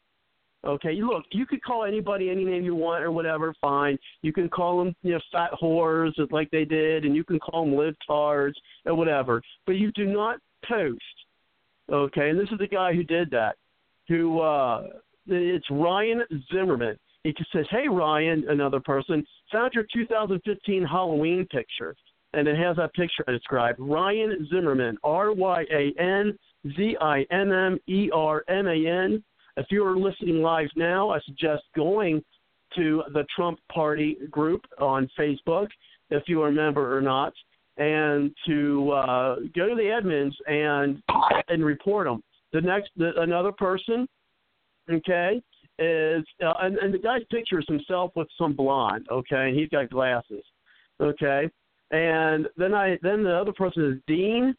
[0.68, 3.98] Okay, look, you could call anybody any name you want or whatever, fine.
[4.20, 7.64] You can call them, you know, fat whores like they did, and you can call
[7.64, 8.52] them libtards
[8.84, 9.40] or whatever.
[9.64, 11.00] But you do not post.
[11.90, 13.56] Okay, and this is the guy who did that.
[14.08, 14.88] Who uh,
[15.26, 16.22] it's Ryan
[16.52, 16.98] Zimmerman.
[17.24, 21.96] He says, "Hey Ryan, another person found your 2015 Halloween picture."
[22.34, 23.78] and it has that picture I described.
[23.80, 26.38] Ryan Zimmerman, R Y A N
[26.76, 29.24] Z I M M E R M A N.
[29.58, 32.22] If you are listening live now, I suggest going
[32.76, 35.66] to the Trump Party group on Facebook,
[36.10, 37.32] if you are a member or not,
[37.76, 41.02] and to uh, go to the admins and
[41.48, 42.22] and report them.
[42.52, 44.06] The next, the, another person,
[44.88, 45.42] okay,
[45.80, 49.68] is uh, and, and the guy's picture is himself with some blonde, okay, and he's
[49.70, 50.44] got glasses,
[51.00, 51.50] okay,
[51.90, 54.54] and then I then the other person is Dean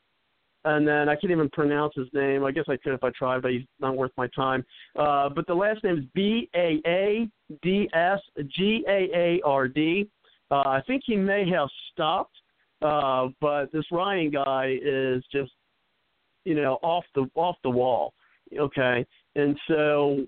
[0.66, 2.44] and then I can't even pronounce his name.
[2.44, 4.66] I guess I could if I tried, but he's not worth my time.
[4.96, 7.28] Uh, but the last name is B A A
[7.62, 8.20] D S
[8.56, 10.10] G A A R D.
[10.52, 12.36] Uh, I think he may have stopped,
[12.82, 15.52] uh, but this Ryan guy is just,
[16.44, 18.14] you know, off the off the wall.
[18.58, 19.06] Okay,
[19.36, 20.26] and so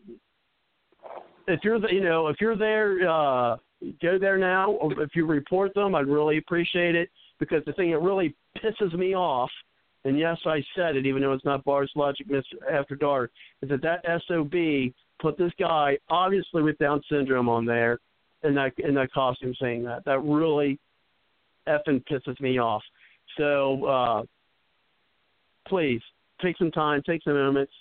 [1.48, 3.58] if you're the, you know if you're there, uh,
[4.02, 4.78] go there now.
[4.98, 7.10] If you report them, I'd really appreciate it
[7.40, 9.50] because the thing that really pisses me off
[10.04, 12.26] and yes, I said it, even though it's not Bard's Logic
[12.72, 18.00] After Dark, is that that SOB put this guy, obviously with Down syndrome, on there,
[18.44, 20.04] in that in that costume, saying that.
[20.06, 20.80] That really
[21.68, 22.82] effing pisses me off.
[23.38, 24.24] So uh,
[25.68, 26.02] please
[26.42, 27.72] take some time, take some moments,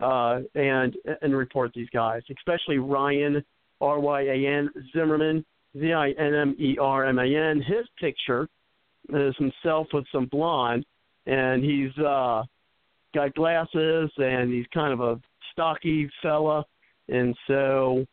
[0.00, 3.42] uh, and and report these guys, especially Ryan
[3.80, 5.42] R Y A N Zimmerman
[5.78, 7.62] Z I N M E R M A N.
[7.62, 8.46] His picture
[9.08, 10.84] is himself with some blonde
[11.26, 12.42] and he's uh
[13.14, 15.20] got glasses and he's kind of a
[15.52, 16.64] stocky fella.
[17.08, 18.06] And so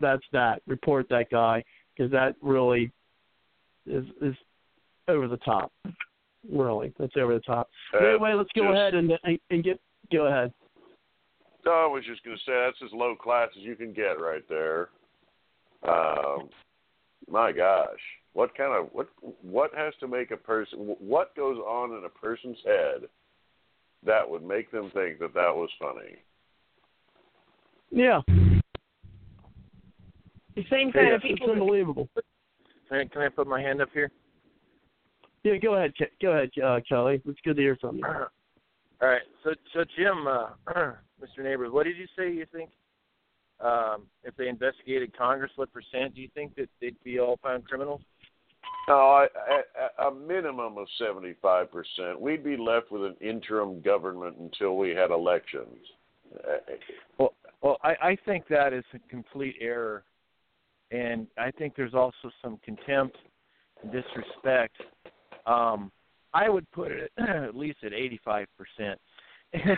[0.00, 1.64] that's that report that guy
[1.96, 2.90] because that really
[3.86, 4.34] is is
[5.08, 5.72] over the top.
[6.50, 7.68] Really that's over the top.
[7.94, 9.80] Uh, anyway let's go just, ahead and, and and get
[10.12, 10.52] go ahead.
[11.64, 14.20] No, I was just going to say that's as low class as you can get
[14.20, 14.90] right there.
[15.88, 16.50] Um,
[17.30, 17.88] my gosh,
[18.34, 19.08] what kind of what
[19.42, 23.08] what has to make a person what goes on in a person's head
[24.04, 26.16] that would make them think that that was funny?
[27.90, 28.20] Yeah.
[30.56, 31.48] The same kind yeah, of people.
[31.48, 32.08] It's unbelievable.
[32.90, 34.10] Can I put my hand up here?
[35.42, 35.92] Yeah, go ahead,
[36.22, 37.20] go ahead, uh, Kelly.
[37.26, 38.04] It's good to hear from you.
[39.02, 40.50] All right, so so Jim, uh,
[41.20, 41.42] Mr.
[41.42, 42.70] Neighbors, what did you say you think
[43.60, 47.66] um, if they investigated Congress, what percent do you think that they'd be all found
[47.66, 48.00] criminals?
[48.86, 49.26] No,
[49.98, 52.20] a minimum of seventy-five percent.
[52.20, 55.78] We'd be left with an interim government until we had elections.
[57.18, 60.04] Well, well, I, I think that is a complete error,
[60.90, 63.16] and I think there's also some contempt
[63.82, 64.76] and disrespect.
[65.46, 65.90] Um,
[66.34, 69.00] I would put it at least at eighty-five percent.
[69.54, 69.76] and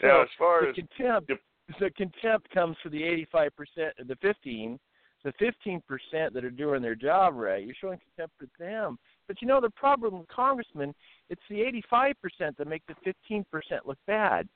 [0.00, 1.32] so now, as far the as contempt,
[1.78, 4.78] the contempt comes for the eighty-five percent, the fifteen,
[5.24, 7.64] the fifteen percent that are doing their job right.
[7.64, 8.98] You're showing contempt for them.
[9.28, 10.94] But you know the problem with congressmen,
[11.28, 14.48] it's the eighty-five percent that make the fifteen percent look bad.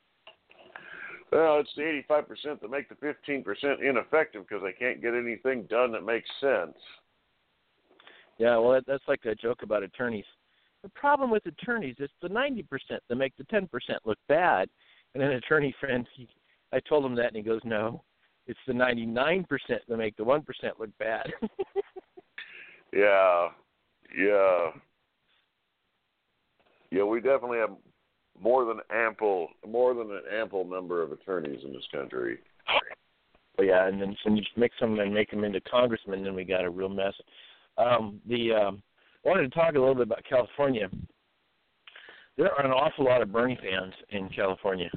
[1.33, 5.15] Well, it's the eighty-five percent that make the fifteen percent ineffective because they can't get
[5.15, 6.77] anything done that makes sense.
[8.39, 10.25] Yeah, well, that, that's like a joke about attorneys.
[10.83, 12.65] The problem with attorneys is the 90%
[13.09, 13.69] that make the 10%
[14.05, 14.69] look bad.
[15.15, 16.29] And an attorney friend, he,
[16.73, 18.03] I told him that, and he goes, "No,
[18.47, 19.47] it's the 99%
[19.89, 20.45] that make the 1%
[20.79, 21.33] look bad."
[22.93, 23.49] yeah,
[24.17, 24.71] yeah,
[26.91, 27.05] yeah.
[27.05, 27.77] We definitely have
[28.41, 32.39] more than ample, more than an ample number of attorneys in this country.
[33.61, 36.65] Yeah, and then when you mix them and make them into congressmen, then we got
[36.65, 37.15] a real mess.
[37.79, 38.83] Um, the um,
[39.25, 40.89] I wanted to talk a little bit about California.
[42.37, 44.91] There are an awful lot of Bernie fans in California,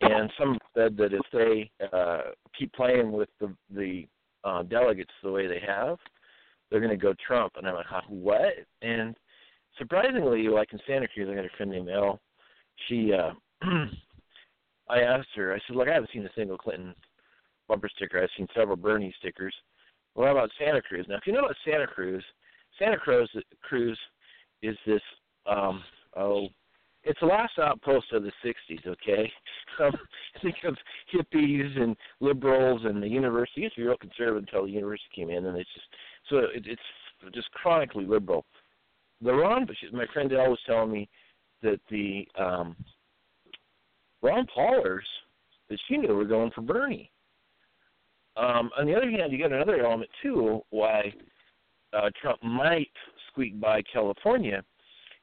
[0.00, 4.06] and some said that if they uh, keep playing with the the
[4.44, 5.98] uh, delegates the way they have,
[6.70, 7.52] they're going to go Trump.
[7.56, 8.54] And I'm like, huh, what?
[8.82, 9.14] And
[9.78, 12.18] surprisingly, like in Santa Cruz, I got a friend named Elle.
[12.88, 13.32] She, uh,
[14.88, 15.52] I asked her.
[15.54, 16.94] I said, look, I haven't seen a single Clinton
[17.68, 18.22] bumper sticker.
[18.22, 19.54] I've seen several Bernie stickers.
[20.14, 21.06] What about Santa Cruz?
[21.08, 22.24] Now, if you know about Santa Cruz,
[22.78, 23.30] Santa Cruz
[23.62, 23.98] Cruz
[24.62, 25.02] is this
[25.46, 25.82] um
[26.16, 26.48] oh
[27.04, 29.30] it's the last outpost of the 60s, okay?
[30.42, 30.76] Think of
[31.14, 33.62] hippies and liberals and the university.
[33.62, 35.86] It used to be real conservative until the university came in, and it's just
[36.28, 38.44] so it, it's just chronically liberal.
[39.22, 41.08] The Ron, my friend Elle was telling me
[41.62, 42.76] that the um,
[44.22, 45.06] Ron Paulers
[45.68, 47.10] that she knew were going for Bernie.
[48.36, 51.12] Um, on the other hand, you got another element too why
[51.92, 52.90] uh, Trump might
[53.28, 54.62] squeak by California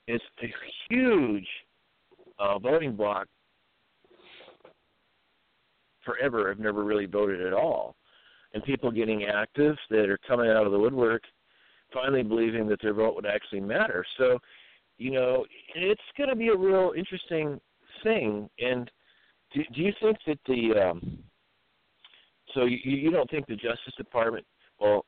[0.08, 0.54] is a
[0.90, 1.48] huge
[2.39, 3.27] uh, voting bloc
[6.05, 7.95] forever have never really voted at all.
[8.53, 11.23] And people getting active that are coming out of the woodwork
[11.93, 14.05] finally believing that their vote would actually matter.
[14.18, 14.39] So,
[14.97, 15.45] you know,
[15.76, 17.59] it's going to be a real interesting
[18.03, 18.49] thing.
[18.59, 18.89] And
[19.53, 21.19] do, do you think that the um,
[22.53, 24.45] so you, you don't think the Justice Department?
[24.80, 25.05] Well,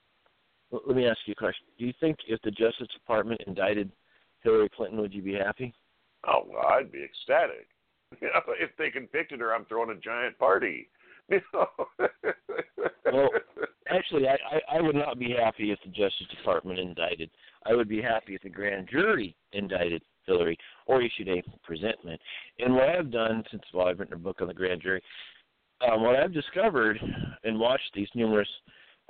[0.72, 1.66] let me ask you a question.
[1.78, 3.92] Do you think if the Justice Department indicted
[4.44, 5.74] Hillary Clinton, would you be happy?
[6.28, 7.68] Oh, well, I'd be ecstatic.
[8.22, 10.90] You know, if they convicted her, I'm throwing a giant party.
[11.30, 11.68] You know?
[13.14, 13.30] well,
[13.88, 17.30] actually, I, I I would not be happy if the Justice Department indicted.
[17.68, 22.20] I would be happy if the grand jury indicted Hillary or issued a presentment.
[22.58, 25.04] And what I've done since well, I've written a book on the grand jury,
[25.88, 27.00] um, what I've discovered
[27.44, 28.50] and watched these numerous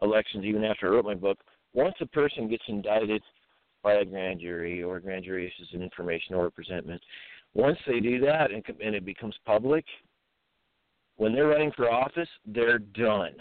[0.01, 1.39] elections, even after I wrote my book,
[1.73, 3.21] once a person gets indicted
[3.83, 7.01] by a grand jury or a grand jury issues an information or a presentment,
[7.53, 9.85] once they do that and, and it becomes public,
[11.17, 13.33] when they're running for office, they're done.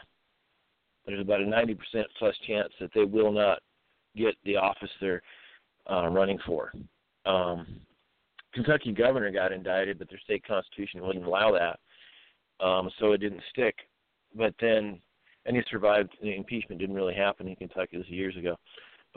[1.06, 1.76] There's about a 90%
[2.18, 3.60] plus chance that they will not
[4.16, 5.22] get the office they're
[5.90, 6.72] uh, running for.
[7.24, 7.80] Um,
[8.52, 13.42] Kentucky governor got indicted, but their state constitution wouldn't allow that, um, so it didn't
[13.50, 13.76] stick.
[14.34, 15.00] But then,
[15.46, 16.10] and he survived.
[16.20, 17.96] The impeachment didn't really happen in Kentucky.
[17.96, 18.56] This years ago.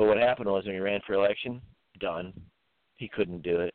[0.01, 1.61] But what happened was when he ran for election,
[1.99, 2.33] done.
[2.97, 3.71] He couldn't do it.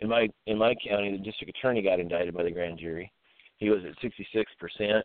[0.00, 3.12] In my in my county, the district attorney got indicted by the grand jury.
[3.58, 5.04] He was at 66 percent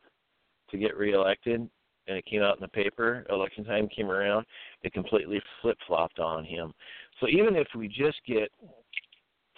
[0.72, 1.70] to get reelected,
[2.08, 3.24] and it came out in the paper.
[3.30, 4.48] Election time came around,
[4.82, 6.74] it completely flip flopped on him.
[7.20, 8.50] So even if we just get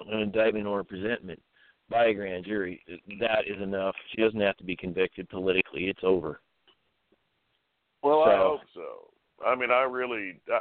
[0.06, 1.42] an indictment or a presentment
[1.90, 2.84] by a grand jury,
[3.22, 3.96] that is enough.
[4.14, 5.86] She doesn't have to be convicted politically.
[5.86, 6.42] It's over.
[8.04, 9.15] Well, So- I hope so.
[9.46, 10.60] I mean, I really, uh,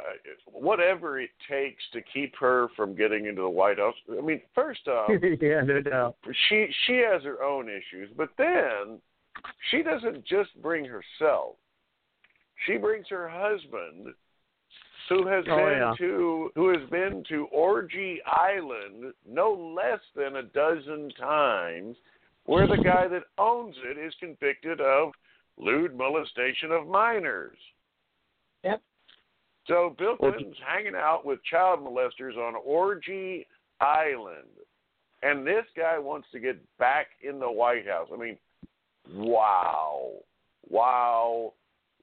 [0.51, 3.95] whatever it takes to keep her from getting into the White House.
[4.17, 5.09] I mean, first off,
[5.41, 6.15] yeah, no doubt.
[6.49, 8.99] she she has her own issues, but then
[9.71, 11.55] she doesn't just bring herself.
[12.65, 14.13] She brings her husband,
[15.09, 15.93] who has Oh, been yeah.
[15.99, 21.95] to who has been to Orgy Island no less than a dozen times,
[22.45, 25.11] where the guy that owns it is convicted of
[25.57, 27.57] lewd molestation of minors.
[28.65, 28.81] Yep.
[29.67, 33.47] So Bill Well, Clinton's hanging out with child molesters on Orgy
[33.79, 34.49] Island,
[35.23, 38.09] and this guy wants to get back in the White House.
[38.13, 38.37] I mean,
[39.13, 40.11] wow,
[40.67, 41.53] wow,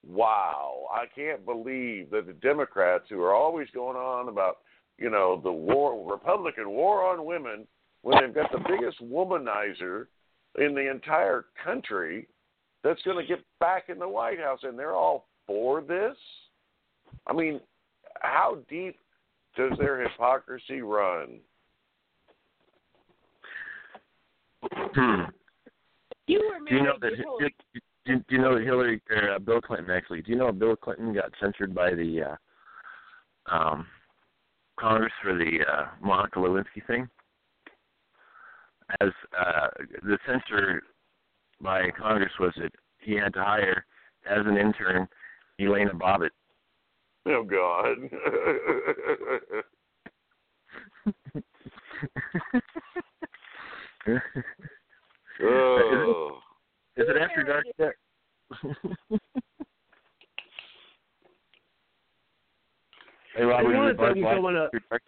[0.06, 0.86] wow!
[0.92, 4.58] I can't believe that the Democrats, who are always going on about
[4.98, 7.66] you know the war, Republican war on women,
[8.02, 10.06] when they've got the biggest womanizer
[10.58, 12.28] in the entire country,
[12.82, 16.16] that's going to get back in the White House, and they're all for this.
[17.26, 17.60] I mean,
[18.20, 18.96] how deep
[19.56, 21.40] does their hypocrisy run?
[24.94, 25.22] Hmm.
[26.26, 27.10] You were Do you know that?
[27.16, 27.48] Do,
[28.06, 30.22] do, do you know that Hillary or uh, Bill Clinton actually?
[30.22, 32.36] Do you know Bill Clinton got censored by the
[33.50, 33.86] uh, um,
[34.78, 37.08] Congress for the uh, Monica Lewinsky thing?
[39.00, 39.68] As uh,
[40.02, 40.82] the censor
[41.60, 43.84] by Congress was that he had to hire
[44.28, 45.08] as an intern
[45.58, 46.30] Lorena Bobbitt.
[47.26, 47.96] Oh God.
[55.42, 56.38] oh.
[56.96, 57.92] Is it after dark yet?
[63.34, 65.02] hey, Robert, Hey, one of the things I wanna- Light after dark?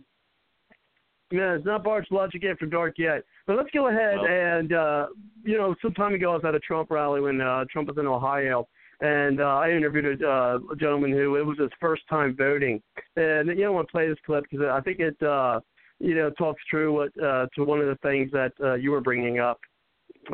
[1.31, 3.25] Yeah, it's not Bard's Logic After Dark yet.
[3.47, 5.09] But let's go ahead Well- and, uh,
[5.43, 7.99] you know, some time ago I was at a Trump rally when uh, Trump was
[7.99, 8.69] in Ohio.
[9.05, 12.81] And uh, I interviewed a, uh, a gentleman who it was his first time voting,
[13.17, 15.61] and you I want to play this clip because I think it, uh,
[16.01, 19.03] you know, talks true what, uh, to one of the things that uh, you were
[19.03, 19.61] bringing up,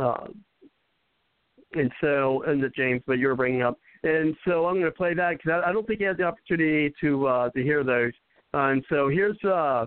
[0.00, 0.28] uh,
[1.72, 4.92] and so and that James, but you were bringing up, and so I'm going to
[4.92, 7.82] play that because I, I don't think you had the opportunity to uh, to hear
[7.82, 8.12] those,
[8.54, 9.86] uh, and so here's uh,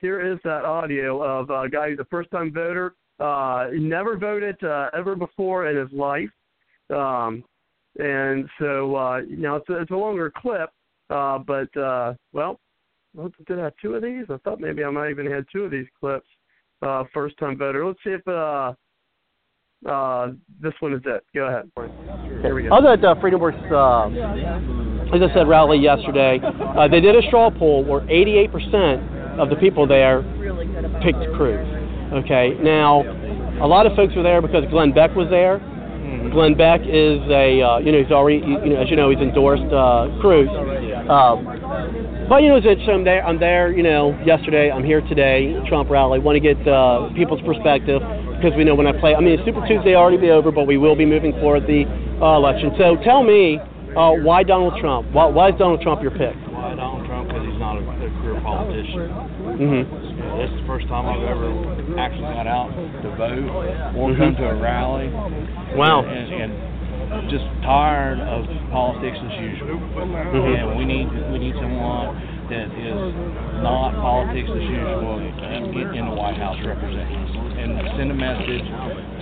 [0.00, 4.62] here is that audio of a guy who's a first time voter, uh, never voted
[4.62, 6.28] uh, ever before in his life.
[6.94, 7.44] Um,
[7.98, 10.70] and so uh, now it's a, it's a longer clip,
[11.10, 12.58] uh, but uh, well,
[13.46, 14.24] did I have two of these?
[14.30, 16.26] I thought maybe I might even had two of these clips.
[16.82, 17.86] Uh, first time voter.
[17.86, 18.74] Let's see if uh,
[19.88, 21.24] uh, this one is it.
[21.34, 21.70] Go ahead.
[22.42, 22.70] Here we go.
[22.70, 24.08] Was at uh, Freedom Works, uh,
[25.14, 26.40] as I said, rally yesterday.
[26.42, 30.22] Uh, they did a straw poll where 88% of the people there
[31.02, 31.66] picked Cruz.
[32.12, 33.02] Okay, now
[33.62, 35.60] a lot of folks were there because Glenn Beck was there.
[36.32, 39.20] Glenn Beck is a, uh, you know, he's already, you know, as you know, he's
[39.20, 40.48] endorsed uh, Cruz.
[41.08, 41.46] Um,
[42.28, 43.24] but you know, it's, so I'm there.
[43.24, 43.70] I'm there.
[43.70, 44.70] You know, yesterday.
[44.70, 45.54] I'm here today.
[45.68, 46.18] Trump rally.
[46.18, 48.00] Want to get uh, people's perspective
[48.36, 49.14] because we know when I play.
[49.14, 51.84] I mean, Super Tuesday already be over, but we will be moving forward the
[52.20, 52.72] uh, election.
[52.78, 53.60] So tell me,
[53.96, 55.12] uh, why Donald Trump?
[55.12, 56.34] Why, why is Donald Trump your pick?
[56.50, 57.28] Why Donald Trump?
[57.28, 59.08] Because he's not a, a career politician.
[59.60, 60.13] Mm-hmm.
[60.34, 61.50] Yeah, this is the first time I've ever
[61.98, 64.18] actually got out to vote or Mhm.
[64.18, 65.08] come to a rally.
[65.76, 66.02] Wow.
[66.02, 69.78] And, and just tired of politics as usual.
[69.78, 70.58] Mhm.
[70.58, 72.16] And we need we need someone
[72.50, 73.14] that is
[73.62, 78.14] not politics as usual and in, in the White House representing us and send a
[78.14, 78.66] message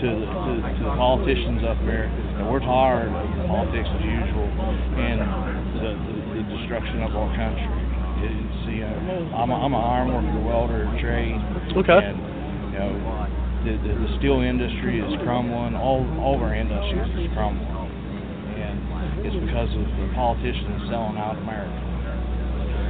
[0.01, 4.49] to the, to, to the politicians up there that we're tired of politics as usual
[4.99, 5.21] and
[5.79, 7.82] the, the, the destruction of our country.
[8.23, 11.37] It's, you know, I'm a, I'm an ironworker, welder, trade.
[11.75, 12.01] Okay.
[12.01, 12.19] And,
[12.71, 12.93] you know,
[13.67, 15.75] the, the, the steel industry is crumbling.
[15.75, 17.67] All, all of our industries is crumbling.
[17.67, 21.83] And it's because of the politicians selling out America.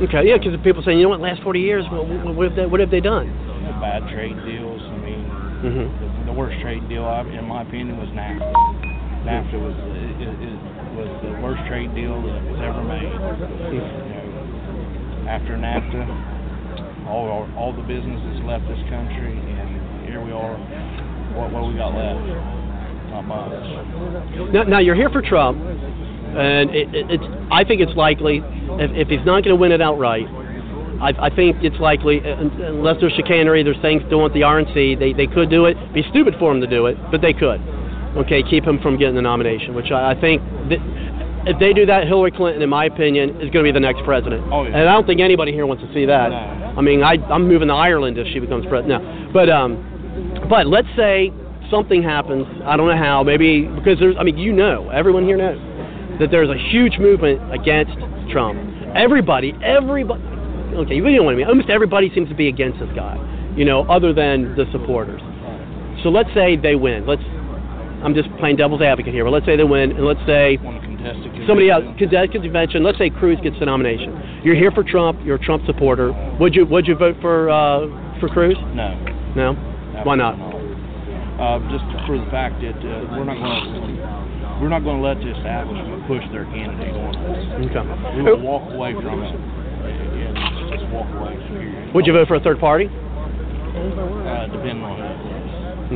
[0.08, 2.66] Okay, yeah, because people saying, you know what, last 40 years, what, what, have, they,
[2.66, 3.28] what have they done?
[3.62, 4.82] The bad trade deals.
[4.82, 5.22] I mean,
[5.62, 8.50] hmm the, the worst trade deal, I, in my opinion, was NAFTA.
[9.22, 10.58] NAFTA was it, it, it
[10.98, 13.06] was the worst trade deal that was ever made.
[13.06, 14.21] You know,
[15.28, 20.56] after NAFTA, all our, all the businesses left this country, and here we are.
[21.36, 22.20] What what we got left?
[23.10, 24.52] Not much.
[24.52, 27.24] Now, now you're here for Trump, and it, it, it's.
[27.50, 28.40] I think it's likely
[28.80, 30.26] if, if he's not going to win it outright.
[31.02, 34.98] I, I think it's likely, uh, unless there's chicanery, there's things doing with the RNC,
[34.98, 35.76] they they could do it.
[35.92, 37.60] Be stupid for them to do it, but they could.
[38.16, 40.42] Okay, keep him from getting the nomination, which I, I think.
[40.68, 40.78] That,
[41.46, 44.04] if they do that, Hillary Clinton, in my opinion, is going to be the next
[44.04, 44.46] president.
[44.52, 44.78] Oh, yeah.
[44.78, 46.30] And I don't think anybody here wants to see that.
[46.30, 46.74] No.
[46.78, 49.02] I mean, I, I'm moving to Ireland if she becomes president.
[49.02, 51.32] No, but um, but let's say
[51.70, 52.46] something happens.
[52.64, 53.22] I don't know how.
[53.22, 54.16] Maybe because there's.
[54.18, 55.58] I mean, you know, everyone here knows
[56.20, 57.98] that there's a huge movement against
[58.30, 58.58] Trump.
[58.94, 60.22] Everybody, everybody.
[60.22, 61.46] Okay, you know what I mean.
[61.46, 63.18] Almost everybody seems to be against this guy.
[63.56, 65.20] You know, other than the supporters.
[66.02, 67.06] So let's say they win.
[67.06, 67.22] Let's.
[68.02, 70.80] I'm just playing devil's advocate here, but let's say they win, and let's say Want
[70.80, 71.46] to contest it?
[71.46, 72.82] somebody else contest convention.
[72.82, 74.42] Let's say Cruz gets the nomination.
[74.42, 75.20] You're here for Trump.
[75.24, 76.12] You're a Trump supporter.
[76.40, 77.86] Would you Would you vote for uh,
[78.18, 78.56] for Cruz?
[78.74, 78.90] No.
[79.36, 79.54] No.
[80.02, 80.34] Why not?
[80.34, 84.02] Uh, just for the fact that uh, we're not going to
[84.60, 87.38] we're not going to let the establishment push their candidate on us.
[87.66, 87.82] Okay.
[88.22, 90.38] Going to walk away from it and
[90.70, 91.34] just walk away.
[91.94, 92.86] Would you vote for a third party?
[92.86, 95.31] Uh, depending on was.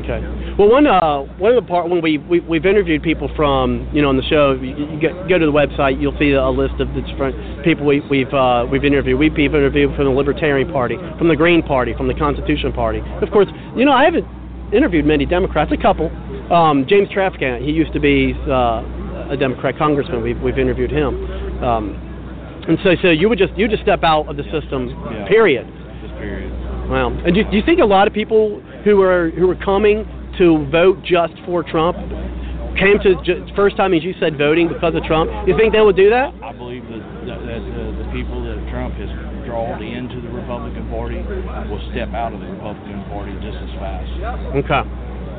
[0.02, 0.20] Okay.
[0.59, 4.02] Well, one uh, one of the part when we, we we've interviewed people from you
[4.02, 6.81] know on the show, you, you go, go to the website, you'll see a list
[6.81, 9.18] of the different people we, we've uh, we've interviewed.
[9.18, 13.01] We've people interviewed from the Libertarian Party, from the Green Party, from the Constitution Party.
[13.23, 14.27] Of course, you know I haven't
[14.73, 15.73] interviewed many Democrats.
[15.73, 16.10] A couple.
[16.52, 20.23] Um, James Traficant, he used to be uh, a Democrat congressman.
[20.23, 21.62] We've we've interviewed him.
[21.64, 24.89] Um, and so so you would just you just step out of the system.
[24.89, 25.28] Yeah.
[25.28, 25.66] Period.
[26.02, 26.52] Just period.
[26.90, 27.10] Wow.
[27.24, 30.07] And do, do you think a lot of people who are who are coming
[30.39, 31.99] to vote just for Trump
[32.79, 35.27] came to ju- first time as you said voting because of Trump?
[35.49, 36.31] You think they would do that?
[36.39, 39.11] I believe that, that, that the, the people that Trump has
[39.43, 41.19] drawn into the Republican Party
[41.67, 44.07] will step out of the Republican Party just as fast.
[44.55, 44.83] Okay.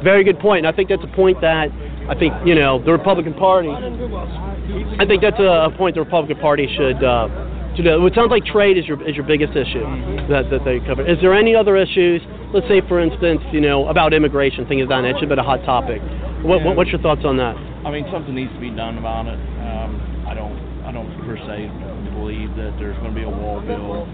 [0.03, 0.65] Very good point.
[0.65, 1.71] And I think that's a point that
[2.09, 3.71] I think you know the Republican Party.
[3.71, 6.99] I think that's a, a point the Republican Party should.
[6.99, 7.31] Uh,
[7.77, 8.05] to do.
[8.05, 9.85] It sounds like trade is your is your biggest issue
[10.27, 11.05] that, that they cover.
[11.05, 12.21] Is there any other issues?
[12.53, 15.63] Let's say, for instance, you know about immigration, things of that nature, but a hot
[15.63, 16.01] topic.
[16.43, 17.55] What, what what's your thoughts on that?
[17.85, 19.39] I mean, something needs to be done about it.
[19.63, 21.71] Um, I don't, I don't per se
[22.19, 24.09] believe that there's going to be a wall built,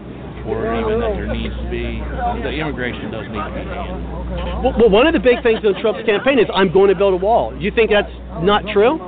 [0.46, 2.04] or even that there needs to be.
[2.44, 4.04] The immigration does need to be handled.
[4.62, 7.14] Well, well, one of the big things in Trump's campaign is I'm going to build
[7.14, 7.56] a wall.
[7.58, 8.12] You think that's
[8.44, 9.00] not true?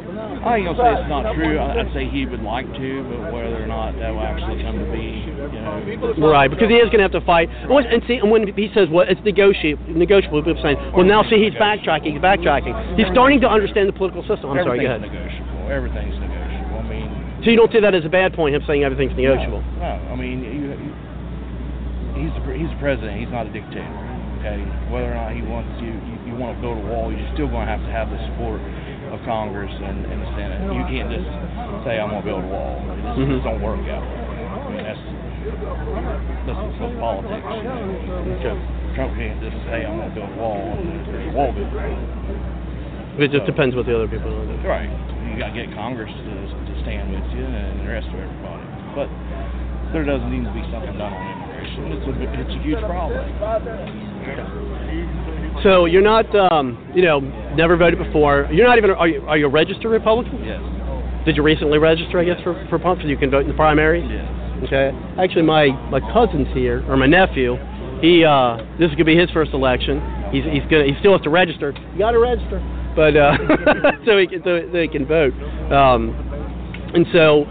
[0.45, 1.57] I ain't gonna say it's not true.
[1.57, 4.85] I'd say he would like to, but whether or not that will actually come to
[4.93, 7.49] be, you know, Right, because he is going to have to fight.
[7.49, 11.23] And And see, and when he says, "Well, it's negotiable," negotiable, people saying, "Well, now
[11.25, 12.13] see, he's backtracking.
[12.13, 12.77] He's backtracking.
[12.95, 14.85] He's starting to understand the political system." I'm sorry.
[14.85, 15.17] Go everything's ahead.
[15.17, 15.65] negotiable.
[15.65, 16.77] Everything's negotiable.
[16.77, 17.09] I mean,
[17.43, 18.53] So you don't see that as a bad point?
[18.53, 19.61] Him saying everything's negotiable.
[19.81, 20.13] No, no.
[20.13, 20.77] I mean, you,
[22.21, 23.17] he's the, he's the president.
[23.17, 23.89] He's not a dictator.
[24.45, 24.61] Okay,
[24.93, 27.49] whether or not he wants you, you, you want to build a wall, you're still
[27.49, 28.61] going to have to have the support
[29.15, 30.59] of Congress and, and the Senate.
[30.75, 31.27] You can't just
[31.87, 32.75] say I'm going to build a wall.
[32.83, 33.39] It just, Mhm.
[33.39, 34.19] it don't work that way.
[34.19, 34.99] I mean, that's
[36.43, 37.45] that's that's politics.
[37.47, 38.55] Okay.
[38.95, 40.59] Trump can't just say I'm going to build a wall.
[40.59, 41.71] and There's a wall built.
[43.15, 44.63] It just depends what the other people are doing.
[44.67, 44.91] Right.
[45.31, 48.67] You got to get Congress to, to stand with you and the rest of everybody.
[48.91, 49.07] But
[49.95, 51.95] there doesn't need to be something done on immigration.
[51.95, 52.13] It's a
[52.43, 53.23] it's a huge problem.
[55.63, 57.19] So you're not, um, you know,
[57.55, 58.47] never voted before.
[58.51, 58.91] You're not even.
[58.91, 60.43] Are you, are you a registered Republican?
[60.43, 60.61] Yes.
[61.25, 62.19] Did you recently register?
[62.19, 64.01] I guess for for pump, so you can vote in the primary.
[64.01, 64.29] Yes.
[64.63, 64.91] Okay.
[65.19, 67.57] Actually, my my cousin's here, or my nephew.
[68.01, 70.01] He uh, this is gonna be his first election.
[70.31, 71.73] He's he's gonna he still has to register.
[71.93, 72.59] You got to register,
[72.95, 73.37] but uh,
[74.05, 75.33] so he can so they can vote.
[75.71, 76.13] Um,
[76.93, 77.45] and so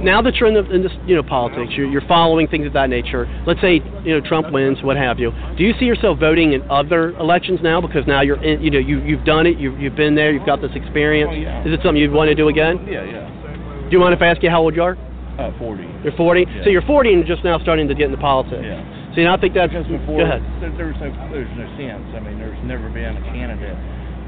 [0.00, 2.72] now that you're in, the, in this you know politics, you're, you're following things of
[2.74, 3.26] that nature.
[3.46, 5.32] Let's say you know Trump wins, what have you.
[5.56, 8.78] Do you see yourself voting in other elections now because now you're in, you know
[8.78, 11.30] you you've done it, you've you've been there, you've got this experience.
[11.32, 11.66] Oh, yeah.
[11.66, 12.86] Is it something you'd want to do again?
[12.88, 13.84] Yeah, yeah.
[13.88, 14.96] Do you mind if I ask you how old you are?
[15.38, 15.86] Uh, 40.
[16.02, 16.44] You're 40.
[16.44, 16.64] Yeah.
[16.64, 18.60] So you're 40 and just now starting to get into politics.
[18.60, 18.82] Yeah.
[19.14, 19.72] See, and I think that's.
[19.72, 20.42] because before go ahead.
[20.60, 22.04] There, there was no there's no sense.
[22.12, 23.78] I mean, there's never been a candidate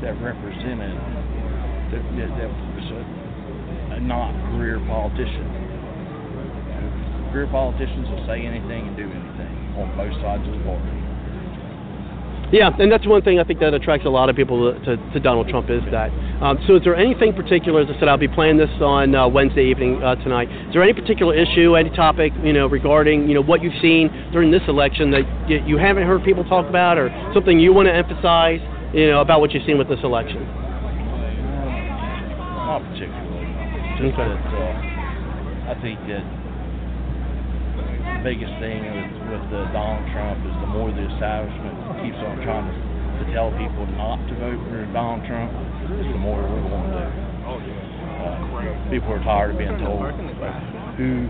[0.00, 0.96] that represented
[1.92, 3.02] that, that, that was a,
[3.94, 5.59] a not career politician.
[7.32, 11.00] Career politicians will say anything and do anything on both sides of the border.
[12.50, 15.20] Yeah, and that's one thing I think that attracts a lot of people to, to
[15.20, 16.10] Donald Trump is that.
[16.42, 17.82] Um, so, is there anything particular?
[17.82, 20.50] As I said, I'll be playing this on uh, Wednesday evening uh, tonight.
[20.66, 24.10] Is there any particular issue, any topic, you know, regarding you know what you've seen
[24.32, 27.86] during this election that you, you haven't heard people talk about, or something you want
[27.86, 28.58] to emphasize,
[28.92, 30.42] you know, about what you've seen with this election?
[32.66, 33.46] Not particularly.
[34.02, 34.26] Just Okay.
[34.26, 36.39] that uh, I think that
[38.20, 41.72] the biggest thing with, with uh, Donald Trump is the more the establishment
[42.04, 42.76] keeps on trying to,
[43.24, 45.48] to tell people not to vote for Donald Trump,
[45.96, 47.08] is the more we're going to do.
[48.20, 48.36] Uh,
[48.92, 50.04] people are tired of being told
[51.00, 51.24] who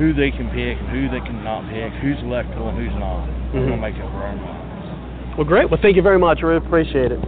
[0.00, 3.28] who they can pick and who they cannot pick, who's electable and who's not.
[3.52, 3.92] We're going to Mhm.
[3.92, 5.36] make up our own minds.
[5.36, 5.68] Well, great.
[5.70, 6.38] Well, thank you very much.
[6.42, 7.20] I really appreciate it.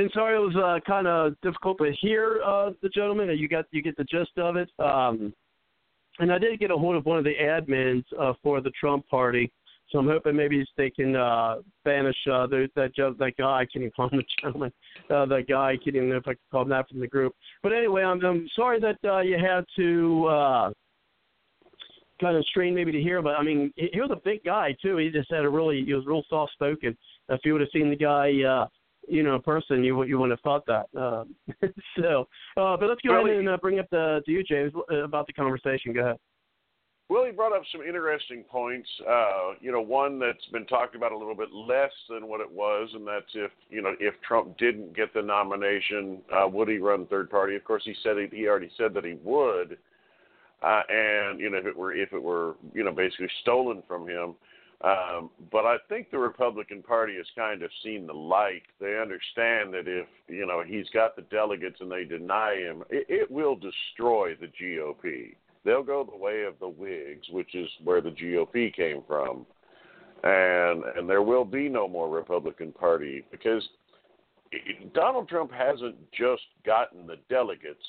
[0.00, 3.28] And sorry, it was uh, kind of difficult to hear uh, the gentleman.
[3.36, 4.70] You got you get the gist of it.
[4.78, 5.34] Um,
[6.20, 9.06] and I did get a hold of one of the admins uh, for the Trump
[9.08, 9.52] party,
[9.90, 13.66] so I'm hoping maybe they can uh, banish uh, the, that that guy.
[13.70, 14.72] Can't even call him a gentleman.
[15.10, 15.76] Uh, that guy.
[15.76, 17.34] Can't even know if I can call him that from the group.
[17.62, 20.26] But anyway, I'm, I'm sorry that uh, you had to.
[20.26, 20.70] Uh,
[22.22, 24.76] kind of strain maybe to hear, but I mean, he, he was a big guy
[24.82, 24.98] too.
[24.98, 26.94] He just had a really, he was real soft spoken.
[27.30, 28.66] If you would have seen the guy, uh,
[29.10, 30.86] you know, person, you you wouldn't have thought that.
[30.98, 31.24] Uh,
[32.00, 34.72] so, uh, but let's go Well, ahead and uh, bring up the to you, James,
[34.90, 35.92] uh, about the conversation.
[35.92, 36.16] Go ahead.
[37.08, 38.88] Well, he brought up some interesting points.
[39.08, 42.48] Uh, you know, one that's been talked about a little bit less than what it
[42.48, 46.78] was, and that's if you know if Trump didn't get the nomination, uh, would he
[46.78, 47.56] run third party?
[47.56, 49.76] Of course, he said he, he already said that he would,
[50.62, 54.08] uh, and you know if it were if it were you know basically stolen from
[54.08, 54.36] him.
[54.82, 58.62] Um, but I think the Republican Party has kind of seen the light.
[58.80, 63.04] They understand that if you know he's got the delegates and they deny him, it,
[63.10, 65.34] it will destroy the GOP.
[65.64, 69.44] They'll go the way of the Whigs, which is where the GOP came from,
[70.24, 73.62] and and there will be no more Republican Party because
[74.94, 77.84] Donald Trump hasn't just gotten the delegates;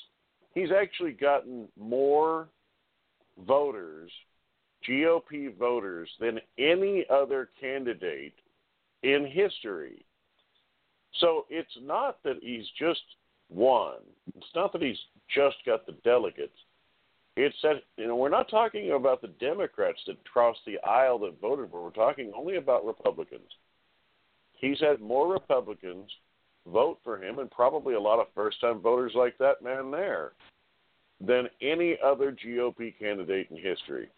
[0.54, 2.48] he's actually gotten more
[3.46, 4.10] voters
[4.88, 8.34] GOP voters than any other candidate
[9.02, 10.04] in history.
[11.20, 13.02] So it's not that he's just
[13.50, 13.96] won.
[14.36, 14.98] It's not that he's
[15.34, 16.56] just got the delegates.
[17.36, 21.40] It's that you know we're not talking about the Democrats that crossed the aisle that
[21.40, 21.82] voted for.
[21.82, 23.50] We're talking only about Republicans.
[24.52, 26.10] He's had more Republicans
[26.66, 30.32] vote for him, and probably a lot of first-time voters like that man there,
[31.20, 34.08] than any other GOP candidate in history.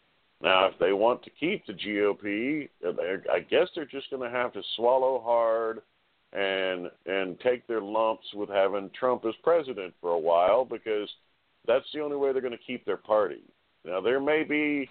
[0.44, 2.68] Now, if they want to keep the GOP,
[3.32, 5.80] I guess they're just going to have to swallow hard
[6.34, 11.08] and and take their lumps with having Trump as president for a while because
[11.66, 13.40] that's the only way they're going to keep their party.
[13.86, 14.86] Now, there may be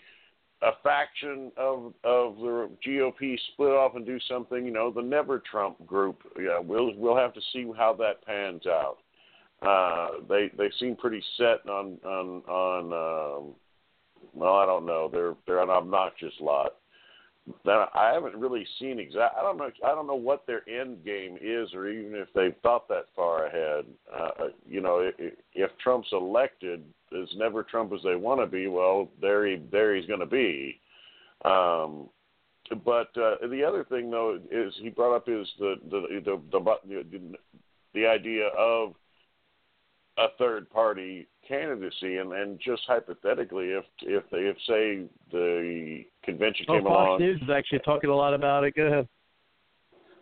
[0.64, 5.44] a faction of of the GOP split off and do something, you know, the Never
[5.52, 6.24] Trump group.
[6.36, 8.98] Yeah, we'll we'll have to see how that pans out.
[9.62, 13.38] Uh, they they seem pretty set on on on.
[13.38, 13.56] Um,
[14.34, 15.10] well, I don't know.
[15.12, 16.76] They're they're an obnoxious lot.
[17.66, 19.36] That I haven't really seen exact.
[19.38, 19.70] I don't know.
[19.86, 23.48] I don't know what their end game is, or even if they've thought that far
[23.48, 23.86] ahead.
[24.14, 26.84] Uh, you know, if, if Trump's elected
[27.22, 30.26] as never Trump as they want to be, well, there he there he's going to
[30.26, 30.80] be.
[31.44, 32.10] Um,
[32.86, 37.04] but uh, the other thing, though, is he brought up is the the the the,
[37.12, 37.34] the,
[37.94, 38.94] the idea of
[40.18, 46.66] a third party candidacy and, and just hypothetically if if they if say the convention
[46.70, 48.76] Oh, came Fox along News is actually talking a lot about it.
[48.76, 49.08] Go ahead.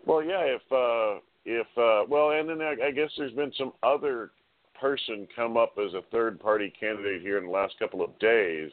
[0.05, 3.73] well yeah if uh if uh well and then I, I guess there's been some
[3.83, 4.31] other
[4.79, 8.71] person come up as a third party candidate here in the last couple of days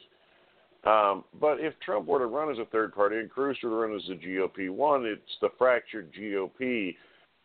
[0.85, 3.75] um, but if Trump were to run as a third party and Cruz were to
[3.75, 6.95] run as the GOP one, it's the fractured GOP.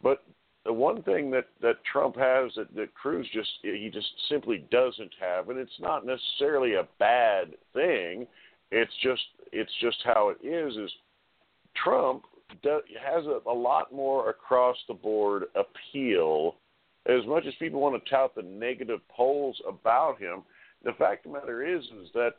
[0.03, 0.23] But
[0.65, 5.13] the one thing that that Trump has that that Cruz just he just simply doesn't
[5.21, 8.27] have, and it's not necessarily a bad thing.
[8.71, 9.23] It's just
[9.53, 10.77] it's just how it is.
[10.77, 10.91] Is
[11.83, 12.25] Trump
[12.63, 16.57] has a, a lot more across the board appeal.
[17.07, 20.43] As much as people want to tout the negative polls about him,
[20.85, 22.33] the fact of the matter is is that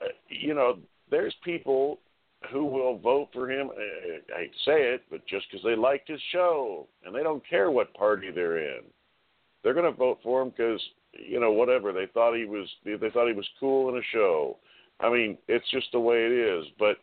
[0.00, 0.78] uh, you know
[1.10, 1.98] there's people
[2.50, 3.70] who will vote for him.
[4.34, 7.94] I say it, but just because they liked his show and they don't care what
[7.94, 8.80] party they're in,
[9.62, 10.80] they're going to vote for him because
[11.12, 11.92] you know, whatever.
[11.92, 14.58] They thought he was they thought he was cool in a show.
[15.00, 16.66] I mean, it's just the way it is.
[16.78, 16.98] But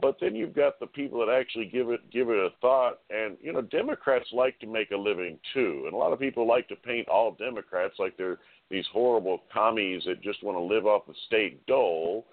[0.00, 3.36] but then you've got the people that actually give it give it a thought and
[3.40, 6.68] you know democrats like to make a living too and a lot of people like
[6.68, 8.38] to paint all democrats like they're
[8.68, 12.26] these horrible commies that just want to live off the state dole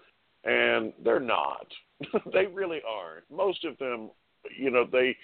[0.43, 1.67] and they're not.
[2.33, 3.29] They really aren't.
[3.31, 4.09] Most of them
[4.57, 5.15] you know they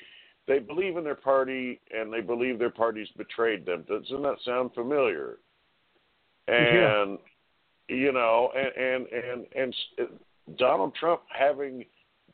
[0.48, 3.86] they believe in their party and they believe their party's betrayed them.
[3.88, 5.38] Doesn't that sound familiar?
[6.48, 7.20] And
[7.90, 7.96] yeah.
[7.96, 10.10] you know and and and and
[10.58, 11.86] Donald Trump having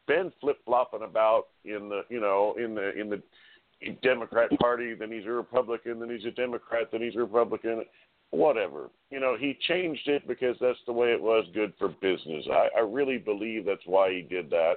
[0.08, 3.22] been flip flopping about in the you know in the in the
[4.02, 7.84] Democrat Party, then he's a Republican, then he's a Democrat, then he's a Republican,
[8.36, 8.90] whatever.
[9.10, 12.46] You know, he changed it because that's the way it was good for business.
[12.52, 14.76] I, I really believe that's why he did that.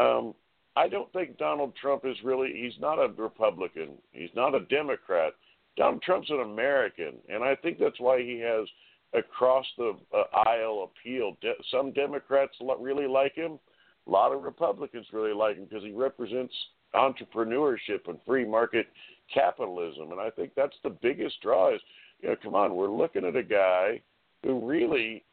[0.00, 0.34] Um,
[0.76, 3.90] I don't think Donald Trump is really, he's not a Republican.
[4.12, 5.32] He's not a Democrat.
[5.76, 7.14] Donald Trump's an American.
[7.28, 8.66] And I think that's why he has
[9.12, 11.36] across the uh, aisle appeal.
[11.40, 13.58] De- some Democrats really like him.
[14.06, 16.54] A lot of Republicans really like him because he represents
[16.94, 18.86] entrepreneurship and free market
[19.32, 21.74] capitalism, and I think that's the biggest draw.
[21.74, 21.80] Is
[22.22, 24.00] you know, come on, we're looking at a guy
[24.42, 25.24] who really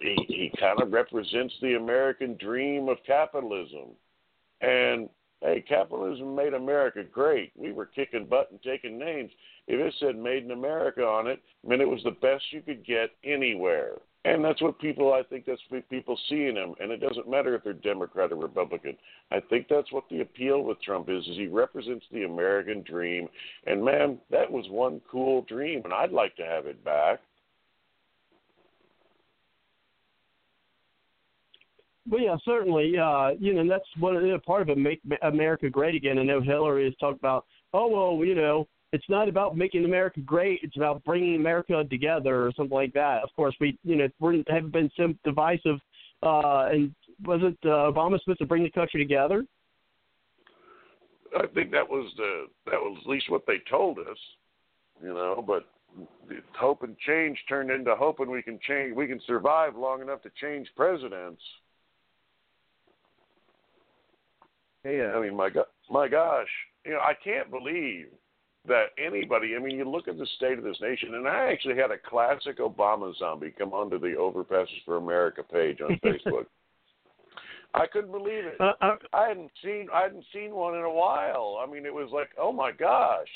[0.00, 3.90] he, he kind of represents the American dream of capitalism,
[4.60, 5.08] and
[5.40, 7.52] hey, capitalism made America great.
[7.56, 9.30] We were kicking butt and taking names.
[9.66, 12.62] If it said "Made in America" on it, I mean it was the best you
[12.62, 13.92] could get anywhere.
[14.24, 16.74] And that's what people, I think that's what people see in him.
[16.80, 18.96] And it doesn't matter if they're Democrat or Republican.
[19.30, 23.28] I think that's what the appeal with Trump is, is he represents the American dream.
[23.66, 27.20] And man, that was one cool dream, and I'd like to have it back.
[32.10, 32.98] Well, yeah, certainly.
[32.98, 36.18] Uh, you know, that's one of the part of it, make America great again.
[36.18, 40.20] I know Hillary has talked about, oh well, you know, it's not about making America
[40.20, 40.60] great.
[40.62, 43.22] It's about bringing America together or something like that.
[43.22, 45.78] Of course, we you know we haven't been so divisive.
[46.22, 46.94] Uh, and
[47.24, 49.44] was it uh, Obama supposed to bring the country together?
[51.36, 54.18] I think that was the that was at least what they told us,
[55.02, 55.44] you know.
[55.46, 55.66] But
[56.58, 58.96] hope and change turned into hoping we can change.
[58.96, 61.42] We can survive long enough to change presidents.
[64.82, 66.48] Hey, uh, I mean, my God, my gosh,
[66.86, 68.06] you know, I can't believe
[68.66, 71.76] that anybody, I mean, you look at the state of this nation, and I actually
[71.76, 76.46] had a classic Obama zombie come onto the Overpasses for America page on Facebook.
[77.74, 78.60] I couldn't believe it.
[78.60, 81.58] Uh, uh, I hadn't seen I hadn't seen one in a while.
[81.62, 83.28] I mean, it was like, oh my gosh,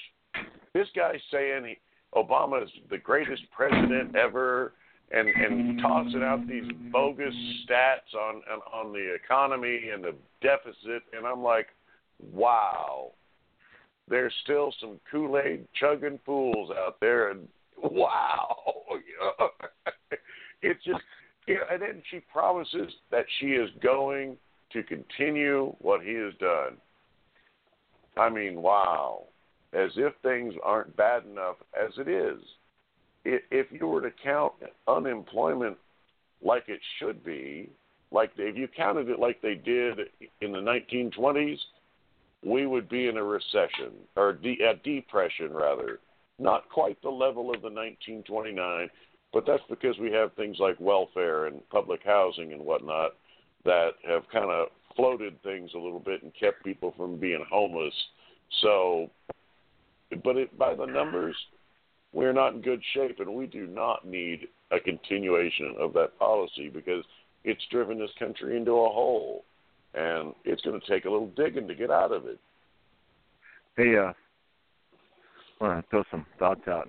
[0.72, 1.78] this guy's saying he,
[2.18, 4.72] Obama is the greatest president ever,
[5.12, 7.34] and and tossing out these bogus
[7.68, 11.68] stats on on, on the economy and the deficit, and I'm like,
[12.32, 13.12] wow
[14.08, 17.48] there's still some Kool Aid chugging fools out there, and
[17.82, 18.56] wow,
[20.62, 21.00] it's just.
[21.48, 24.36] You know, and then she promises that she is going
[24.72, 26.76] to continue what he has done.
[28.16, 29.24] I mean, wow.
[29.72, 32.40] As if things aren't bad enough as it is.
[33.24, 34.52] If you were to count
[34.86, 35.76] unemployment
[36.44, 37.70] like it should be,
[38.10, 39.98] like if you counted it like they did
[40.40, 41.58] in the 1920s,
[42.44, 46.01] we would be in a recession or de- a depression rather.
[46.39, 48.89] Not quite the level of the 1929,
[49.32, 53.12] but that's because we have things like welfare and public housing and whatnot
[53.64, 57.94] that have kind of floated things a little bit and kept people from being homeless.
[58.60, 59.10] So,
[60.24, 61.36] but it, by the numbers,
[62.12, 66.69] we're not in good shape, and we do not need a continuation of that policy
[66.69, 67.05] because
[67.44, 69.44] it's driven this country into a hole
[69.94, 72.39] and it's going to take a little digging to get out of it.
[73.77, 74.12] Hey, uh,
[75.60, 76.89] I want to throw some thoughts out.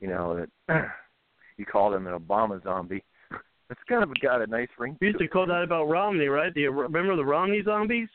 [0.00, 0.84] You know that
[1.56, 3.04] you called him an Obama zombie.
[3.68, 4.96] That's kind of got a nice ring.
[5.00, 6.52] We used to call that about Romney, right?
[6.52, 8.08] Do you remember the Romney zombies?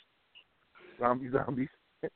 [0.99, 1.69] Romney zombies.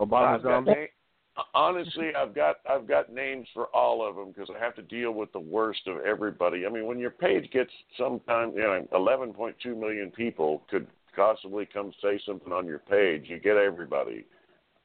[0.00, 0.88] Obama zombies
[1.36, 4.82] Uh, honestly, I've got I've got names for all of them because I have to
[4.82, 6.66] deal with the worst of everybody.
[6.66, 10.86] I mean, when your page gets sometime, you know, 11.2 million people could
[11.16, 13.24] possibly come say something on your page.
[13.26, 14.26] You get everybody.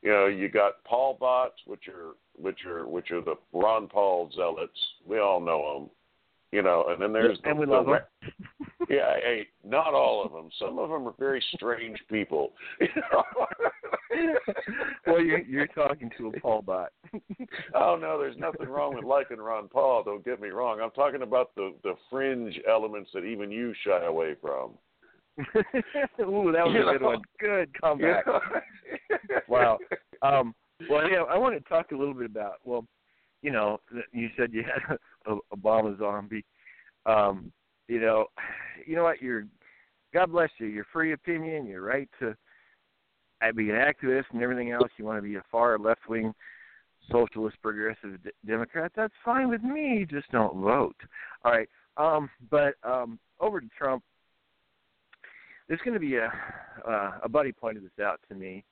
[0.02, 4.30] You know, you got Paul bots, which are which are which are the Ron Paul
[4.36, 4.80] zealots.
[5.06, 5.90] We all know them.
[6.54, 8.02] You know, and then there's and the, we love the, them.
[8.90, 10.50] Yeah, hey, not all of them.
[10.58, 12.54] Some of them are very strange people.
[15.08, 16.92] well, you're you're talking to a Paul bot.
[17.76, 20.04] oh no, there's nothing wrong with liking Ron Paul.
[20.04, 20.80] Don't get me wrong.
[20.82, 24.72] I'm talking about the the fringe elements that even you shy away from.
[25.40, 27.08] Ooh, that was you a good know?
[27.08, 27.22] one.
[27.40, 28.26] Good comeback.
[29.48, 29.78] wow.
[30.22, 30.56] Um,
[30.90, 32.86] well, yeah, I want to talk a little bit about well,
[33.42, 33.80] you know,
[34.12, 34.98] you said you had
[35.28, 36.46] a Obama zombie.
[37.06, 37.52] Um,
[37.88, 38.26] you know,
[38.86, 39.22] you know what?
[39.22, 39.46] You're
[40.14, 40.68] God bless you.
[40.68, 42.36] Your free opinion, your right to
[43.56, 44.90] be an activist and everything else.
[44.98, 46.34] You want to be a far left wing
[47.12, 48.92] socialist progressive d- Democrat.
[48.96, 50.06] That's fine with me.
[50.10, 50.96] Just don't vote.
[51.46, 51.70] All right.
[51.98, 54.04] Um, but um, over to Trump.
[55.68, 56.32] There's going to be a
[56.88, 58.64] uh, a buddy pointed this out to me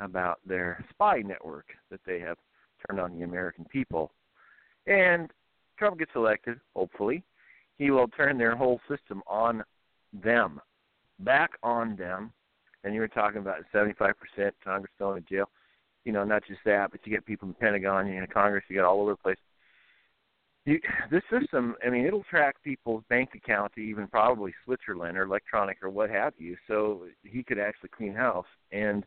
[0.00, 2.36] about their spy network that they have
[2.86, 4.12] turned on the American people.
[4.86, 5.30] And
[5.78, 7.22] Trump gets elected, hopefully,
[7.78, 9.64] he will turn their whole system on
[10.12, 10.60] them,
[11.20, 12.32] back on them.
[12.84, 14.14] And you were talking about 75%
[14.62, 15.48] Congress going to jail.
[16.04, 18.64] You know, not just that, but you get people in the Pentagon, you know, Congress,
[18.68, 19.38] you got all over the place.
[20.66, 20.78] You,
[21.10, 25.78] this system, I mean, it'll track people's bank account to even probably Switzerland or electronic
[25.82, 26.56] or what have you.
[26.68, 28.46] So he could actually clean house.
[28.70, 29.04] And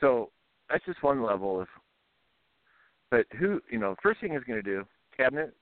[0.00, 0.30] so
[0.68, 1.68] that's just one level of.
[3.10, 4.84] But who, you know, first thing he's going to do,
[5.16, 5.54] cabinet.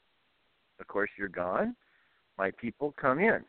[0.80, 1.74] Of course, you're gone.
[2.38, 3.44] My people come in.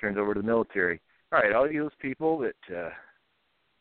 [0.00, 1.00] Turns over to the military.
[1.32, 2.90] All right, all those people that uh,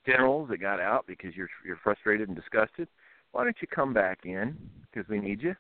[0.06, 2.88] generals that got out because you're you're frustrated and disgusted.
[3.32, 4.57] Why don't you come back in
[4.91, 5.56] because we need you?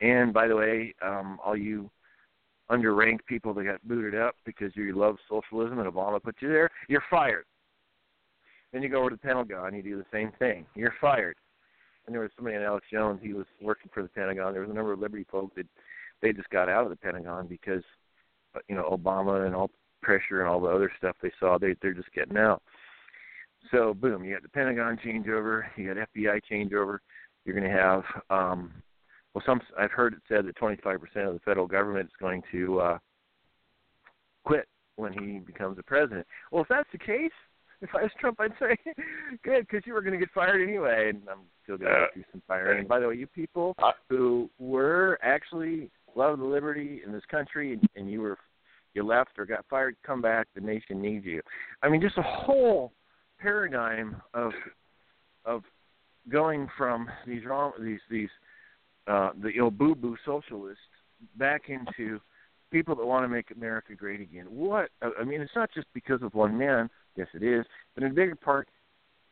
[0.00, 1.90] And by the way, um, all you
[2.70, 6.70] underranked people that got booted up because you love socialism and Obama put you there,
[6.88, 7.44] you're fired.
[8.72, 10.66] Then you go over to the Pentagon, you do the same thing.
[10.74, 11.36] You're fired.
[12.06, 14.52] And there was somebody in Alex Jones, he was working for the Pentagon.
[14.52, 15.66] There was a number of Liberty folk that
[16.20, 17.82] they just got out of the Pentagon because
[18.54, 19.70] uh, you know Obama and all
[20.02, 21.58] pressure and all the other stuff they saw.
[21.58, 22.62] They they're just getting out.
[23.70, 26.98] So boom, you got the Pentagon changeover, you got FBI changeover.
[27.44, 28.72] You're going to have um,
[29.34, 30.96] well, some I've heard it said that 25%
[31.28, 32.98] of the federal government is going to uh,
[34.44, 34.66] quit
[34.96, 36.26] when he becomes a president.
[36.50, 37.30] Well, if that's the case,
[37.80, 38.76] if I was Trump, I'd say,
[39.44, 42.24] good, because you were going to get fired anyway, and I'm still going to do
[42.32, 42.80] some firing.
[42.80, 43.76] And by the way, you people
[44.08, 48.38] who were actually love the liberty in this country, and, and you were
[48.94, 50.48] you left or got fired, come back.
[50.54, 51.42] The nation needs you.
[51.82, 52.92] I mean, just a whole
[53.38, 54.52] paradigm of
[55.44, 55.62] of
[56.28, 57.42] going from these
[57.80, 58.28] these these
[59.06, 60.82] uh, the know boo socialists
[61.36, 62.20] back into
[62.70, 64.46] people that want to make America great again.
[64.48, 66.90] What I mean, it's not just because of one man.
[67.16, 68.68] Yes, it is, but in bigger part,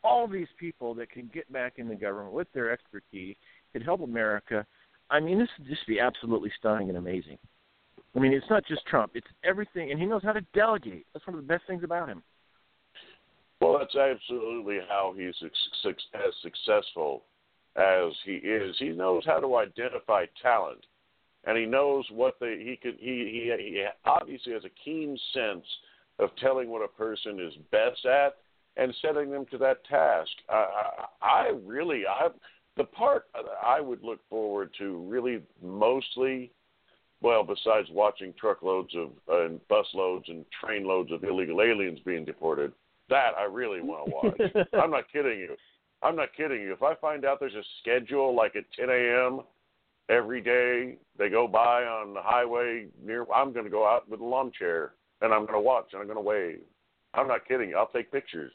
[0.02, 3.36] all these people that can get back in the government with their expertise
[3.72, 4.66] could help America.
[5.10, 7.38] I mean, this would just be absolutely stunning and amazing.
[8.14, 11.06] I mean, it's not just Trump; it's everything, and he knows how to delegate.
[11.12, 12.22] That's one of the best things about him.
[13.60, 17.24] Well, that's absolutely how he's as successful
[17.76, 18.76] as he is.
[18.78, 20.84] He knows how to identify talent,
[21.44, 22.96] and he knows what the he could.
[22.98, 25.64] He he, he obviously has a keen sense
[26.18, 28.36] of telling what a person is best at
[28.76, 30.30] and setting them to that task.
[30.48, 32.28] I, I, I really, I
[32.76, 33.24] the part
[33.64, 36.52] I would look forward to really mostly,
[37.22, 42.72] well, besides watching truckloads of uh, and busloads and trainloads of illegal aliens being deported,
[43.08, 44.66] that I really want to watch.
[44.82, 45.56] I'm not kidding you.
[46.02, 46.72] I'm not kidding you.
[46.72, 49.40] If I find out there's a schedule like at 10 a.m.
[50.08, 54.20] every day, they go by on the highway near, I'm going to go out with
[54.20, 54.92] a lawn chair
[55.22, 56.60] and I'm going to watch and I'm going to wave.
[57.14, 57.76] I'm not kidding you.
[57.76, 58.52] I'll take pictures.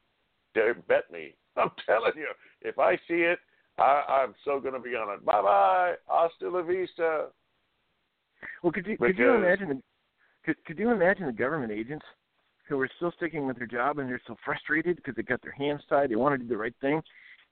[0.53, 1.34] Bet me.
[1.57, 2.28] I'm telling you.
[2.61, 3.40] If I see it,
[3.80, 5.26] I, I'm so going to be on it.
[5.26, 5.94] Bye bye.
[6.07, 7.28] Hasta la vista.
[8.61, 9.82] Well, could you because, could you imagine the,
[10.45, 12.06] could could you imagine the government agents
[12.72, 15.52] who are still sticking with their job and they're so frustrated because they got their
[15.52, 17.02] hands tied, they want to do the right thing,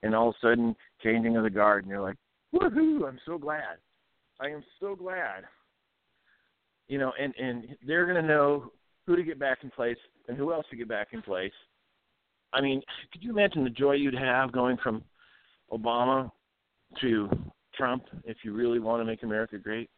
[0.02, 2.16] and all of a sudden changing of the guard, and they're like,
[2.54, 3.08] "Woohoo!
[3.08, 3.78] I'm so glad.
[4.40, 5.44] I am so glad."
[6.88, 8.72] You know, and and they're going to know
[9.06, 9.98] who to get back in place
[10.28, 11.54] and who else to get back in place.
[12.54, 12.82] I mean,
[13.12, 15.04] could you imagine the joy you'd have going from
[15.72, 16.32] Obama
[17.02, 17.30] to
[17.76, 19.90] Trump if you really want to make America great?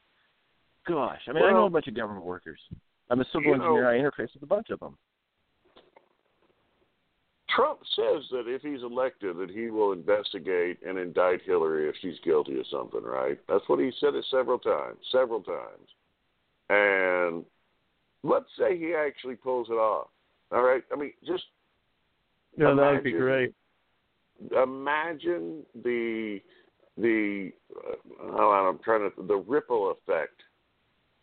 [0.87, 2.59] Gosh, I mean, well, I know a bunch of government workers.
[3.09, 3.83] I'm a civil engineer.
[3.83, 4.97] Know, I interface with a bunch of them.
[7.55, 12.19] Trump says that if he's elected, that he will investigate and indict Hillary if she's
[12.23, 13.03] guilty of something.
[13.03, 13.39] Right?
[13.47, 14.97] That's what he said it several times.
[15.11, 15.87] Several times.
[16.69, 17.43] And
[18.23, 20.07] let's say he actually pulls it off.
[20.51, 20.83] All right.
[20.91, 21.43] I mean, just
[22.57, 23.53] yeah, that would be great.
[24.63, 26.39] Imagine the
[26.97, 27.51] the
[28.23, 30.41] uh, I'm trying to the ripple effect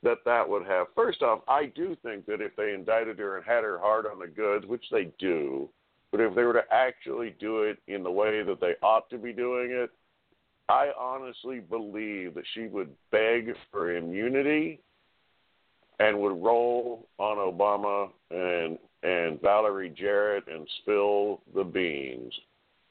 [0.03, 0.87] that that would have.
[0.95, 4.19] First off, I do think that if they indicted her and had her hard on
[4.19, 5.69] the goods, which they do,
[6.11, 9.19] but if they were to actually do it in the way that they ought to
[9.19, 9.91] be doing it,
[10.69, 14.81] I honestly believe that she would beg for immunity
[15.99, 22.35] and would roll on Obama and and Valerie Jarrett and spill the beans.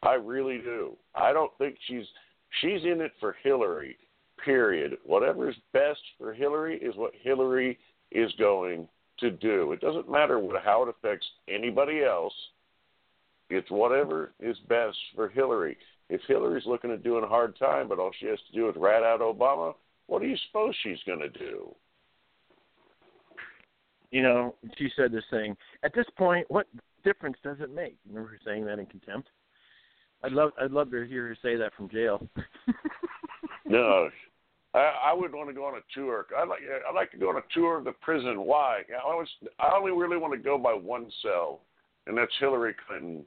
[0.03, 0.95] I really do.
[1.15, 2.05] I don't think she's
[2.61, 3.97] she's in it for Hillary.
[4.43, 4.97] Period.
[5.03, 7.77] Whatever is best for Hillary is what Hillary
[8.11, 8.87] is going
[9.19, 9.71] to do.
[9.71, 12.33] It doesn't matter what, how it affects anybody else.
[13.49, 15.77] It's whatever is best for Hillary.
[16.09, 18.75] If Hillary's looking at doing a hard time, but all she has to do is
[18.77, 19.73] rat out Obama,
[20.07, 21.73] what do you suppose she's going to do?
[24.11, 25.55] You know, she said this thing.
[25.83, 26.67] At this point, what
[27.03, 27.97] difference does it make?
[28.07, 29.29] Remember her saying that in contempt?
[30.23, 32.25] I'd love, I'd love to hear her say that from jail.
[33.65, 34.09] no,
[34.73, 36.25] I, I would want to go on a tour.
[36.37, 38.41] I like, I like to go on a tour of the prison.
[38.41, 38.81] Why?
[38.89, 39.27] I always,
[39.59, 41.61] I only really want to go by one cell,
[42.07, 43.25] and that's Hillary Clinton.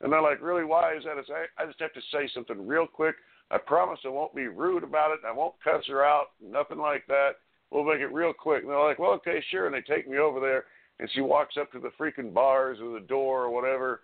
[0.00, 0.64] And they're like, really?
[0.64, 1.18] Why is that?
[1.18, 3.16] It's, I, I just have to say something real quick.
[3.50, 5.20] I promise I won't be rude about it.
[5.26, 6.28] I won't cuss her out.
[6.42, 7.32] Nothing like that.
[7.70, 8.62] We'll make it real quick.
[8.62, 9.66] And they're like, well, okay, sure.
[9.66, 10.64] And they take me over there,
[10.98, 14.00] and she walks up to the freaking bars or the door or whatever,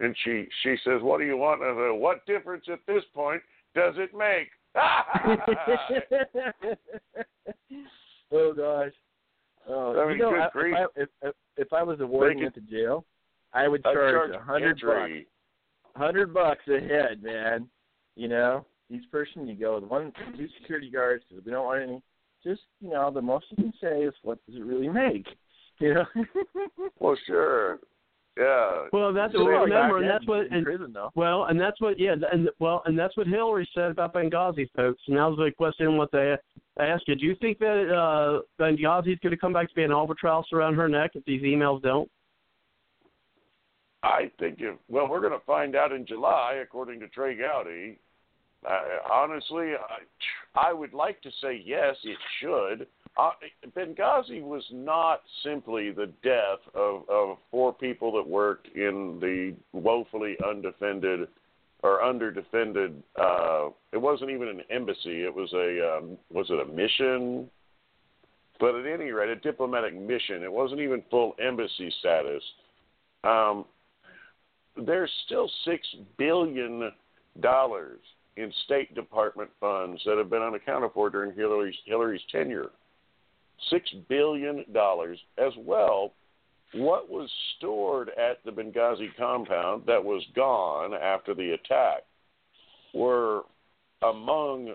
[0.00, 3.02] and she she says, "What do you want?" And I say, "What difference at this
[3.14, 3.42] point
[3.74, 4.48] does it make?"
[8.32, 8.92] oh gosh.
[9.68, 12.44] Oh, I mean, you know, I, if, I, if, if if I was a warden
[12.44, 13.04] at the jail,
[13.52, 15.10] I would charge charge a hundred bucks.
[15.98, 16.06] Entry.
[16.06, 17.68] Hundred bucks a head, man.
[18.16, 21.82] You know, each person you go with one, two security guards because we don't want
[21.82, 22.02] any.
[22.44, 25.26] Just you know, the most you can say is, "What does it really make?"
[25.80, 26.06] You know.
[26.98, 27.78] Well, sure.
[28.38, 28.86] Yeah.
[28.92, 31.98] Well, that's So what back remember, and that's what and, prison well, and that's what
[31.98, 35.02] yeah, and well, and that's what Hillary said about Benghazi, folks.
[35.08, 36.36] And that was the question what they
[36.80, 37.16] asked you.
[37.16, 40.46] Do you think that uh Benghazi is going to come back to be an albatross
[40.52, 42.08] around her neck if these emails don't?
[44.02, 47.98] I think if well, we're going to find out in July, according to Trey Gowdy.
[48.68, 48.80] Uh,
[49.12, 49.72] honestly,
[50.54, 52.86] I, I would like to say yes, it should.
[53.16, 53.30] Uh,
[53.76, 60.36] Benghazi was not simply the death of, of four people that worked in the woefully
[60.48, 61.28] undefended
[61.82, 62.94] or underdefended.
[63.20, 65.24] Uh, it wasn't even an embassy.
[65.24, 67.48] It was a um, was it a mission?
[68.60, 70.42] But at any rate, a diplomatic mission.
[70.42, 72.42] It wasn't even full embassy status.
[73.22, 73.64] Um,
[74.86, 75.86] there's still six
[76.16, 76.90] billion
[77.40, 78.00] dollars
[78.36, 82.70] in State Department funds that have been unaccounted for during Hillary's Hillary's tenure.
[83.70, 86.12] Six billion dollars as well.
[86.74, 92.02] What was stored at the Benghazi compound that was gone after the attack
[92.92, 93.42] were
[94.02, 94.74] among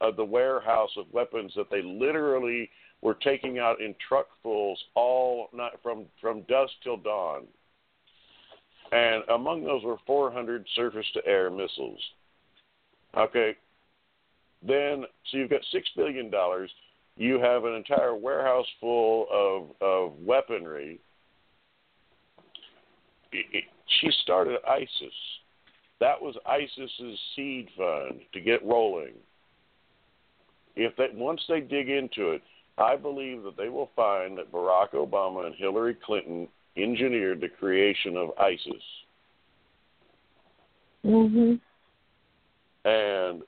[0.00, 2.70] uh, the warehouse of weapons that they literally
[3.02, 7.42] were taking out in truckfuls all night from from dusk till dawn
[8.92, 11.98] and among those were 400 surface to air missiles.
[13.16, 13.54] Okay,
[14.66, 16.70] then so you've got six billion dollars.
[17.16, 21.00] You have an entire warehouse full of of weaponry.
[23.32, 25.14] She started ISIS.
[26.00, 29.14] That was ISIS's seed fund to get rolling.
[30.76, 32.42] If they once they dig into it,
[32.78, 38.16] I believe that they will find that Barack Obama and Hillary Clinton engineered the creation
[38.16, 38.82] of ISIS.
[41.04, 41.60] Mhm.
[42.84, 43.42] And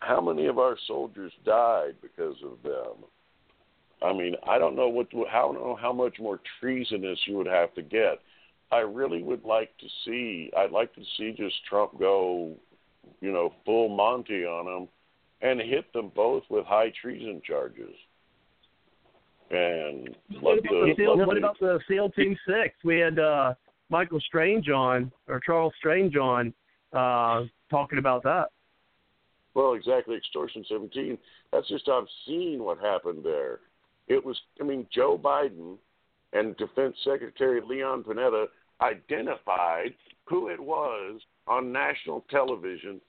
[0.00, 3.04] how many of our soldiers died because of them?
[4.02, 7.36] I mean, I don't know what how I don't know how much more treasonous you
[7.36, 8.20] would have to get.
[8.72, 10.50] I really would like to see.
[10.56, 12.54] I'd like to see just Trump go,
[13.20, 14.88] you know, full Monty on them,
[15.42, 17.94] and hit them both with high treason charges.
[19.50, 22.74] And What about the, SEAL, what about the SEAL Team Six?
[22.84, 23.54] We had uh
[23.88, 26.54] Michael Strange on or Charles Strange on
[26.92, 28.46] uh talking about that.
[29.54, 30.16] Well, exactly.
[30.16, 31.18] Extortion 17.
[31.52, 33.60] That's just obscene what happened there.
[34.06, 35.76] It was, I mean, Joe Biden
[36.32, 38.46] and Defense Secretary Leon Panetta
[38.80, 39.94] identified
[40.24, 43.00] who it was on national television,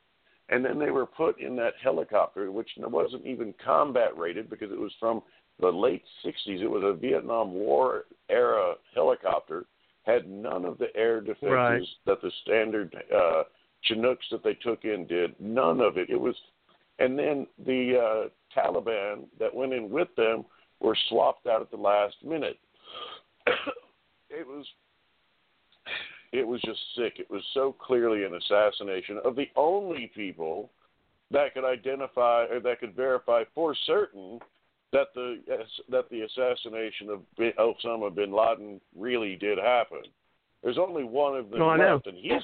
[0.49, 4.79] and then they were put in that helicopter, which wasn't even combat rated because it
[4.79, 5.21] was from
[5.61, 6.61] the late 60s.
[6.61, 9.65] It was a Vietnam War era helicopter,
[10.03, 11.87] had none of the air defenses Right.
[12.05, 13.43] that the standard uh,
[13.83, 15.39] Chinooks that they took in did.
[15.39, 16.09] None of it.
[16.09, 16.35] It was,
[16.99, 17.97] and then the
[18.27, 20.45] uh, Taliban that went in with them
[20.79, 22.57] were swapped out at the last minute.
[24.29, 24.65] it was,
[26.31, 27.13] it was just sick.
[27.17, 30.69] It was so clearly an assassination of the only people
[31.31, 34.39] that could identify or that could verify for certain
[34.91, 35.39] that the
[35.89, 37.21] that the assassination of
[37.57, 40.01] Osama bin Laden really did happen.
[40.63, 42.41] There's only one of them Oh, left, and he's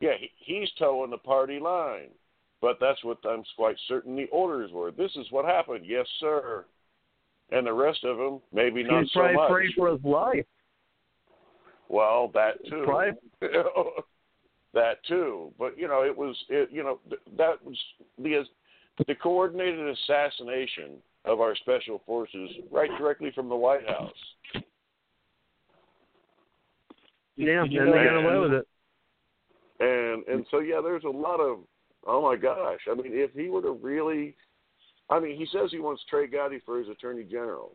[0.00, 2.08] yeah he, he's toeing the party line.
[2.60, 4.90] But that's what I'm quite certain the orders were.
[4.90, 5.86] This is what happened.
[5.86, 6.66] Yes, sir.
[7.50, 9.50] And the rest of them, maybe not He's so probably much.
[9.50, 10.46] afraid for his life.
[11.88, 12.82] Well, that too.
[12.84, 13.12] Probably.
[14.74, 15.52] that too.
[15.58, 17.00] But you know, it was it, you know
[17.38, 17.76] that was
[18.18, 18.44] the
[19.06, 24.64] the coordinated assassination of our special forces right directly from the White House.
[27.36, 28.66] Yeah, you and they got away with it.
[29.80, 31.60] And and so yeah, there's a lot of
[32.06, 32.80] oh my gosh.
[32.90, 34.34] I mean, if he were to really,
[35.08, 37.72] I mean, he says he wants Trey Gowdy for his attorney general.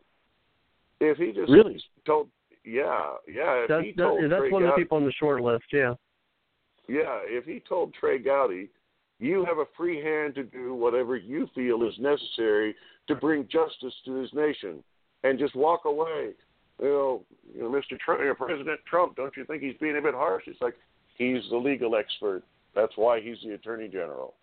[1.00, 1.82] If he just Really?
[2.06, 2.28] told,
[2.64, 5.12] yeah, yeah, if That's, he that, told that's Trey one of the people on the
[5.12, 5.64] short list.
[5.72, 5.94] Yeah.
[6.88, 8.70] yeah, if he told Trey Gowdy,
[9.18, 12.74] you have a free hand to do whatever you feel is necessary
[13.08, 14.82] to bring justice to this nation,
[15.24, 16.32] and just walk away.
[16.80, 17.22] You know,
[17.54, 17.98] you know, Mr.
[17.98, 20.44] Trump, you know, President Trump, don't you think he's being a bit harsh?
[20.46, 20.74] It's like
[21.16, 22.42] he's the legal expert.
[22.74, 24.34] That's why he's the attorney general.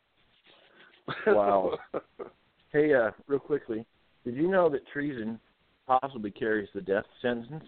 [1.27, 1.77] Wow.
[2.71, 3.85] Hey, uh, real quickly,
[4.25, 5.39] did you know that treason
[5.85, 7.63] possibly carries the death sentence?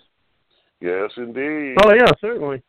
[0.82, 1.76] yes, indeed.
[1.84, 2.64] Oh yeah, certainly.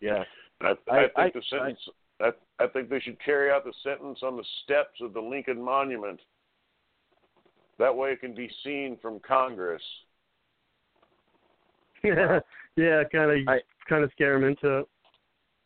[0.00, 0.22] Yeah.
[0.60, 1.80] I, I, I- think I- the sentence.
[2.20, 5.62] I, I think they should carry out the sentence on the steps of the Lincoln
[5.62, 6.18] Monument.
[7.78, 9.82] That way, it can be seen from Congress.
[12.04, 12.40] yeah,
[12.76, 13.58] yeah, kind of
[13.88, 14.88] kind of scare him into it.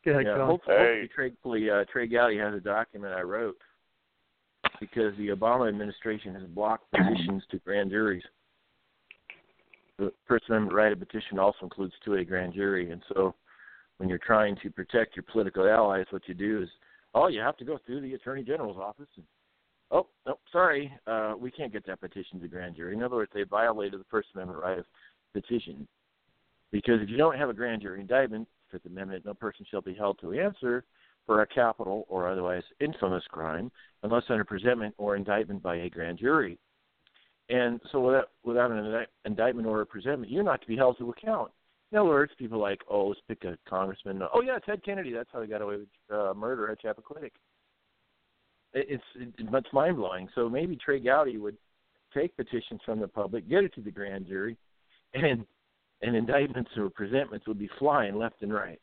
[0.04, 0.34] Go ahead, yeah.
[0.34, 0.46] Colin.
[0.46, 1.08] Hopefully, Hey.
[1.16, 3.56] hopefully, uh, Trey Gowdy has a document I wrote
[4.80, 8.22] because the Obama administration has blocked petitions to grand juries.
[9.98, 13.34] The First Amendment right of petition also includes to a grand jury, and so
[13.98, 16.68] when you're trying to protect your political allies, what you do is,
[17.14, 19.08] oh, you have to go through the attorney general's office.
[19.16, 19.24] And,
[19.90, 22.94] oh, no, sorry, uh, we can't get that petition to grand jury.
[22.94, 24.86] In other words, they violated the First Amendment right of
[25.32, 25.86] petition.
[26.70, 29.94] Because if you don't have a grand jury indictment, Fifth Amendment, no person shall be
[29.94, 30.84] held to answer
[31.26, 33.70] for a capital or otherwise infamous crime
[34.02, 36.58] unless under presentment or indictment by a grand jury.
[37.48, 41.10] And so without, without an indictment or a presentment, you're not to be held to
[41.10, 41.50] account.
[41.92, 44.22] In other words, people like, oh, let's pick a congressman.
[44.34, 45.12] Oh, yeah, Ted Kennedy.
[45.12, 47.32] That's how he got away with uh, murder at Chappaquiddick.
[48.72, 50.28] It, it's it, it's mind blowing.
[50.34, 51.56] So maybe Trey Gowdy would
[52.14, 54.56] take petitions from the public, get it to the grand jury,
[55.12, 55.44] and
[56.00, 58.80] and indictments or presentments would be flying left and right.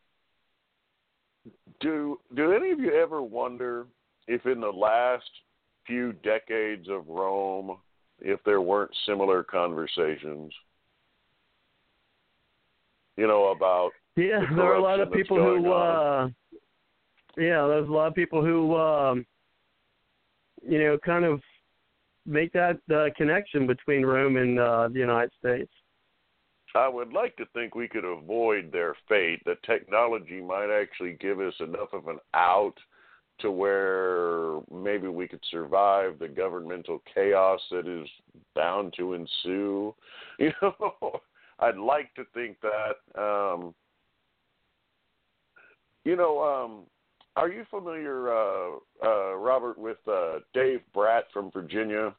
[1.81, 3.87] Do Do any of you ever wonder
[4.27, 5.29] if in the last
[5.87, 7.77] few decades of Rome,
[8.19, 10.53] if there weren't similar conversations?
[13.19, 16.25] You know about Yeah, the there are a lot of people who on.
[16.25, 16.29] uh
[17.37, 19.25] yeah, there's a lot of people who um
[20.65, 21.41] you know, kind of
[22.25, 25.71] make that uh, connection between Rome and uh the United States.
[26.75, 31.41] I would like to think we could avoid their fate, that technology might actually give
[31.41, 32.75] us enough of an out
[33.39, 38.07] to where maybe we could survive the governmental chaos that is
[38.55, 39.93] bound to ensue.
[40.39, 41.19] You know,
[41.61, 43.21] I'd like to think that.
[43.21, 43.73] Um,
[46.05, 46.83] you know, um,
[47.35, 48.69] are you familiar, uh,
[49.03, 52.13] uh, Robert, with uh, Dave Brat from Virginia?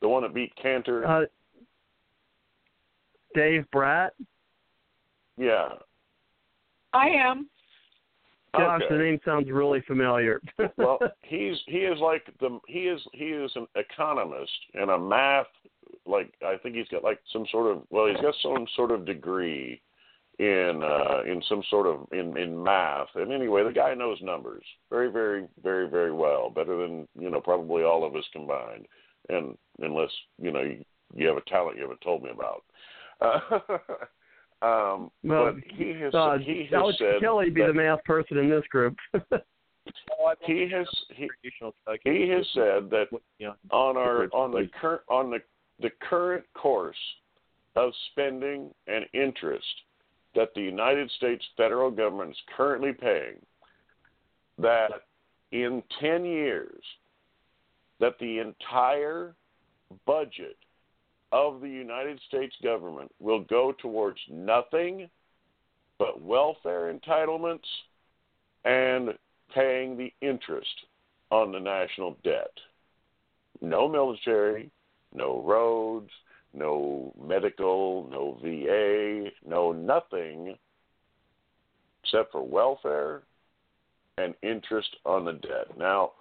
[0.00, 1.06] The one that beat Cantor?
[1.06, 1.26] Uh
[3.34, 4.12] Dave Brat?
[5.38, 5.68] yeah.
[6.92, 7.48] I am.
[8.54, 8.94] Gosh, Okay.
[8.94, 10.42] the name sounds really familiar.
[10.76, 15.46] well, he's he is like the he is he is an economist and a math
[16.06, 19.06] like I think he's got like some sort of well he's got some sort of
[19.06, 19.80] degree
[20.38, 23.08] in uh in some sort of in in math.
[23.14, 27.40] And anyway the guy knows numbers very very very very well better than you know
[27.40, 28.86] probably all of us combined.
[29.28, 30.10] And unless
[30.40, 32.64] you know you, you have a talent you haven't told me about.
[33.20, 33.58] Uh,
[34.66, 38.02] um Well, but he has uh, he has Alex said Kelly be that the math
[38.04, 38.96] person in this group.
[40.46, 41.28] he has he,
[42.04, 43.06] he has said that
[43.70, 45.38] on our on the current on the
[45.82, 46.96] the current course
[47.76, 49.66] of spending and interest
[50.34, 53.36] that the United States federal government is currently paying
[54.58, 54.90] that
[55.50, 56.82] in 10 years
[58.00, 59.34] that the entire
[60.06, 60.56] budget
[61.32, 65.08] of the United States government will go towards nothing
[65.98, 67.60] but welfare entitlements
[68.64, 69.10] and
[69.54, 70.68] paying the interest
[71.30, 72.52] on the national debt.
[73.60, 74.70] No military,
[75.14, 76.10] no roads,
[76.54, 80.56] no medical, no VA, no nothing
[82.02, 83.22] except for welfare
[84.18, 85.78] and interest on the debt.
[85.78, 86.12] Now,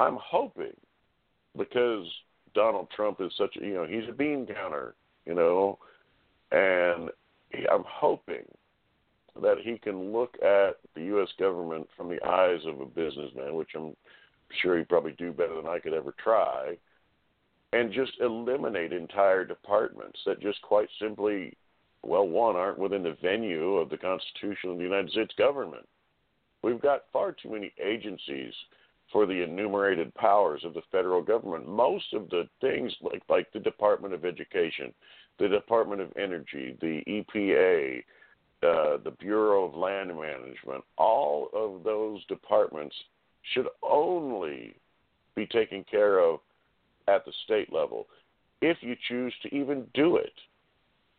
[0.00, 0.76] I'm hoping
[1.56, 2.06] because
[2.54, 4.94] Donald Trump is such a, you know, he's a bean counter,
[5.26, 5.78] you know,
[6.50, 7.10] and
[7.70, 8.44] I'm hoping
[9.40, 11.28] that he can look at the U.S.
[11.38, 13.96] government from the eyes of a businessman, which I'm
[14.60, 16.76] sure he'd probably do better than I could ever try,
[17.72, 21.56] and just eliminate entire departments that just quite simply,
[22.02, 25.86] well, one, aren't within the venue of the Constitution of the United States government.
[26.62, 28.52] We've got far too many agencies
[29.10, 31.68] for the enumerated powers of the federal government.
[31.68, 34.92] Most of the things like like the Department of Education,
[35.38, 37.98] the Department of Energy, the EPA,
[38.62, 42.94] uh, the Bureau of Land Management, all of those departments
[43.52, 44.74] should only
[45.34, 46.40] be taken care of
[47.08, 48.06] at the state level
[48.62, 50.32] if you choose to even do it.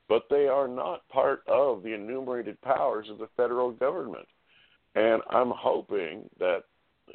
[0.09, 4.27] But they are not part of the enumerated powers of the federal government.
[4.95, 6.63] And I'm hoping that,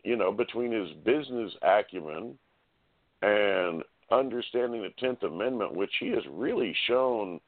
[0.04, 2.38] you know, between his business acumen
[3.22, 7.40] and understanding the 10th Amendment, which he has really shown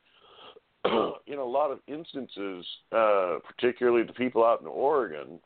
[1.27, 5.39] in a lot of instances, uh, particularly the people out in Oregon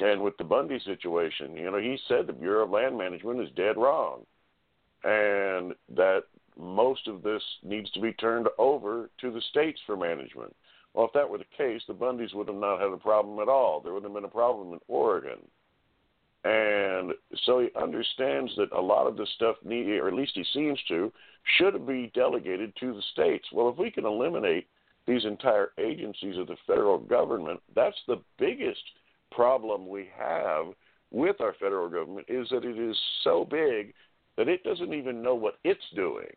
[0.00, 3.48] and with the Bundy situation, you know, he said the Bureau of Land Management is
[3.56, 4.24] dead wrong
[5.04, 6.24] and that
[6.58, 10.54] most of this needs to be turned over to the states for management.
[10.94, 13.48] Well, if that were the case, the Bundys would have not had a problem at
[13.48, 13.80] all.
[13.80, 15.38] There would have been a problem in Oregon.
[16.44, 17.12] And
[17.44, 20.80] so he understands that a lot of this stuff, need, or at least he seems
[20.88, 21.12] to,
[21.58, 23.46] should be delegated to the states.
[23.52, 24.66] Well, if we can eliminate
[25.06, 28.82] these entire agencies of the federal government, that's the biggest
[29.30, 30.66] problem we have
[31.10, 33.94] with our federal government is that it is so big
[34.38, 36.30] that it doesn't even know what it's doing.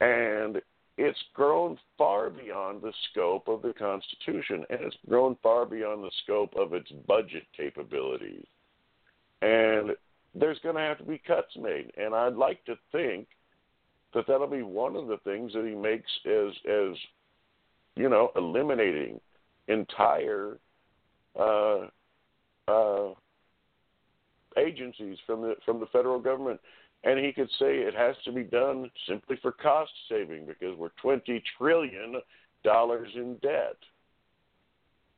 [0.00, 0.62] And
[0.96, 6.10] it's grown far beyond the scope of the Constitution, and it's grown far beyond the
[6.22, 8.46] scope of its budget capabilities.
[9.42, 9.90] And
[10.34, 13.26] there's going to have to be cuts made, and I'd like to think
[14.14, 16.96] that that'll be one of the things that he makes as as
[17.96, 19.20] you know eliminating
[19.66, 20.58] entire
[21.38, 21.86] uh,
[22.68, 23.08] uh,
[24.56, 26.60] agencies from the from the federal government
[27.04, 30.90] and he could say it has to be done simply for cost saving because we're
[31.00, 32.20] 20 trillion
[32.62, 33.76] dollars in debt.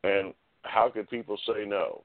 [0.03, 0.33] And
[0.63, 2.03] how could people say no?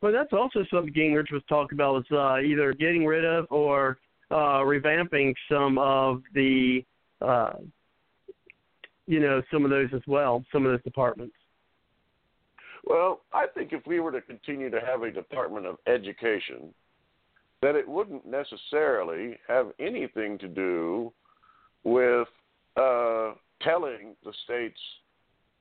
[0.00, 3.98] Well, that's also something Gingrich was talking about is uh, either getting rid of or
[4.32, 6.84] uh, revamping some of the,
[7.20, 7.52] uh,
[9.06, 11.34] you know, some of those as well, some of those departments.
[12.84, 16.74] Well, I think if we were to continue to have a Department of Education,
[17.62, 21.12] that it wouldn't necessarily have anything to do
[21.84, 22.26] with
[22.76, 23.32] uh,
[23.62, 24.78] telling the states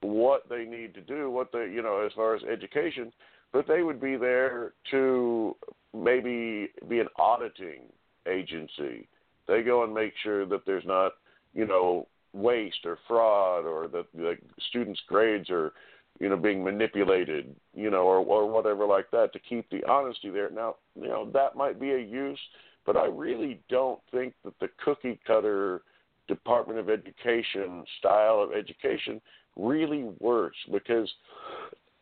[0.02, 3.14] what they need to do, what they, you know, as far as education,
[3.54, 5.56] but they would be there to
[5.94, 7.84] maybe be an auditing
[8.28, 9.08] agency.
[9.48, 11.14] They go and make sure that there's not,
[11.54, 14.38] you know, waste or fraud or that the
[14.70, 15.74] students' grades are
[16.20, 20.30] you know, being manipulated, you know, or or whatever like that to keep the honesty
[20.30, 20.50] there.
[20.50, 22.40] Now, you know, that might be a use,
[22.86, 25.82] but I really don't think that the cookie cutter
[26.28, 29.20] Department of Education style of education
[29.58, 31.12] really works because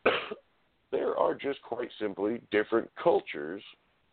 [0.92, 3.62] there are just quite simply different cultures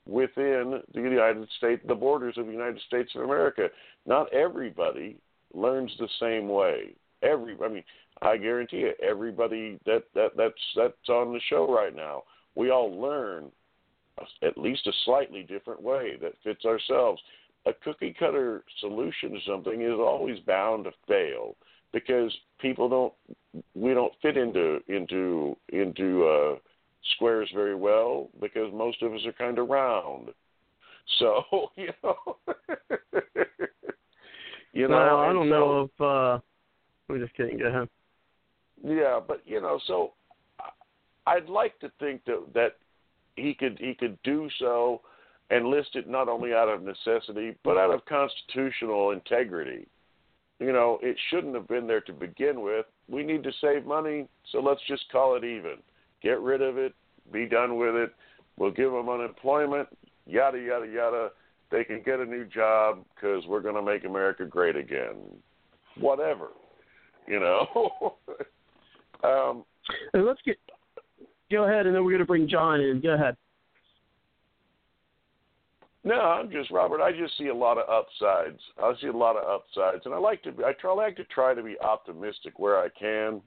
[0.07, 3.67] within the United States, the borders of the United States of America.
[4.05, 5.17] Not everybody
[5.53, 6.95] learns the same way.
[7.21, 7.83] Every, I mean,
[8.21, 12.23] I guarantee you, everybody that, that that's that's on the show right now,
[12.55, 13.51] we all learn
[14.41, 17.21] at least a slightly different way that fits ourselves.
[17.65, 21.55] A cookie cutter solution to something is always bound to fail
[21.91, 23.13] because people don't
[23.75, 26.55] we don't fit into into into uh,
[27.15, 30.29] squares very well because most of us are kind of round.
[31.19, 31.43] So
[31.75, 32.15] you know,
[34.73, 34.95] you know.
[34.95, 36.01] Well, I don't so, know if.
[36.01, 36.39] uh
[37.09, 37.57] I'm just kidding.
[37.57, 37.87] Go ahead.
[38.83, 40.13] Yeah, but you know, so
[41.25, 42.75] I'd like to think that that
[43.35, 45.01] he could he could do so
[45.49, 49.87] and list it not only out of necessity but out of constitutional integrity.
[50.59, 52.87] You know, it shouldn't have been there to begin with.
[53.07, 55.77] We need to save money, so let's just call it even.
[56.23, 56.95] Get rid of it,
[57.31, 58.11] be done with it.
[58.57, 59.87] We'll give them unemployment,
[60.25, 61.29] yada yada yada.
[61.69, 65.15] They can get a new job because we're going to make America great again.
[65.99, 66.49] Whatever,
[67.27, 68.15] you know.
[69.23, 69.63] Um,
[70.13, 70.57] and let's get
[71.51, 73.01] go ahead, and then we're going to bring John in.
[73.01, 73.37] Go ahead.
[76.03, 77.01] No, I'm just Robert.
[77.01, 78.61] I just see a lot of upsides.
[78.81, 80.53] I see a lot of upsides, and I like to.
[80.65, 83.41] I try I like to try to be optimistic where I can.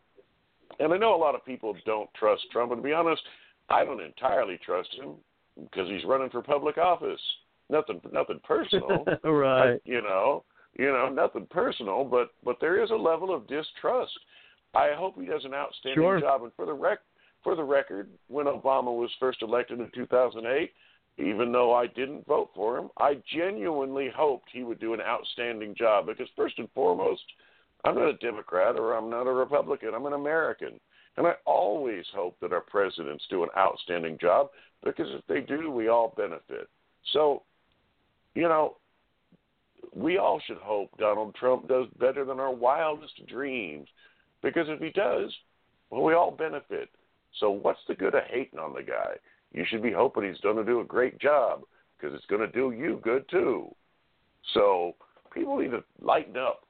[0.79, 2.73] And I know a lot of people don't trust Trump.
[2.73, 3.23] And to be honest,
[3.69, 5.15] I don't entirely trust him
[5.57, 7.21] because he's running for public office.
[7.69, 9.05] Nothing, nothing personal.
[9.25, 9.75] right.
[9.75, 10.45] I, you know,
[10.79, 14.13] you know, nothing personal, but but there is a level of distrust.
[14.75, 16.21] I hope he does an outstanding sure.
[16.21, 16.43] job.
[16.43, 17.01] And for the rec-
[17.43, 20.73] for the record, when Obama was first elected in 2008,
[21.19, 25.75] even though I didn't vote for him, I genuinely hoped he would do an outstanding
[25.75, 27.23] job because first and foremost,
[27.85, 29.95] I'm not a Democrat or I'm not a Republican.
[29.95, 30.79] I'm an American.
[31.17, 34.51] And I always hope that our presidents do an outstanding job
[34.85, 36.69] because if they do, we all benefit.
[37.13, 37.43] So,
[38.35, 38.77] you know,
[39.95, 43.89] we all should hope Donald Trump does better than our wildest dreams
[44.43, 45.33] because if he does,
[45.91, 46.89] well, we all benefit.
[47.39, 49.15] So, what's the good of hating on the guy?
[49.53, 51.63] You should be hoping he's going to do a great job
[51.97, 53.75] because it's going to do you good too.
[54.55, 54.95] So,
[55.33, 56.67] people need to lighten up.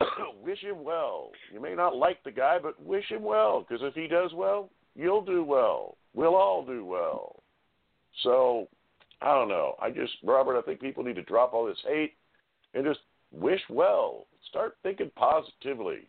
[0.42, 1.30] wish him well.
[1.52, 4.70] You may not like the guy, but wish him well because if he does well,
[4.94, 5.96] you'll do well.
[6.14, 7.42] We'll all do well.
[8.22, 8.68] So,
[9.22, 9.76] I don't know.
[9.80, 12.14] I just, Robert, I think people need to drop all this hate
[12.74, 13.00] and just
[13.32, 14.26] wish well.
[14.48, 16.08] Start thinking positively.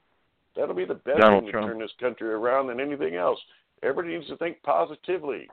[0.55, 1.67] That'll be the best Donald thing Trump.
[1.67, 3.39] to turn this country around than anything else.
[3.83, 5.47] Everybody needs to think positively.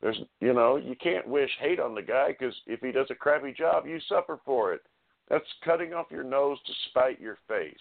[0.00, 3.14] There's, you know, you can't wish hate on the guy because if he does a
[3.14, 4.80] crappy job, you suffer for it.
[5.28, 7.74] That's cutting off your nose to spite your face,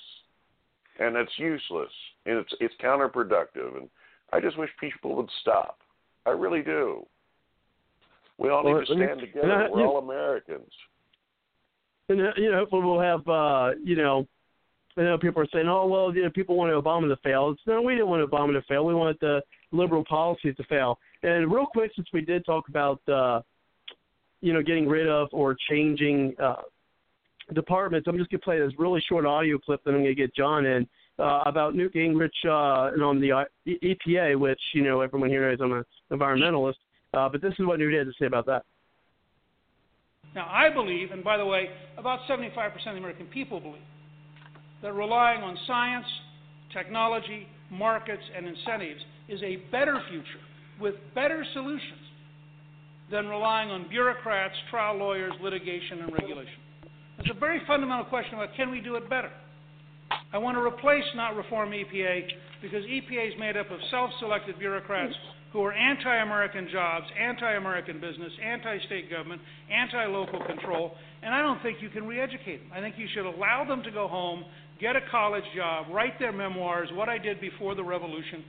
[0.99, 1.89] and that's useless
[2.25, 3.77] and it's it's counterproductive.
[3.77, 3.89] And
[4.31, 5.79] I just wish people would stop.
[6.25, 7.05] I really do.
[8.37, 9.51] We all need to stand together.
[9.51, 10.71] I- We're all Americans.
[12.09, 14.27] And uh, you know, hopefully we'll have uh, you know,
[14.97, 17.51] I know people are saying, oh well, you know, people want Obama to fail.
[17.51, 18.85] It's no, we didn't want Obama to fail.
[18.85, 19.41] We wanted the
[19.71, 20.99] liberal policies to fail.
[21.23, 23.41] And real quick, since we did talk about uh,
[24.41, 26.61] you know, getting rid of or changing uh,
[27.53, 30.65] departments, I'm just gonna play this really short audio clip that I'm gonna get John
[30.65, 30.87] in.
[31.17, 35.49] Uh, about Newt Gingrich uh, and on the uh, EPA, which you know everyone here
[35.49, 35.83] knows I'm an
[36.13, 36.75] environmentalist,
[37.13, 38.63] uh, but this is what Newt had to say about that.
[40.33, 43.81] Now, I believe, and by the way, about 75% of the American people believe,
[44.81, 46.05] that relying on science,
[46.73, 50.43] technology, markets, and incentives is a better future
[50.79, 51.99] with better solutions
[53.11, 56.59] than relying on bureaucrats, trial lawyers, litigation, and regulation.
[57.19, 59.31] It's a very fundamental question about can we do it better?
[60.31, 62.27] I want to replace, not reform EPA,
[62.61, 65.13] because EPA is made up of self selected bureaucrats
[65.51, 69.41] who are anti American jobs, anti American business, anti state government,
[69.71, 70.93] anti local control,
[71.23, 72.71] and I don't think you can re educate them.
[72.73, 74.45] I think you should allow them to go home,
[74.79, 78.43] get a college job, write their memoirs, what I did before the revolution,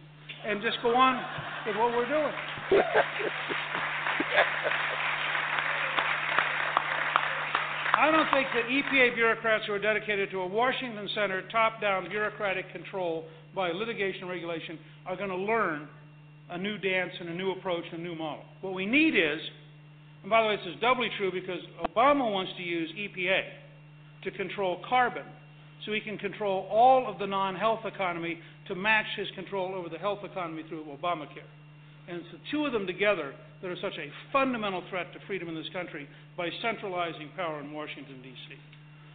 [0.47, 1.23] and just go on
[1.67, 2.33] with what we're doing.
[8.01, 12.09] I don't think that EPA bureaucrats who are dedicated to a Washington Center top down
[12.09, 15.87] bureaucratic control by litigation regulation are going to learn
[16.51, 18.45] a new dance and a new approach and a new model.
[18.63, 19.39] What we need is,
[20.23, 21.61] and by the way, this is doubly true because
[21.95, 23.43] Obama wants to use EPA
[24.25, 25.25] to control carbon
[25.85, 29.89] so he can control all of the non health economy to match his control over
[29.89, 31.49] the health economy through Obamacare.
[32.09, 33.33] And it's the two of them together
[33.63, 37.73] that are such a fundamental threat to freedom in this country by centralizing power in
[37.73, 38.57] Washington, D.C.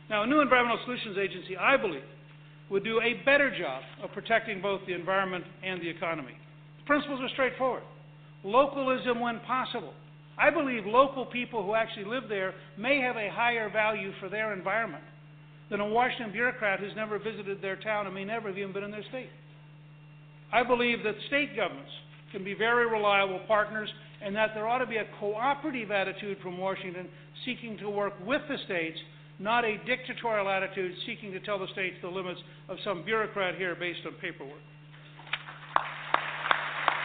[0.10, 2.04] Now, a new Environmental Solutions Agency, I believe,
[2.70, 6.34] would do a better job of protecting both the environment and the economy.
[6.80, 7.84] The principles are straightforward.
[8.44, 9.94] Localism when possible.
[10.38, 14.54] I believe local people who actually live there may have a higher value for their
[14.54, 15.04] environment
[15.70, 18.84] than a Washington bureaucrat who's never visited their town and may never have even been
[18.84, 19.30] in their state.
[20.52, 21.92] I believe that state governments
[22.32, 23.90] can be very reliable partners
[24.22, 27.08] and that there ought to be a cooperative attitude from Washington
[27.46, 28.98] seeking to work with the states,
[29.40, 32.40] not a dictatorial attitude seeking to tell the states the limits
[32.70, 34.62] of some bureaucrat here based on paperwork.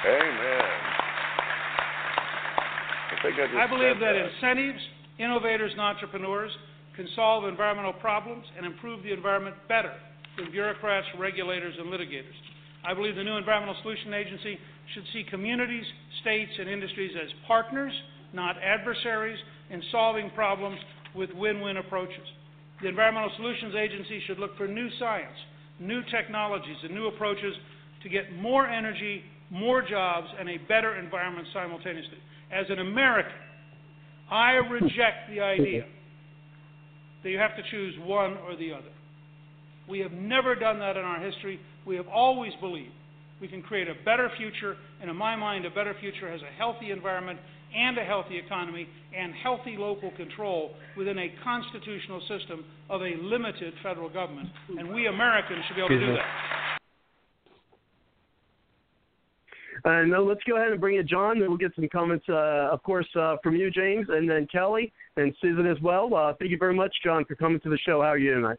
[0.06, 1.09] Amen.
[3.10, 4.82] I think I just I believe said that incentives,
[5.18, 6.50] innovators, and entrepreneurs
[6.94, 9.92] can solve environmental problems and improve the environment better
[10.38, 12.38] than bureaucrats, regulators, and litigators.
[12.86, 14.58] I believe the new Environmental Solution Agency
[14.94, 15.84] should see communities,
[16.22, 17.92] states, and industries as partners,
[18.32, 19.38] not adversaries,
[19.70, 20.78] in solving problems
[21.14, 22.26] with win-win approaches.
[22.80, 25.36] The Environmental Solutions Agency should look for new science,
[25.78, 27.54] new technologies, and new approaches
[28.02, 32.18] to get more energy, more jobs, and a better environment simultaneously.
[32.52, 33.32] As an American,
[34.30, 35.84] I reject the idea
[37.22, 38.90] that you have to choose one or the other.
[39.88, 41.60] We have never done that in our history.
[41.86, 42.92] We have always believed
[43.40, 46.58] we can create a better future, and in my mind, a better future has a
[46.58, 47.38] healthy environment
[47.74, 53.72] and a healthy economy and healthy local control within a constitutional system of a limited
[53.82, 54.48] federal government.
[54.76, 56.79] And we Americans should be able to do that.
[59.84, 61.38] And uh, let's go ahead and bring in John.
[61.38, 64.92] Then we'll get some comments, uh, of course, uh, from you, James, and then Kelly
[65.16, 66.14] and Susan as well.
[66.14, 68.02] Uh, thank you very much, John, for coming to the show.
[68.02, 68.58] How are you tonight?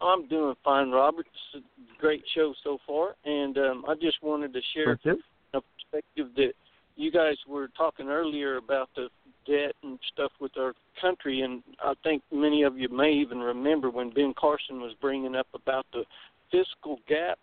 [0.00, 1.26] I'm doing fine, Robert.
[1.54, 5.18] It's a great show so far, and um, I just wanted to share it.
[5.52, 6.52] a perspective that
[6.96, 9.08] you guys were talking earlier about the
[9.46, 13.90] debt and stuff with our country, and I think many of you may even remember
[13.90, 16.04] when Ben Carson was bringing up about the
[16.50, 17.38] fiscal gap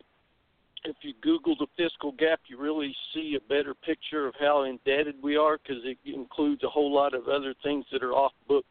[0.85, 5.15] if you Google the fiscal gap, you really see a better picture of how indebted
[5.21, 8.65] we are because it includes a whole lot of other things that are off book,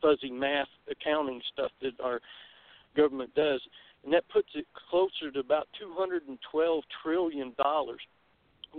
[0.00, 2.20] fuzzy math, accounting stuff that our
[2.96, 3.60] government does.
[4.04, 7.52] And that puts it closer to about $212 trillion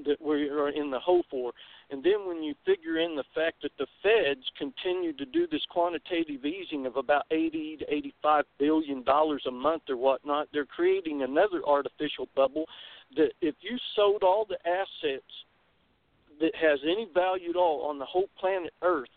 [0.06, 1.52] that we are in the hole for.
[1.90, 5.66] And then when you figure in the fact that the feds continue to do this
[5.70, 11.24] quantitative easing of about 80 to 85 billion dollars a month or whatnot, they're creating
[11.24, 12.66] another artificial bubble
[13.16, 15.32] that if you sold all the assets
[16.40, 19.10] that has any value at all on the whole planet Earth,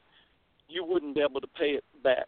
[0.68, 2.26] you wouldn't be able to pay it back.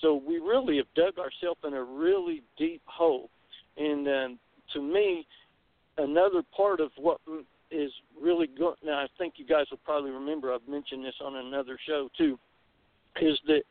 [0.00, 3.30] So we really have dug ourselves in a really deep hole.
[3.76, 4.38] And um,
[4.72, 5.26] to me,
[5.98, 7.20] another part of what
[7.70, 8.74] is really good.
[8.84, 12.38] Now, I think you guys will probably remember I've mentioned this on another show too.
[13.20, 13.62] Is that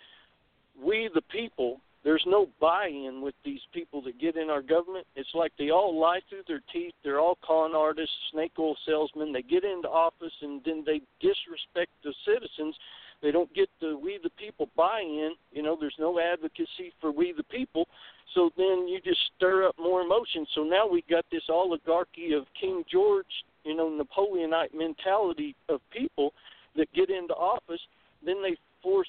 [0.81, 1.79] we the people?
[2.03, 5.07] There's no buy-in with these people that get in our government.
[5.15, 6.93] It's like they all lie through their teeth.
[7.01, 9.31] They're all con artists, snake oil salesmen.
[9.31, 12.75] They get into office and then they disrespect the citizens.
[13.21, 15.35] They don't get the we the people buy-in.
[15.53, 17.87] You know, there's no advocacy for we the people.
[18.35, 20.45] So then you just stir up more emotion.
[20.55, 23.25] So now we got this oligarchy of King George
[23.63, 26.33] you know, Napoleonite mentality of people
[26.75, 27.81] that get into office,
[28.25, 29.07] then they force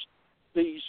[0.55, 0.83] these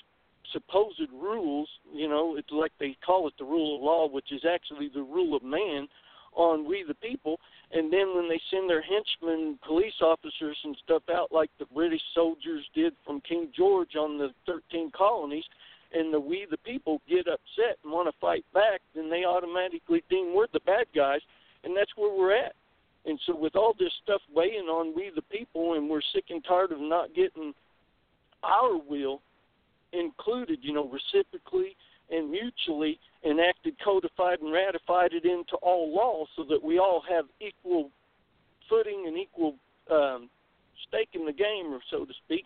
[0.51, 4.43] supposed rules, you know, it's like they call it the rule of law, which is
[4.49, 5.87] actually the rule of man,
[6.33, 7.39] on we the people.
[7.71, 12.01] And then when they send their henchmen, police officers and stuff out, like the British
[12.13, 15.45] soldiers did from King George on the 13 colonies,
[15.93, 20.03] and the we the people get upset and want to fight back, then they automatically
[20.09, 21.21] deem we're the bad guys,
[21.63, 22.53] and that's where we're at.
[23.05, 26.43] And so, with all this stuff weighing on we the people, and we're sick and
[26.43, 27.53] tired of not getting
[28.43, 29.21] our will
[29.93, 31.75] included, you know, reciprocally
[32.09, 37.25] and mutually enacted, codified, and ratified it into all law so that we all have
[37.39, 37.89] equal
[38.69, 39.55] footing and equal
[39.91, 40.29] um,
[40.87, 42.45] stake in the game, or so to speak,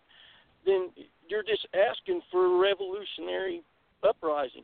[0.65, 0.89] then
[1.27, 3.61] you're just asking for a revolutionary
[4.07, 4.63] uprising.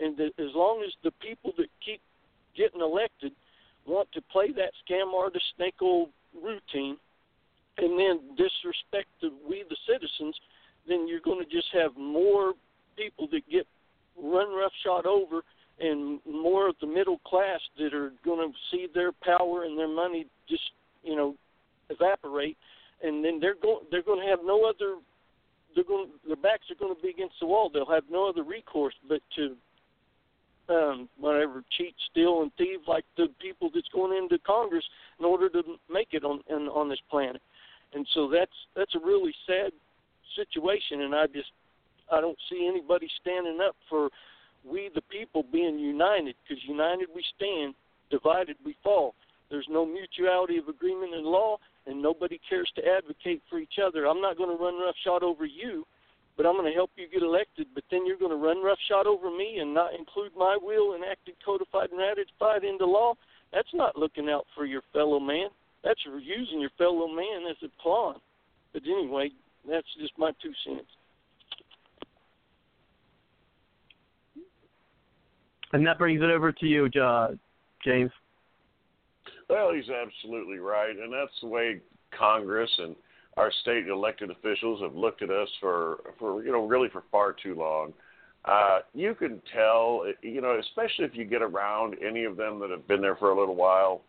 [0.00, 2.00] And as long as the people that keep
[2.56, 3.32] getting elected
[3.86, 5.44] want to play that scam artist
[5.82, 6.08] oil
[6.42, 6.96] routine
[7.78, 10.36] and then disrespect the, we the citizens,
[10.86, 12.52] then you're going to just have more
[12.96, 13.66] people that get
[14.20, 15.42] run roughshod over
[15.80, 19.88] and more of the middle class that are going to see their power and their
[19.88, 20.62] money just
[21.02, 21.34] you know
[21.90, 22.56] evaporate.
[23.02, 24.96] And then they're going they're going to have no other
[25.74, 27.70] they're going their backs are going to be against the wall.
[27.72, 29.56] They'll have no other recourse but to
[30.72, 34.84] um, whatever cheat, steal, and thieve like the people that's going into Congress
[35.18, 37.42] in order to make it on in, on this planet.
[37.94, 39.72] And so that's that's a really sad
[40.36, 41.50] situation, and I just
[42.10, 44.08] I don't see anybody standing up for
[44.64, 47.74] we the people being united because united we stand,
[48.10, 49.14] divided we fall.
[49.50, 54.06] There's no mutuality of agreement in law, and nobody cares to advocate for each other.
[54.06, 55.84] I'm not going to run roughshod over you
[56.36, 57.66] but I'm going to help you get elected.
[57.74, 61.34] But then you're going to run roughshod over me and not include my will enacted,
[61.44, 63.14] codified, and ratified into law.
[63.52, 65.48] That's not looking out for your fellow man.
[65.84, 68.16] That's using your fellow man as a pawn.
[68.72, 69.30] But anyway,
[69.68, 70.86] that's just my two cents.
[75.72, 77.28] And that brings it over to you, uh,
[77.84, 78.10] James.
[79.48, 81.80] Well, he's absolutely right, and that's the way
[82.16, 82.94] Congress and
[83.36, 87.32] our state elected officials have looked at us for for you know really for far
[87.32, 87.92] too long.
[88.44, 92.70] Uh, you can tell, you know, especially if you get around any of them that
[92.70, 94.02] have been there for a little while,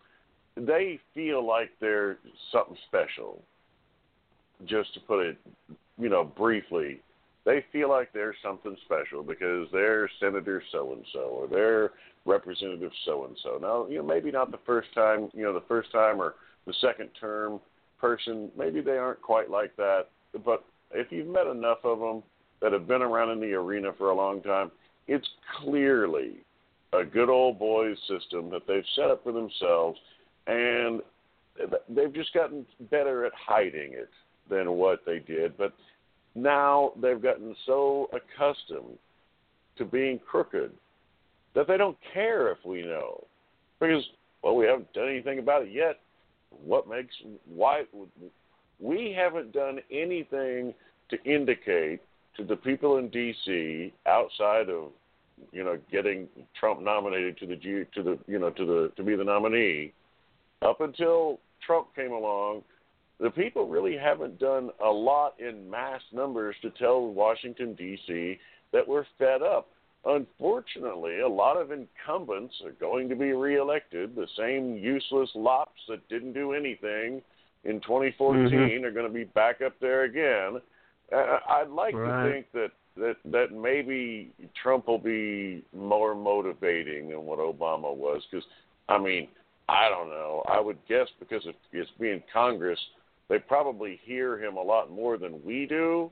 [0.57, 2.17] they feel like they're
[2.51, 3.43] something special.
[4.65, 5.37] Just to put it,
[5.99, 6.99] you know, briefly,
[7.45, 11.91] they feel like they're something special because they're Senator so and so or they're
[12.25, 13.59] Representative so and so.
[13.61, 16.35] Now, you know, maybe not the first time, you know, the first time or
[16.65, 17.59] the second term
[18.03, 20.07] person, maybe they aren't quite like that.
[20.43, 22.21] But if you've met enough of them
[22.61, 24.71] that have been around in the arena for a long time,
[25.07, 25.27] it's
[25.61, 26.43] clearly
[26.91, 29.97] a good old boys system that they've set up for themselves,
[30.47, 31.01] and
[31.87, 34.09] they've just gotten better at hiding it
[34.49, 35.57] than what they did.
[35.57, 35.73] But
[36.35, 38.97] now they've gotten so accustomed
[39.77, 40.71] to being crooked
[41.55, 43.23] that they don't care if we know
[43.79, 44.03] because
[44.43, 45.99] well we haven't done anything about it yet
[46.63, 47.13] what makes
[47.45, 47.83] why
[48.79, 50.73] we haven't done anything
[51.09, 52.01] to indicate
[52.37, 53.93] to the people in D.C.
[54.07, 54.91] outside of
[55.51, 56.27] you know getting
[56.59, 59.93] Trump nominated to the G, to the you know to the to be the nominee
[60.61, 62.63] up until Trump came along
[63.19, 68.37] the people really haven't done a lot in mass numbers to tell Washington D.C.
[68.71, 69.69] that we're fed up
[70.05, 74.15] unfortunately, a lot of incumbents are going to be reelected.
[74.15, 77.21] The same useless lops that didn't do anything
[77.63, 78.83] in 2014 Mhm.
[78.83, 80.61] are going to be back up there again.
[81.11, 82.23] Uh, I'd like Right.
[82.23, 88.23] to think that that that maybe Trump will be more motivating than what Obama was
[88.29, 88.45] because
[88.87, 89.27] I mean
[89.67, 92.79] I don't know I would guess because of it's being Congress
[93.29, 96.11] they probably hear him a lot more than we do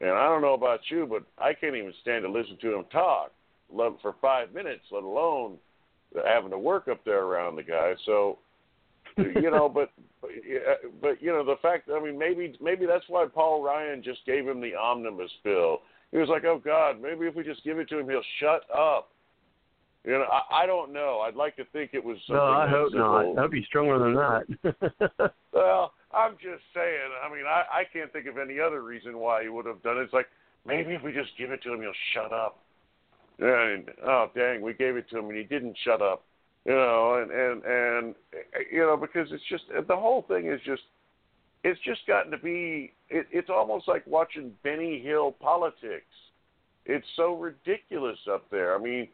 [0.00, 2.84] and I don't know about you but I can't even stand to listen to him
[2.90, 3.32] talk
[4.00, 5.56] for five minutes let alone
[6.26, 8.38] having to work up there around the guy so
[9.18, 10.30] you know, but but,
[11.00, 11.88] but you know the fact.
[11.94, 15.78] I mean, maybe maybe that's why Paul Ryan just gave him the omnibus bill.
[16.12, 18.62] He was like, "Oh God, maybe if we just give it to him, he'll shut
[18.76, 19.10] up."
[20.04, 21.20] You know, I, I don't know.
[21.26, 22.16] I'd like to think it was.
[22.28, 23.22] No, I hope not.
[23.22, 23.34] simple.
[23.34, 25.32] That'd be stronger than that.
[25.52, 27.10] Well, I'm just saying.
[27.24, 29.98] I mean, I I can't think of any other reason why he would have done
[29.98, 30.02] it.
[30.02, 30.28] It's like
[30.66, 32.60] maybe if we just give it to him, he'll shut up.
[33.38, 36.24] And oh dang, we gave it to him and he didn't shut up.
[36.64, 38.14] You know, and and and
[38.72, 40.82] you know because it's just the whole thing is just
[41.64, 46.04] it's just gotten to be it, it's almost like watching Benny Hill politics.
[46.86, 48.74] It's so ridiculous up there.
[48.74, 49.08] I mean,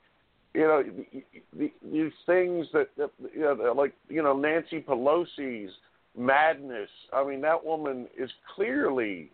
[0.55, 1.25] you know, the,
[1.59, 5.73] the, these things that, that you know, like you know Nancy Pelosi's
[6.17, 6.89] madness.
[7.13, 9.31] I mean, that woman is clearly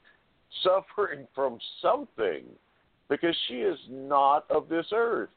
[0.62, 2.44] suffering from something
[3.08, 5.30] because she is not of this earth,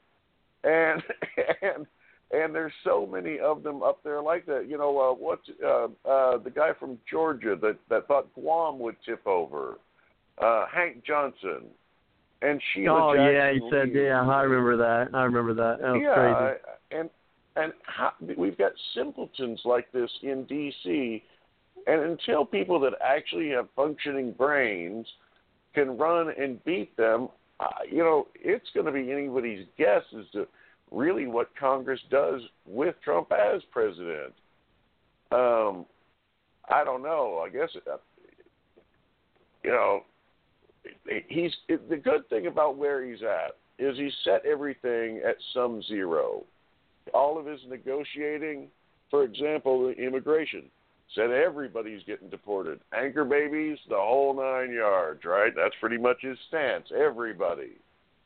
[0.64, 1.02] and
[1.62, 1.86] and
[2.32, 4.68] and there's so many of them up there like that.
[4.68, 8.96] You know, uh, what uh, uh, the guy from Georgia that that thought Guam would
[9.06, 9.78] tip over,
[10.42, 11.66] uh, Hank Johnson,
[12.42, 13.12] and Sheila.
[13.12, 14.06] oh yeah, he Jackson said Lee.
[14.06, 14.28] yeah.
[14.28, 15.16] I remember that.
[15.16, 15.82] I remember that.
[15.82, 17.02] That was yeah, crazy.
[17.02, 17.10] And
[17.56, 21.24] and how, we've got simpletons like this in D.C.
[21.88, 25.06] And until people that actually have functioning brains
[25.74, 27.30] can run and beat them,
[27.60, 30.48] uh, you know, it's going to be anybody's guess as to
[30.92, 34.34] really what Congress does with Trump as president.
[35.32, 35.86] Um,
[36.70, 37.44] I don't know.
[37.46, 37.98] I guess uh,
[39.64, 40.04] you know
[41.28, 46.44] he's the good thing about where he's at is he set everything at some zero.
[47.14, 48.68] All of his negotiating,
[49.10, 50.64] for example, the immigration,
[51.16, 52.80] said everybody's getting deported.
[52.94, 55.54] Anchor babies, the whole nine yards, right?
[55.56, 56.88] That's pretty much his stance.
[56.96, 57.74] Everybody.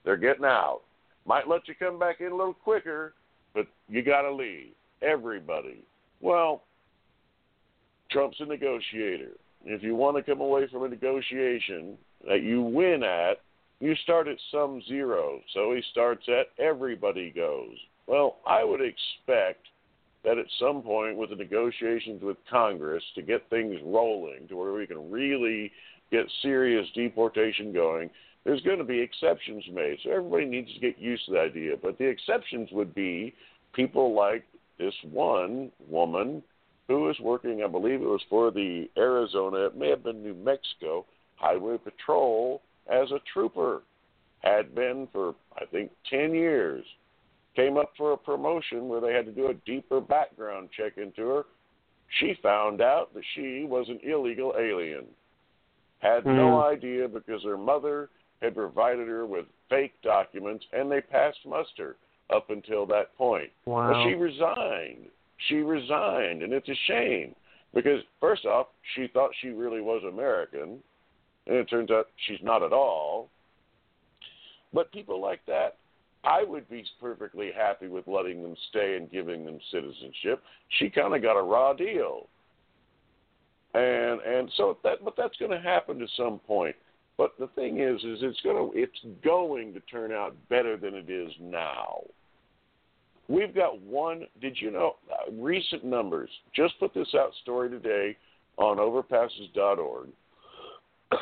[0.04, 0.82] They're getting out.
[1.26, 3.14] Might let you come back in a little quicker,
[3.54, 4.72] but you got to leave.
[5.02, 5.84] Everybody.
[6.22, 6.64] Well,
[8.12, 9.32] Trump's a negotiator.
[9.66, 13.42] If you want to come away from a negotiation that you win at,
[13.80, 15.42] you start at some zero.
[15.54, 17.76] So he starts at everybody goes.
[18.08, 19.68] Well, I would expect
[20.24, 24.74] that at some point with the negotiations with Congress to get things rolling to where
[24.74, 25.72] we can really
[26.12, 28.10] get serious deportation going,
[28.44, 29.98] there's going to be exceptions made.
[30.04, 31.76] So everybody needs to get used to the idea.
[31.82, 33.34] But the exceptions would be
[33.74, 34.46] people like
[34.80, 36.44] this one woman
[36.88, 40.34] who was working, I believe it was for the Arizona, it may have been New
[40.34, 41.06] Mexico
[41.36, 43.82] Highway Patrol as a trooper.
[44.42, 46.86] Had been for, I think, 10 years.
[47.58, 51.28] Came up for a promotion where they had to do a deeper background check into
[51.28, 51.46] her.
[52.20, 55.08] She found out that she was an illegal alien.
[55.98, 56.68] Had no Hmm.
[56.68, 58.10] idea because her mother
[58.44, 61.96] had provided her with fake documents and they passed muster
[62.30, 63.52] up until that point.
[63.66, 63.92] Wow.
[63.92, 65.10] But she resigned.
[65.48, 67.36] She resigned, and it's a shame
[67.74, 70.84] because first off, she thought she really was American,
[71.48, 73.30] and it turns out she's not at all.
[74.74, 75.78] But people like that,
[76.24, 80.44] I would be perfectly happy with letting them stay and giving them citizenship.
[80.80, 82.28] She kind of got a raw deal,
[83.74, 86.76] and and so that but that's going to happen to some point.
[87.18, 90.94] But the thing is, is it's going to it's going to turn out better than
[90.96, 92.02] it is now.
[93.28, 94.24] We've got one.
[94.42, 96.30] Did you know uh, recent numbers?
[96.56, 98.16] Just put this out story today
[98.58, 100.10] on overpasses.org.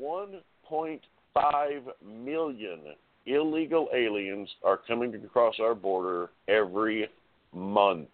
[0.00, 2.80] 1.5 million
[3.26, 7.08] illegal aliens are coming across our border every
[7.52, 8.08] month.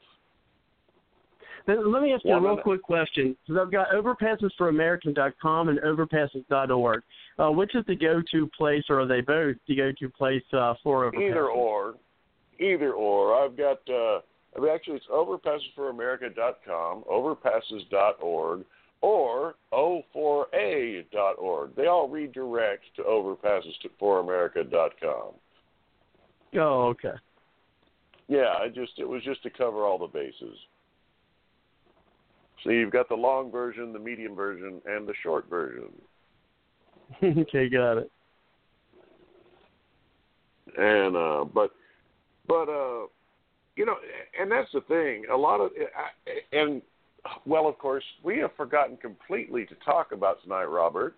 [1.66, 3.34] Let me ask you a real quick question.
[3.46, 7.02] So I've got overpassesforamerican.com and overpasses.org.
[7.36, 11.10] Uh, which is the go-to place, or are they both the go-to place uh, for
[11.10, 11.30] overpasses?
[11.30, 11.94] Either or,
[12.60, 13.34] either or.
[13.34, 13.80] I've got.
[13.88, 14.20] Uh,
[14.56, 18.64] I mean, actually, it's overpassesforamerica.com, overpasses.org,
[19.04, 21.76] or o4a.org.
[21.76, 25.34] They all redirect to overpassesforamerica.com.
[26.56, 27.12] Oh, okay.
[28.28, 30.56] Yeah, I just it was just to cover all the bases.
[32.62, 35.92] So you've got the long version, the medium version, and the short version.
[37.22, 38.10] okay, got it.
[40.78, 41.72] and uh, but
[42.48, 43.04] but uh,
[43.76, 43.96] you know,
[44.40, 45.24] and that's the thing.
[45.30, 45.72] A lot of
[46.52, 46.80] and
[47.46, 51.16] well, of course, we have forgotten completely to talk about tonight, Robert,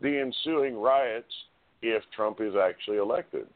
[0.00, 1.32] the ensuing riots
[1.82, 3.46] if Trump is actually elected.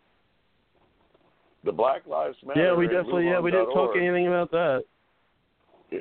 [1.64, 2.62] The Black Lives Matter.
[2.62, 3.26] Yeah, we definitely.
[3.26, 4.84] Yeah, we didn't talk anything about that.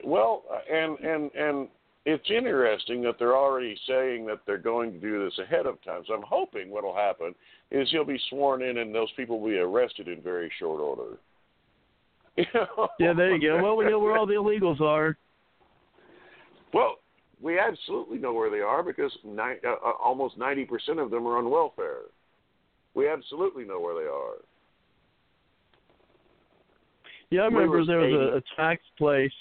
[0.03, 1.67] Well, and and and
[2.05, 6.03] it's interesting that they're already saying that they're going to do this ahead of time.
[6.07, 7.35] So I'm hoping what will happen
[7.69, 11.17] is he'll be sworn in and those people will be arrested in very short order.
[12.99, 13.61] Yeah, there you go.
[13.61, 15.17] Well, we know where all the illegals are.
[16.77, 16.97] Well,
[17.41, 20.67] we absolutely know where they are because ni- uh, uh almost 90%
[21.03, 22.01] of them are on welfare.
[22.93, 24.35] We absolutely know where they are.
[27.31, 29.31] Yeah, I remember there was a, a tax place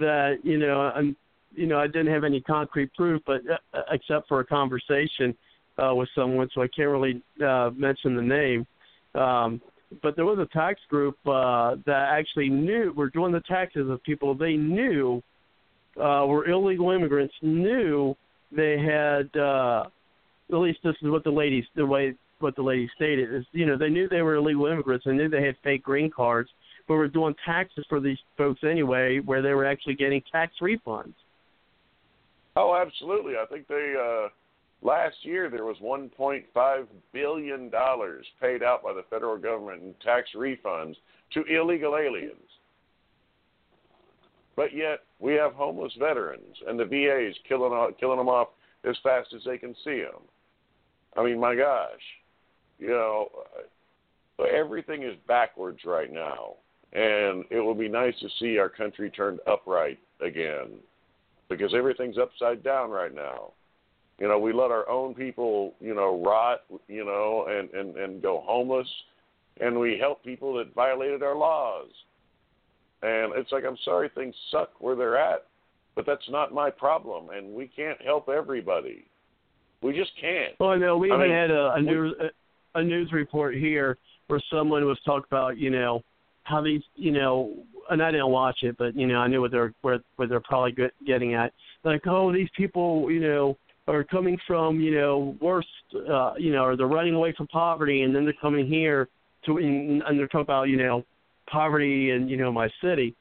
[0.00, 1.16] that you know, I'm,
[1.54, 5.36] you know, I didn't have any concrete proof, but uh, uh, except for a conversation
[5.78, 8.66] uh, with someone, so I can't really uh, mention the name.
[9.14, 9.60] Um,
[10.02, 14.02] but there was a tax group uh, that actually knew were doing the taxes of
[14.02, 15.22] people they knew
[15.96, 17.34] uh, were illegal immigrants.
[17.42, 18.16] Knew
[18.54, 19.84] they had uh,
[20.50, 23.66] at least this is what the ladies the way what the lady stated is you
[23.66, 25.04] know they knew they were illegal immigrants.
[25.04, 26.50] They knew they had fake green cards,
[26.88, 31.14] but were doing taxes for these folks anyway, where they were actually getting tax refunds.
[32.56, 33.34] Oh, absolutely.
[33.34, 34.28] I think they uh,
[34.82, 40.30] last year there was 1.5 billion dollars paid out by the federal government in tax
[40.36, 40.96] refunds
[41.32, 42.36] to illegal aliens.
[44.56, 48.48] But yet we have homeless veterans, and the VA is killing killing them off
[48.84, 50.22] as fast as they can see them.
[51.16, 52.00] I mean, my gosh,
[52.78, 53.28] you know,
[54.38, 56.54] uh, everything is backwards right now,
[56.92, 60.78] and it will be nice to see our country turned upright again,
[61.48, 63.52] because everything's upside down right now.
[64.18, 68.22] You know, we let our own people, you know, rot, you know, and and and
[68.22, 68.88] go homeless,
[69.60, 71.88] and we help people that violated our laws.
[73.02, 75.46] And it's like I'm sorry things suck where they're at,
[75.96, 79.04] but that's not my problem, and we can't help everybody.
[79.82, 80.54] We just can't.
[80.60, 83.56] Well, I know we I even mean, had a, a news a, a news report
[83.56, 83.98] here
[84.28, 86.02] where someone was talking about you know
[86.44, 87.52] how these you know
[87.90, 90.40] and I didn't watch it, but you know I knew what they're where what they're
[90.40, 91.52] probably get, getting at.
[91.84, 93.56] Like, oh, these people, you know,
[93.88, 95.66] are coming from you know worse,
[96.08, 99.08] uh, you know, or they're running away from poverty, and then they're coming here
[99.46, 101.04] to and and they're talking about you know
[101.52, 103.14] poverty in you know my city,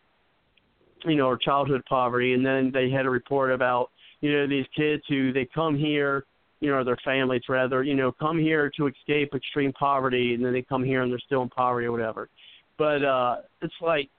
[1.05, 4.65] you know, or childhood poverty, and then they had a report about you know these
[4.75, 6.25] kids who they come here
[6.61, 10.45] you know, or their families rather, you know, come here to escape extreme poverty and
[10.45, 12.29] then they come here and they're still in poverty or whatever.
[12.77, 14.09] But uh it's like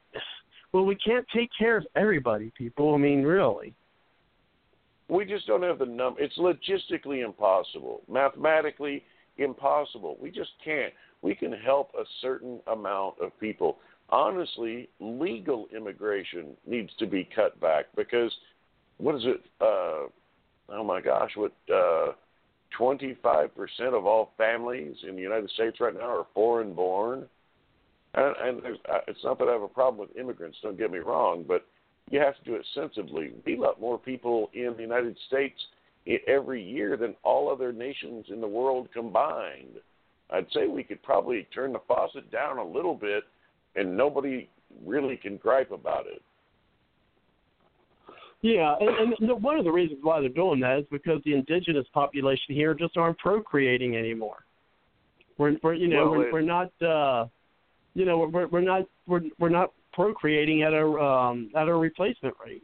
[0.73, 2.95] well we can't take care of everybody, people.
[2.95, 3.75] I mean, really.
[5.09, 6.21] We just don't have the number.
[6.21, 9.05] It's logistically impossible, mathematically
[9.39, 10.17] impossible.
[10.21, 10.93] We just can't.
[11.21, 13.77] We can help a certain amount of people.
[14.13, 18.31] Honestly, legal immigration needs to be cut back because
[18.99, 19.41] what is it?
[19.61, 20.07] Uh,
[20.69, 21.53] oh my gosh, what?
[21.73, 22.13] Uh,
[22.79, 23.49] 25%
[23.93, 27.27] of all families in the United States right now are foreign born.
[28.15, 30.99] And, and uh, it's not that I have a problem with immigrants, don't get me
[30.99, 31.67] wrong, but
[32.11, 33.33] you have to do it sensibly.
[33.45, 35.59] We let more people in the United States
[36.27, 39.77] every year than all other nations in the world combined.
[40.31, 43.25] I'd say we could probably turn the faucet down a little bit
[43.77, 44.49] and nobody
[44.85, 46.23] really can gripe about it.
[48.43, 51.87] Yeah, and, and one of the reasons why they're doing that is because the indigenous
[51.95, 54.39] population here just aren't procreating anymore.
[55.39, 57.27] We're, we're you know, Well, we're, it- we're not, uh,
[57.95, 62.35] you know, we're we're not we're we're not procreating at a um at a replacement
[62.45, 62.63] rate.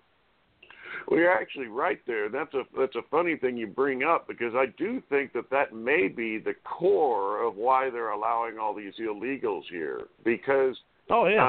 [1.06, 2.28] Well, you're actually right there.
[2.28, 5.74] That's a that's a funny thing you bring up because I do think that that
[5.74, 10.02] may be the core of why they're allowing all these illegals here.
[10.24, 10.76] Because
[11.10, 11.44] Oh yeah,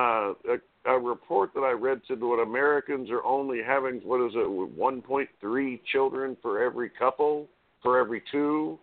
[0.49, 4.33] uh, a, a report that I read said what Americans are only having what is
[4.35, 7.47] it 1.3 children for every couple
[7.83, 8.79] for every two,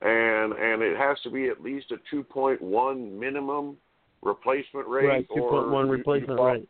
[0.00, 3.76] and and it has to be at least a 2.1 minimum
[4.22, 6.68] replacement rate right, two point one or you- you replacement rate.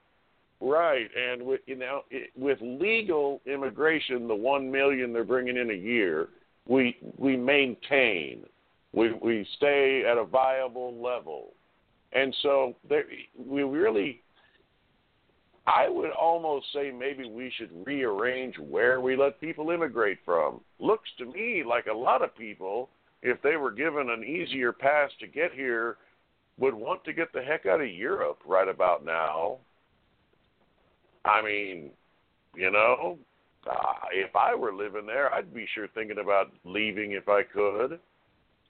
[0.60, 5.70] Right, and with you know it, with legal immigration, the one million they're bringing in
[5.70, 6.30] a year,
[6.66, 8.44] we we maintain,
[8.92, 11.54] we we stay at a viable level,
[12.12, 13.04] and so there
[13.36, 14.22] we really.
[15.66, 20.62] I would almost say maybe we should rearrange where we let people immigrate from.
[20.78, 22.88] Looks to me like a lot of people,
[23.22, 25.98] if they were given an easier pass to get here,
[26.58, 29.58] would want to get the heck out of Europe right about now.
[31.26, 31.90] I mean,
[32.56, 33.18] you know,
[33.70, 37.98] uh, if I were living there, I'd be sure thinking about leaving if I could.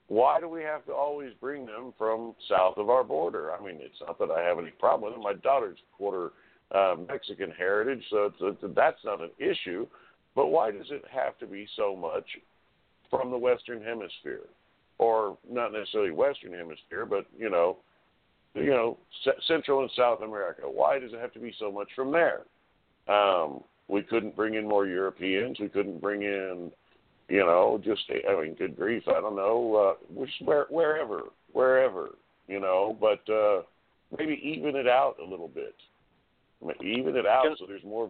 [0.09, 3.53] Why do we have to always bring them from south of our border?
[3.53, 5.23] I mean, it's not that I have any problem with it.
[5.23, 6.31] My daughter's quarter
[6.73, 9.85] uh, Mexican heritage, so it's, it's, that's not an issue.
[10.35, 12.25] But why does it have to be so much
[13.09, 14.47] from the Western Hemisphere,
[14.97, 17.77] or not necessarily Western Hemisphere, but you know,
[18.55, 20.63] you know, C- Central and South America?
[20.65, 22.41] Why does it have to be so much from there?
[23.07, 25.59] Um, we couldn't bring in more Europeans.
[25.59, 26.71] We couldn't bring in,
[27.29, 32.09] you know, just I mean, good grief, I don't know, uh, where, wherever, wherever,
[32.47, 33.61] you know, but uh,
[34.17, 35.75] maybe even it out a little bit,
[36.83, 38.09] even it out so there's more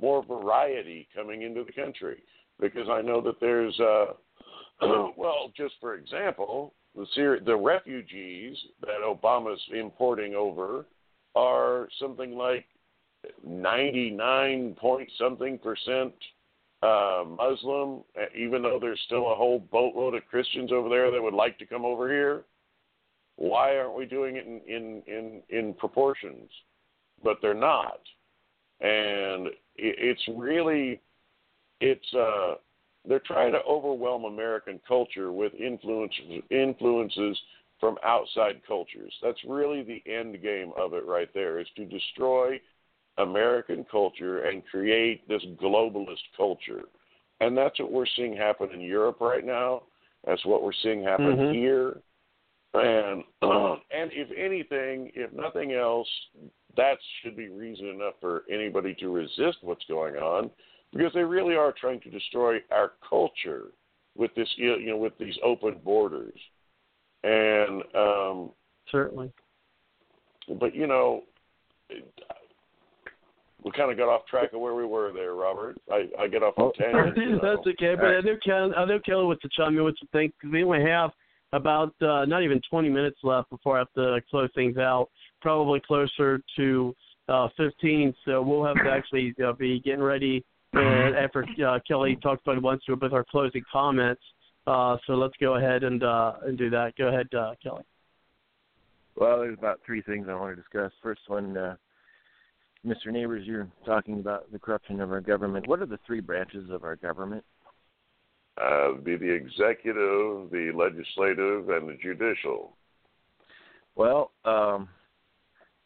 [0.00, 2.22] more variety coming into the country.
[2.60, 4.06] Because I know that there's, uh,
[5.16, 10.86] well, just for example, the Syri- the refugees that Obama's importing over
[11.34, 12.64] are something like
[13.46, 16.12] 99 point something percent
[16.86, 18.02] uh, Muslim,
[18.36, 21.66] even though there's still a whole boatload of Christians over there that would like to
[21.66, 22.44] come over here.
[23.36, 26.50] Why aren't we doing it in in in, in proportions?
[27.22, 28.00] But they're not,
[28.80, 31.00] and it's really
[31.80, 32.54] it's uh
[33.08, 37.38] they're trying to overwhelm American culture with influences influences
[37.78, 39.12] from outside cultures.
[39.22, 42.58] That's really the end game of it right there is to destroy
[43.18, 46.82] American culture and create this globalist culture.
[47.40, 49.82] And that's what we're seeing happen in Europe right now.
[50.24, 51.52] That's what we're seeing happen Mhm.
[51.52, 52.02] here.
[52.74, 53.24] And
[53.90, 56.08] and if anything, if nothing else,
[56.76, 60.50] that should be reason enough for anybody to resist what's going on,
[60.92, 63.72] because they really are trying to destroy our culture
[64.14, 66.38] with this, you know, with these open borders.
[67.22, 68.50] And um,
[68.90, 69.32] Certainly.
[70.60, 71.24] but you know,
[73.66, 75.76] we kind of got off track of where we were there, Robert.
[75.90, 77.18] I, I get off on tangents.
[77.18, 77.38] You know.
[77.42, 80.08] That's okay, but I know Kelly, I know Kelly wants to chime in with some
[80.12, 81.10] things because we only have
[81.52, 85.08] about uh, not even 20 minutes left before I have to close things out.
[85.42, 86.94] Probably closer to
[87.28, 90.44] uh, 15, so we'll have to actually uh, be getting ready.
[90.72, 94.22] And after uh, Kelly talks about once through with our closing comments,
[94.68, 96.92] uh, so let's go ahead and uh, and do that.
[96.96, 97.82] Go ahead, uh, Kelly.
[99.16, 100.92] Well, there's about three things I want to discuss.
[101.02, 101.74] First one, uh,
[102.86, 103.12] Mr.
[103.12, 105.66] Neighbors, you're talking about the corruption of our government.
[105.66, 107.44] What are the three branches of our government?
[108.60, 112.76] Uh, be the executive, the legislative, and the judicial.
[113.96, 114.88] Well, um,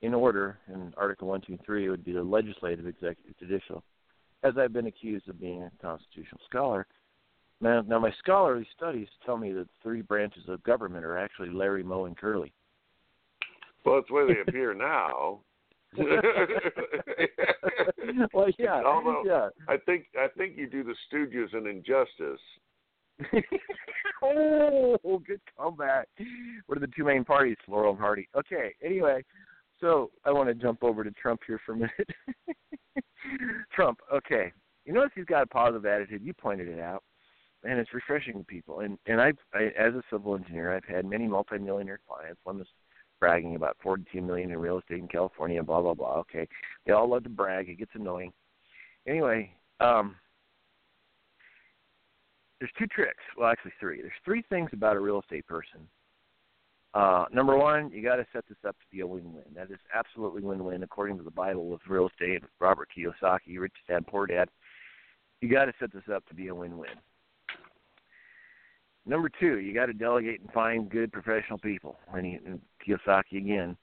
[0.03, 3.83] in order, in Article 1, 2, 3, it would be the legislative, executive, judicial.
[4.43, 6.87] As I've been accused of being a constitutional scholar,
[7.61, 11.51] now, now my scholarly studies tell me that the three branches of government are actually
[11.51, 12.53] Larry, Moe, and Curly.
[13.85, 15.41] Well, that's where they appear now.
[18.33, 19.49] well, yeah, Although yeah.
[19.69, 22.41] I think I think you do the Stooges an injustice.
[24.23, 26.09] oh, good comeback.
[26.67, 28.29] What are the two main parties, Laurel and Hardy?
[28.37, 29.25] Okay, anyway,
[29.81, 32.11] so I want to jump over to Trump here for a minute.
[33.75, 34.53] Trump, okay.
[34.85, 36.23] You notice he's got a positive attitude.
[36.25, 37.03] You pointed it out,
[37.65, 38.81] and it's refreshing to people.
[38.81, 42.41] And and I've, I, as a civil engineer, I've had many multimillionaire clients.
[42.45, 42.69] One was
[43.21, 45.63] bragging about 42 million in real estate in California.
[45.63, 46.17] Blah blah blah.
[46.19, 46.49] Okay,
[46.87, 47.69] they all love to brag.
[47.69, 48.33] It gets annoying.
[49.07, 50.17] Anyway, um,
[52.59, 53.23] there's two tricks.
[53.37, 54.01] Well, actually three.
[54.01, 55.87] There's three things about a real estate person.
[56.93, 59.45] Uh, number one, you got to set this up to be a win-win.
[59.55, 62.43] That is absolutely win-win according to the Bible of real estate.
[62.59, 64.49] Robert Kiyosaki, Rich Dad Poor Dad.
[65.41, 66.91] You got to set this up to be a win-win.
[69.07, 71.99] Number two, you got to delegate and find good professional people.
[72.15, 73.77] And, he, and Kiyosaki again,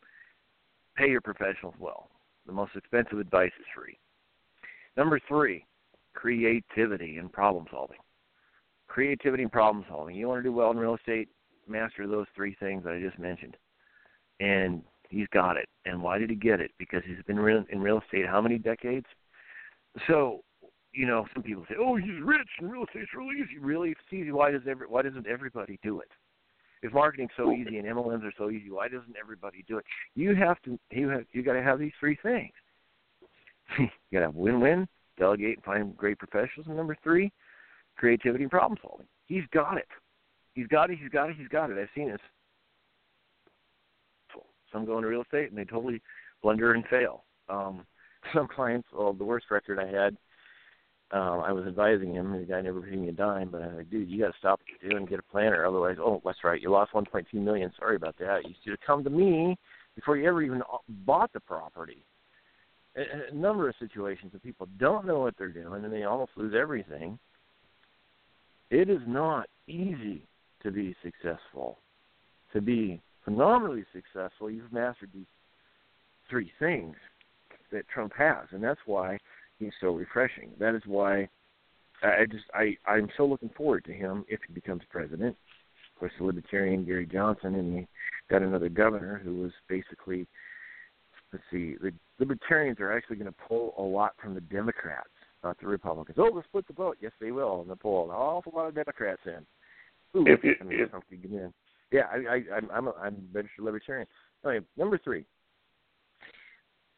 [0.96, 2.10] pay your professionals well.
[2.46, 3.98] The most expensive advice is free.
[4.96, 5.66] Number three,
[6.14, 7.98] creativity and problem solving.
[8.88, 10.16] Creativity and problem solving.
[10.16, 11.30] You want to do well in real estate,
[11.68, 13.58] master those three things that I just mentioned.
[14.40, 15.68] And he's got it.
[15.86, 16.72] And why did he get it?
[16.80, 19.06] Because he's been in real estate how many decades?
[20.08, 20.44] So,
[20.94, 24.00] you know, some people say, "Oh, he's rich and real estate's really easy." Really, it's
[24.12, 24.32] easy.
[24.32, 26.10] Why does every Why doesn't everybody do it?
[26.84, 29.86] If marketing's so easy and MLMs are so easy, why doesn't everybody do it?
[30.16, 30.80] You have to.
[30.92, 31.26] You have.
[31.32, 32.54] You got to have these three things.
[33.80, 36.68] you got to have win-win, delegate, and find great professionals.
[36.68, 37.32] And number three,
[37.98, 39.08] creativity and problem solving.
[39.26, 39.88] He's got it.
[40.54, 41.00] He's got it.
[41.02, 41.36] He's got it.
[41.38, 41.78] He's got it.
[41.78, 42.22] I've seen this.
[44.72, 46.02] Some go into real estate and they totally
[46.42, 47.24] blunder and fail.
[47.50, 47.86] Um,
[48.34, 50.18] some clients, well, the worst record I had,
[51.11, 53.50] um, I was advising him, and the guy never paid me a dime.
[53.50, 55.32] But I was like, dude, you got to stop what you're doing and get a
[55.32, 55.66] planner.
[55.66, 57.72] Otherwise, oh, that's right, you lost 1.2 million.
[57.80, 58.40] Sorry about that.
[58.45, 59.58] You should have come to me
[59.95, 60.61] before you ever even
[61.06, 62.03] bought the property.
[62.98, 66.32] A, a number of situations that people don't know what they're doing and they almost
[66.36, 67.18] lose everything.
[68.69, 70.24] It is not easy
[70.64, 71.77] to be successful.
[72.53, 75.26] To be phenomenally successful, you've mastered these
[76.30, 76.95] three things
[77.72, 79.18] that Trump has, and that's why
[79.60, 80.52] he's so refreshing.
[80.60, 81.30] That is why
[82.03, 85.36] I just I I'm so looking forward to him if he becomes president.
[85.95, 87.88] Of course, the Libertarian Gary Johnson, and he
[88.30, 90.27] got another governor who was basically
[91.32, 95.10] let's see, the Libertarians are actually going to pull a lot from the Democrats,
[95.44, 96.18] not the Republicans.
[96.19, 96.98] Oh, we'll split the vote.
[97.02, 100.19] Yes, they will, and they'll pull an awful lot of Democrats in.
[100.19, 101.53] Ooh, if you, I mean, if, Trump could get in.
[101.92, 104.08] Yeah, I, I, I'm I'm a, I'm a registered Libertarian.
[104.45, 105.26] Anyway, number three,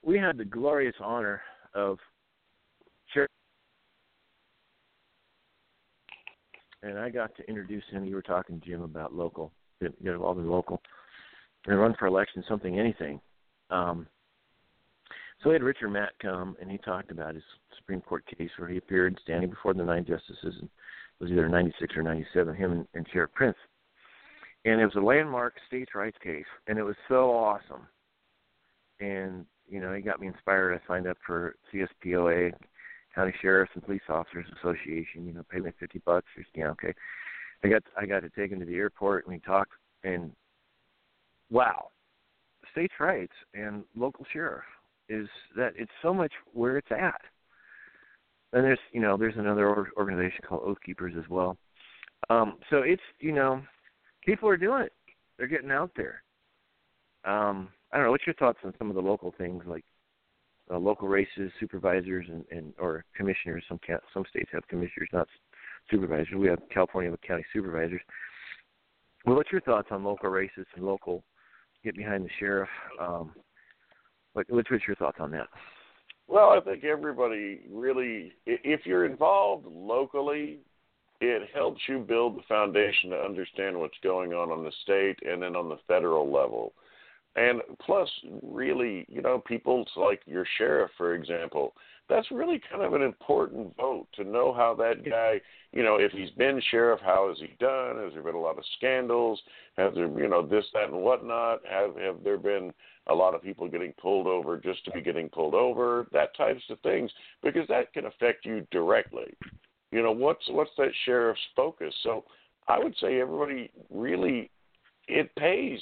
[0.03, 1.41] we had the glorious honor
[1.73, 1.97] of
[6.83, 8.06] and I got to introduce him.
[8.06, 9.51] You were talking, Jim, about local,
[9.82, 10.82] get involved in local,
[11.66, 13.19] and run for election, something, anything.
[13.69, 14.08] Um,
[15.41, 17.43] so we had Richard Mack come, and he talked about his
[17.77, 21.48] Supreme Court case where he appeared standing before the nine justices, and it was either
[21.48, 23.56] 96 or 97, him and, and Sheriff Printz.
[24.66, 27.88] And it was a landmark states' rights case, and it was so awesome.
[28.99, 30.77] And, you know, he got me inspired.
[30.77, 32.51] I signed up for CSPOA,
[33.13, 36.27] County Sheriffs and Police Officers Association, you know, paid me 50 bucks.
[36.38, 36.93] Or, yeah, okay.
[37.63, 39.73] I got I got to take him to the airport, and we talked,
[40.03, 40.31] and
[41.49, 41.89] wow,
[42.71, 44.63] states' rights and local sheriff
[45.09, 47.21] is that it's so much where it's at.
[48.53, 51.57] And there's you know there's another organization called Oath Keepers as well.
[52.29, 53.61] Um, so it's you know
[54.25, 54.93] people are doing it.
[55.38, 56.23] They're getting out there.
[57.25, 58.11] Um, I don't know.
[58.11, 59.83] What's your thoughts on some of the local things like
[60.72, 63.64] uh, local races, supervisors, and, and or commissioners?
[63.67, 63.80] Some
[64.14, 65.27] some states have commissioners, not
[65.89, 66.27] supervisors.
[66.35, 68.01] We have California with county supervisors.
[69.25, 71.23] Well, what's your thoughts on local races and local
[71.83, 72.69] get behind the sheriff?
[72.99, 73.31] Um,
[74.33, 75.48] what, what's your thoughts on that?
[76.27, 80.59] Well, I think everybody really, if you're involved locally,
[81.22, 85.41] it helps you build the foundation to understand what's going on on the state and
[85.41, 86.73] then on the federal level.
[87.40, 88.09] And plus,
[88.43, 91.74] really, you know, people like your sheriff, for example,
[92.09, 95.40] that's really kind of an important vote to know how that guy,
[95.72, 97.95] you know, if he's been sheriff, how has he done?
[98.03, 99.40] Has there been a lot of scandals?
[99.77, 101.59] Have there, you know, this, that, and whatnot?
[101.69, 102.74] Have have there been
[103.08, 106.08] a lot of people getting pulled over just to be getting pulled over?
[106.11, 107.09] That types of things,
[107.42, 109.34] because that can affect you directly.
[109.93, 111.93] You know, what's what's that sheriff's focus?
[112.03, 112.26] So
[112.68, 114.51] I would say everybody really,
[115.08, 115.80] it pays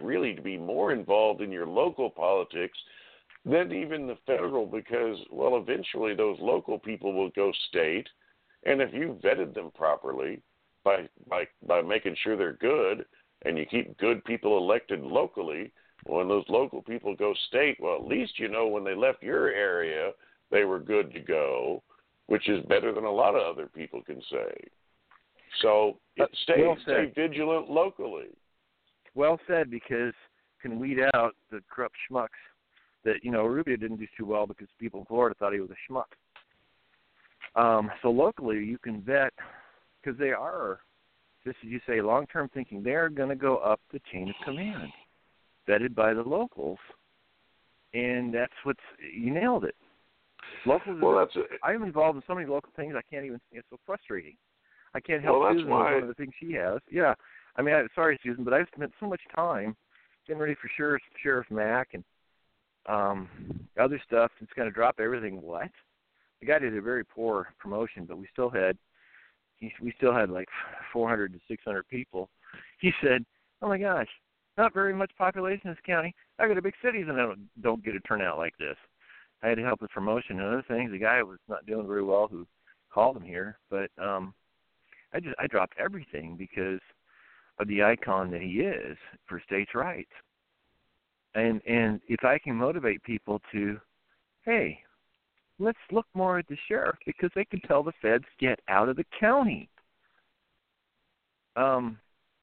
[0.00, 2.78] really to be more involved in your local politics
[3.44, 8.08] than even the federal because well eventually those local people will go state.
[8.64, 10.42] And if you vetted them properly
[10.84, 13.04] by by by making sure they're good
[13.44, 15.72] and you keep good people elected locally
[16.06, 19.48] when those local people go state well at least you know when they left your
[19.48, 20.10] area
[20.50, 21.82] they were good to go
[22.26, 24.68] which is better than a lot of other people can say.
[25.62, 25.98] So
[26.42, 28.28] stay well stay vigilant locally
[29.18, 30.14] well said because
[30.62, 32.28] can weed out the corrupt schmucks
[33.04, 35.70] that you know Rubio didn't do too well because people in Florida thought he was
[35.70, 36.10] a schmuck.
[37.60, 39.32] Um, so locally, you can vet
[40.00, 40.80] because they are,
[41.44, 42.82] just as you say, long-term thinking.
[42.82, 44.90] They are going to go up the chain of command,
[45.68, 46.78] vetted by the locals,
[47.94, 48.78] and that's what's
[49.12, 49.74] you nailed it.
[50.66, 51.00] Locals.
[51.02, 51.58] Well, that's it.
[51.64, 52.94] I'm involved in so many local things.
[52.96, 53.40] I can't even.
[53.52, 54.36] It's so frustrating.
[54.94, 55.94] I can't help well, that's Susan why...
[55.94, 56.80] one of the things she has.
[56.90, 57.14] Yeah,
[57.56, 59.76] I mean, I'm sorry, Susan, but I've spent so much time
[60.26, 62.04] getting ready for Sheriff Sheriff Mack and
[62.88, 63.28] um,
[63.78, 65.42] other stuff it's going to drop everything.
[65.42, 65.70] What?
[66.40, 68.76] The guy did a very poor promotion, but we still had
[69.56, 70.48] he, we still had like
[70.92, 72.28] 400 to 600 people.
[72.80, 73.24] He said,
[73.60, 74.08] "Oh my gosh,
[74.56, 76.14] not very much population in this county.
[76.38, 78.76] I go to big cities and I don't, don't get a turnout like this."
[79.42, 80.90] I had to help with promotion and other things.
[80.90, 82.46] The guy was not doing very well who
[82.92, 84.34] called him here, but um
[85.12, 86.80] I just I dropped everything because
[87.66, 88.96] the icon that he is
[89.26, 90.12] for states' rights
[91.34, 93.78] and and if I can motivate people to,
[94.44, 94.78] hey,
[95.58, 98.96] let's look more at the sheriff because they can tell the feds get out of
[98.96, 99.68] the county.
[101.56, 101.98] Um,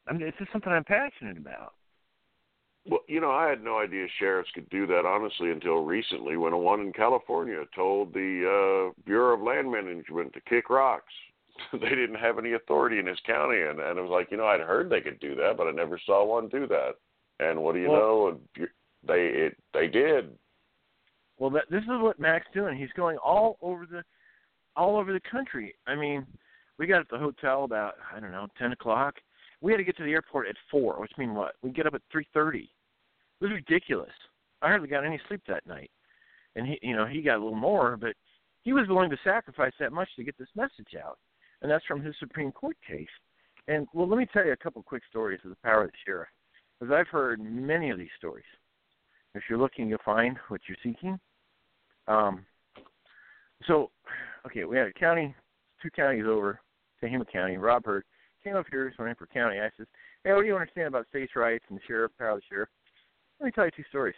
[0.08, 1.74] I mean, it's just something I'm passionate about.
[2.88, 6.54] Well, you know, I had no idea sheriffs could do that honestly until recently when
[6.54, 11.14] a one in California told the uh Bureau of Land Management to kick rocks.
[11.74, 14.46] they didn't have any authority in his county and and it was like, you know,
[14.46, 16.94] I'd heard they could do that, but I never saw one do that.
[17.40, 18.68] And what do you well, know?
[19.08, 20.32] They it they did.
[21.38, 22.78] Well, that, this is what Mack's doing.
[22.78, 24.04] He's going all over the
[24.76, 25.76] all over the country.
[25.88, 26.26] I mean,
[26.78, 29.16] we got at the hotel about I don't know ten o'clock.
[29.62, 31.56] We had to get to the airport at four, which means what?
[31.62, 32.70] We get up at three thirty.
[33.42, 34.12] It was ridiculous.
[34.62, 35.92] I hardly got any sleep that night,
[36.56, 38.14] and he, you know, he got a little more, but
[38.64, 41.18] he was willing to sacrifice that much to get this message out,
[41.62, 43.08] and that's from his Supreme Court case.
[43.68, 45.98] And well, let me tell you a couple quick stories of the power of the
[46.06, 46.30] sheriff,
[46.80, 48.46] because I've heard many of these stories.
[49.34, 51.20] If you're looking, you'll find what you're seeking.
[52.08, 52.46] Um,
[53.68, 53.92] so,
[54.46, 55.36] okay, we had a county,
[55.82, 56.60] two counties over,
[57.02, 57.58] Tehama County.
[57.58, 58.04] Rob Hurd
[58.44, 59.60] came up here, running for county.
[59.60, 59.88] I says,
[60.24, 62.70] "Hey, what do you understand about states' rights and the sheriff, power of the sheriff?"
[63.40, 64.16] Let me tell you two stories.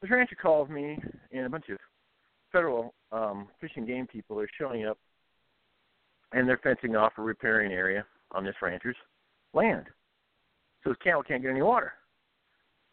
[0.00, 0.98] This rancher calls me,
[1.32, 1.78] and a bunch of
[2.52, 4.98] federal um, fish and game people are showing up,
[6.32, 8.96] and they're fencing off a riparian area on this rancher's
[9.52, 9.86] land,
[10.82, 11.92] so his cattle can't get any water.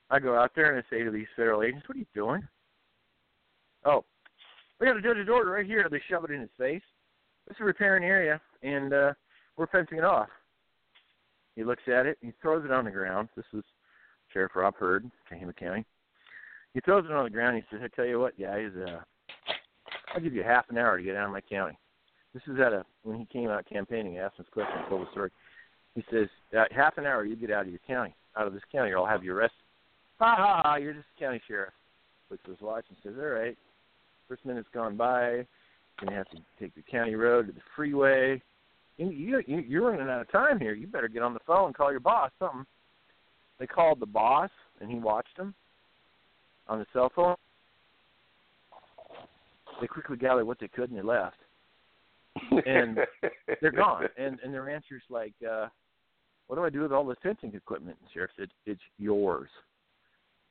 [0.09, 2.47] I go out there and I say to these federal agents, "What are you doing?"
[3.85, 4.05] Oh,
[4.79, 5.87] we got a judge's order right here.
[5.89, 6.81] They shove it in his face.
[7.47, 9.13] This is a riparian area, and uh,
[9.55, 10.29] we're fencing it off.
[11.55, 12.17] He looks at it.
[12.21, 13.29] He throws it on the ground.
[13.35, 13.63] This is
[14.31, 15.85] Sheriff Rob Hurd, Tehama County.
[16.73, 17.57] He throws it on the ground.
[17.57, 19.01] He says, "I tell you what, guys, uh,
[20.13, 21.77] I'll give you half an hour to get out of my county."
[22.37, 24.19] This is at a when he came out campaigning.
[24.19, 24.87] Asked him this question.
[24.89, 25.31] Told the story.
[25.95, 28.61] He says, uh, "Half an hour, you get out of your county, out of this
[28.71, 29.57] county, or I'll have you arrested."
[30.19, 30.75] Ha ha ha!
[30.75, 31.73] You're just a county sheriff.
[32.31, 33.57] At his watch and says, "All right."
[34.27, 35.47] First minute's gone by.
[35.99, 38.39] Gonna have to take the county road to the freeway.
[38.97, 40.75] You, you you're running out of time here.
[40.75, 42.29] You better get on the phone and call your boss.
[42.37, 42.67] Something.
[43.57, 45.55] They called the boss, and he watched him
[46.67, 47.35] on the cell phone.
[49.81, 51.37] They quickly gathered what they could, and they left.
[52.65, 52.99] And
[53.61, 54.05] they're gone.
[54.17, 55.67] And and their answer's like, uh,
[56.47, 59.49] "What do I do with all this fencing equipment?" And sheriff said, "It's yours."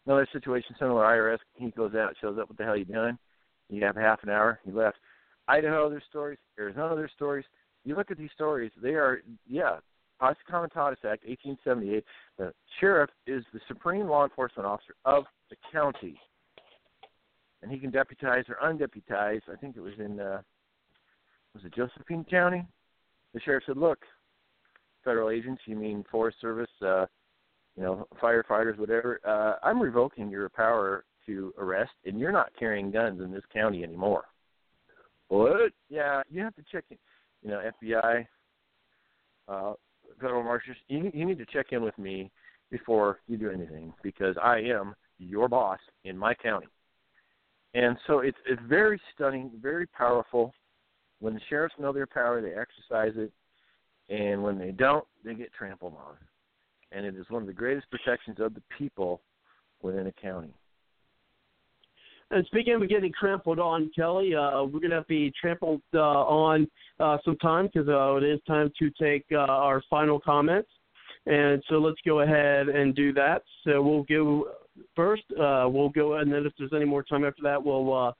[0.07, 1.05] Another situation similar.
[1.05, 1.39] IRS.
[1.55, 2.49] He goes out, shows up.
[2.49, 3.19] What the hell are you doing?
[3.69, 4.61] You have half an hour.
[4.65, 4.99] He left.
[5.49, 6.39] Idaho, there's stories.
[6.59, 7.45] Arizona, there's stories.
[7.85, 8.71] You look at these stories.
[8.81, 9.79] They are, yeah,
[10.19, 12.05] Posse Comitatus Act, 1878.
[12.39, 16.19] The sheriff is the supreme law enforcement officer of the county,
[17.63, 19.43] and he can deputize or undeputize.
[19.53, 20.43] I think it was in, uh,
[21.57, 22.67] was it Josephine County?
[23.33, 24.05] The sheriff said, "Look,
[25.05, 27.07] federal agents, you mean Forest Service, uh,
[27.77, 29.21] you know, firefighters, whatever.
[29.25, 33.83] Uh, I'm revoking your power to arrest, and you're not carrying guns in this county
[33.83, 34.25] anymore.
[35.29, 35.73] What?
[35.89, 36.85] Yeah, you have to check.
[36.91, 36.99] In,
[37.43, 38.27] you know, FBI,
[39.49, 39.73] uh,
[40.21, 40.77] federal marshals.
[40.89, 42.31] You, you need to check in with me
[42.71, 46.67] before you do anything because I am your boss in my county.
[47.75, 50.53] And so it's it's very stunning, very powerful.
[51.21, 53.33] When the sheriffs know their power, they exercise it,
[54.13, 56.15] and when they don't, they get trampled on.
[56.93, 59.21] And it is one of the greatest protections of the people
[59.83, 60.55] within a county.
[62.31, 66.67] And speaking of getting trampled on, Kelly, uh, we're going to be trampled uh, on
[66.99, 70.69] uh, some time because uh, it is time to take uh, our final comments.
[71.27, 73.43] And so let's go ahead and do that.
[73.65, 74.49] So we'll go
[74.95, 75.23] first.
[75.33, 78.13] Uh, we'll go, and then if there's any more time after that, we'll uh,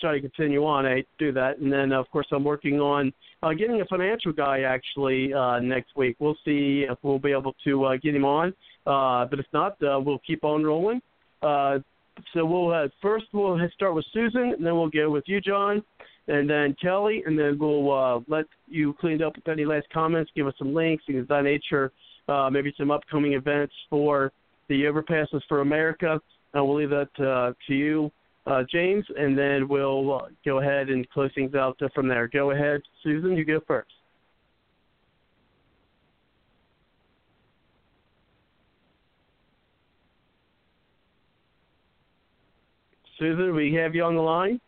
[0.00, 0.86] try to continue on.
[0.86, 4.60] I do that, and then of course I'm working on uh, getting a financial guy
[4.60, 6.16] actually uh, next week.
[6.18, 8.54] We'll see if we'll be able to uh, get him on,
[8.86, 11.00] uh, but if not, uh, we'll keep on rolling.
[11.42, 11.78] Uh,
[12.32, 15.82] so we'll uh, first we'll start with Susan, and then we'll go with you, John,
[16.28, 20.30] and then Kelly, and then we'll uh, let you clean up with any last comments,
[20.34, 21.92] give us some links, things of that nature,
[22.28, 24.32] uh, maybe some upcoming events for
[24.68, 26.20] the overpasses for America.
[26.54, 28.10] And we'll leave that uh, to you,
[28.46, 32.28] uh, James, and then we'll uh, go ahead and close things out from there.
[32.28, 33.90] Go ahead, Susan, you go first.
[43.18, 44.60] Susan, we have you on the line?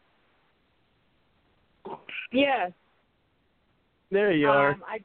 [2.32, 2.72] Yes.
[4.10, 4.76] There you um, are.
[4.86, 4.98] I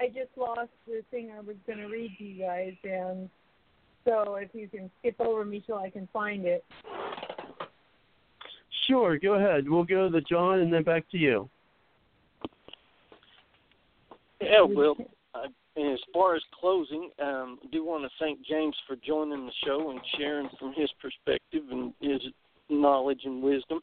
[0.00, 3.28] I just lost the thing I was going to read to you guys, and
[4.04, 6.64] so if you can skip over me so I can find it.
[8.88, 9.68] Sure, go ahead.
[9.68, 11.48] We'll go to John and then back to you.
[14.40, 14.96] Yeah, well,
[15.76, 19.52] and as far as closing, um, I do want to thank James for joining the
[19.64, 22.20] show and sharing from his perspective and his
[22.68, 23.80] knowledge and wisdom,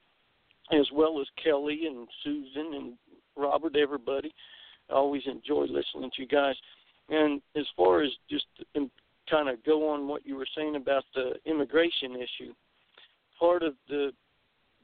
[0.71, 2.93] as well as Kelly and Susan and
[3.37, 4.33] Robert, everybody.
[4.89, 6.55] I always enjoy listening to you guys.
[7.09, 8.45] And as far as just
[9.29, 12.53] kind of go on what you were saying about the immigration issue,
[13.39, 14.11] part of the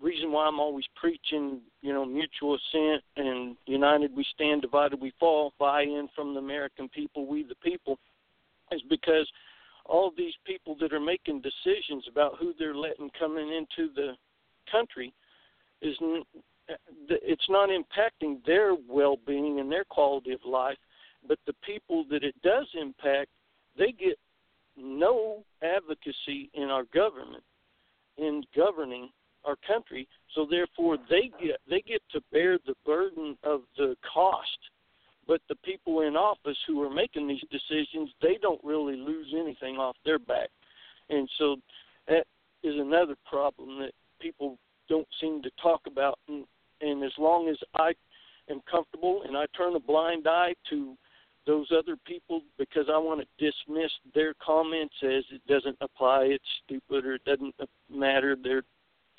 [0.02, 5.14] reason why I'm always preaching, you know, mutual assent and united we stand, divided we
[5.20, 7.98] fall, buy in from the American people, we the people,
[8.72, 9.30] is because
[9.86, 14.14] all these people that are making decisions about who they're letting coming into the
[14.72, 15.14] country
[15.82, 15.96] is
[17.10, 20.78] it's not impacting their well-being and their quality of life,
[21.28, 23.30] but the people that it does impact,
[23.78, 24.18] they get
[24.78, 27.44] no advocacy in our government
[28.18, 29.10] in governing
[29.46, 30.08] our country.
[30.36, 34.60] So therefore, they get they get to bear the burden of the cost.
[35.28, 39.78] but the people in office who are making these decisions, they don't really lose anything
[39.78, 40.50] off their back.
[41.10, 41.58] And so
[42.08, 42.26] that
[42.64, 44.58] is another problem that people
[44.90, 46.20] don't seem to talk about.
[46.28, 46.46] And,
[46.82, 47.94] and as long as I
[48.50, 50.96] am comfortable and I turn a blind eye to
[51.48, 56.44] those other people because I want to dismiss their comments as it doesn't apply, it's
[56.66, 57.56] stupid, or it doesn't
[57.90, 58.64] matter, they're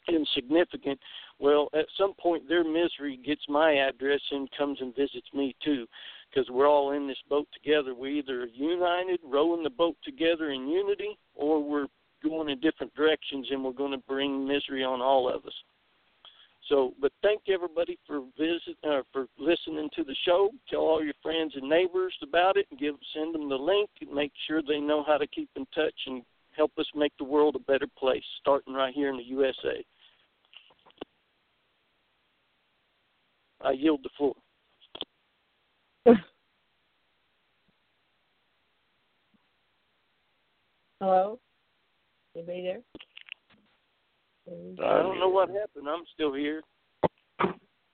[0.08, 0.98] insignificant.
[1.38, 5.86] Well, at some point, their misery gets my address and comes and visits me too,
[6.30, 7.94] because we're all in this boat together.
[7.94, 11.88] We either united, rowing the boat together in unity, or we're
[12.22, 15.54] going in different directions, and we're going to bring misery on all of us.
[16.68, 20.50] So, but thank everybody for visit uh, for listening to the show.
[20.70, 24.12] Tell all your friends and neighbors about it, and give send them the link, and
[24.12, 26.22] make sure they know how to keep in touch and
[26.56, 29.84] help us make the world a better place, starting right here in the USA.
[33.64, 34.34] I yield the floor.
[41.00, 41.38] Hello?
[42.34, 42.80] Anybody there?
[44.48, 45.86] I don't know what happened.
[45.88, 46.62] I'm still here.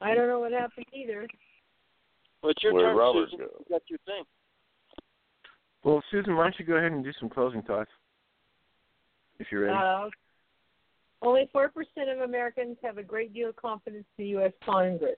[0.01, 1.27] I don't know what happened either.
[2.43, 3.39] Well, it's your Where'd turn, Robert Susan.
[3.39, 3.51] go?
[3.59, 4.25] You got your thing.
[5.85, 7.91] Well, Susan, why don't you go ahead and do some closing thoughts,
[9.39, 9.77] if you're ready.
[9.77, 10.09] Uh,
[11.21, 11.69] only 4%
[12.13, 14.53] of Americans have a great deal of confidence in the U.S.
[14.65, 15.17] Congress.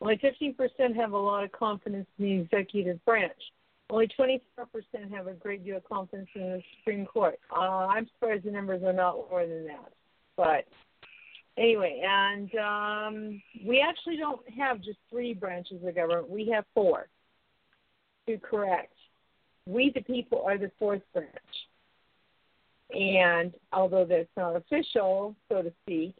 [0.00, 3.32] Only 15% have a lot of confidence in the executive branch.
[3.90, 4.38] Only 24%
[5.14, 7.38] have a great deal of confidence in the Supreme Court.
[7.54, 9.92] Uh, I'm surprised the numbers are not lower than that.
[10.36, 10.64] But
[11.58, 16.30] anyway, and um, we actually don't have just three branches of government.
[16.30, 17.08] We have four.
[18.28, 18.94] To correct,
[19.66, 21.30] we the people are the fourth branch.
[22.92, 26.14] And although that's not official, so to speak,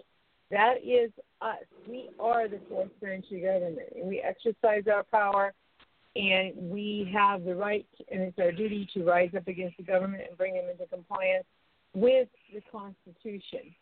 [0.50, 1.56] that is us.
[1.88, 5.52] We are the fourth branch of government, and we exercise our power,
[6.16, 10.24] and we have the right, and it's our duty to rise up against the government
[10.28, 11.46] and bring them into compliance
[11.94, 13.74] with the Constitution.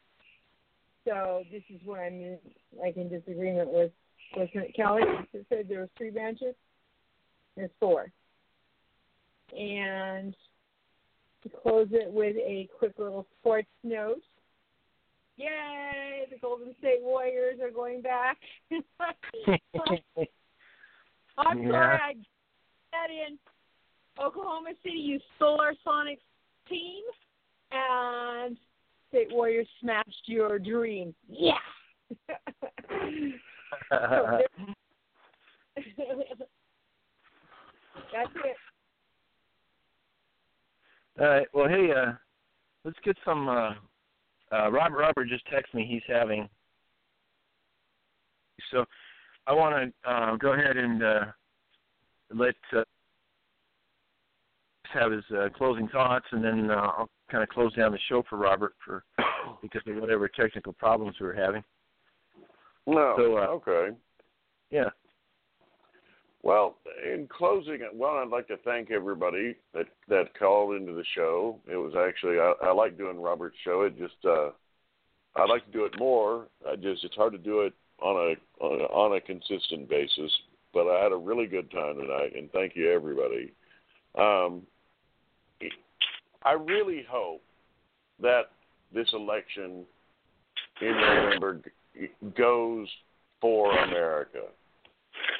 [1.07, 2.39] So this is where I'm in,
[2.79, 3.93] like in disagreement with
[4.37, 5.03] with Kelly.
[5.33, 6.55] It said there was three branches.
[7.57, 8.13] There's four.
[9.59, 10.35] And
[11.43, 14.23] to close it with a quick little sports note.
[15.39, 16.27] Yay!
[16.31, 18.37] The Golden State Warriors are going back.
[18.71, 18.83] I'm
[21.63, 21.71] Yeah.
[21.71, 22.15] sorry I
[22.91, 23.39] that in
[24.21, 24.99] Oklahoma City.
[24.99, 26.19] You stole our Sonics
[26.69, 27.05] team,
[27.71, 28.59] and
[29.11, 31.15] State Warriors smashed your dream.
[31.29, 31.53] Yeah.
[32.09, 32.17] So
[38.13, 38.57] That's it.
[41.21, 41.47] All right.
[41.53, 42.13] Well, hey, uh,
[42.85, 43.49] let's get some.
[43.49, 43.75] Uh,
[44.53, 45.87] uh, Robert Robert just texted me.
[45.89, 46.49] He's having.
[48.73, 48.85] So,
[49.47, 51.25] I want to uh, go ahead and uh,
[52.35, 52.83] let uh,
[54.93, 58.23] have his uh, closing thoughts, and then uh, I'll kind of close down the show
[58.29, 59.05] for Robert for
[59.63, 61.63] because of whatever technical problems we were having.
[62.87, 63.15] No.
[63.17, 63.97] So, uh, okay.
[64.71, 64.91] Yeah.
[66.43, 71.59] Well, in closing, well, I'd like to thank everybody that that called into the show.
[71.71, 73.83] It was actually I, I like doing Robert's show.
[73.83, 74.51] It just uh,
[75.37, 76.47] I'd like to do it more.
[76.69, 80.31] I just it's hard to do it on a on a, on a consistent basis.
[80.73, 83.53] But I had a really good time tonight, and thank you everybody.
[84.17, 84.63] Um,
[86.45, 87.43] I really hope
[88.21, 88.51] that
[88.95, 89.85] this election
[90.81, 91.61] in November
[92.37, 92.89] goes
[93.41, 94.43] for America.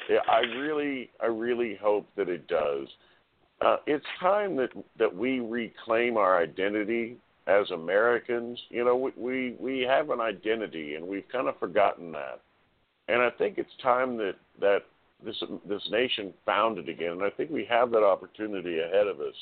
[0.09, 2.87] Yeah, I really, I really hope that it does.
[3.61, 7.17] Uh, it's time that that we reclaim our identity
[7.47, 8.59] as Americans.
[8.69, 12.41] You know, we, we we have an identity, and we've kind of forgotten that.
[13.07, 14.79] And I think it's time that that
[15.23, 15.35] this
[15.67, 17.11] this nation found it again.
[17.11, 19.35] And I think we have that opportunity ahead of us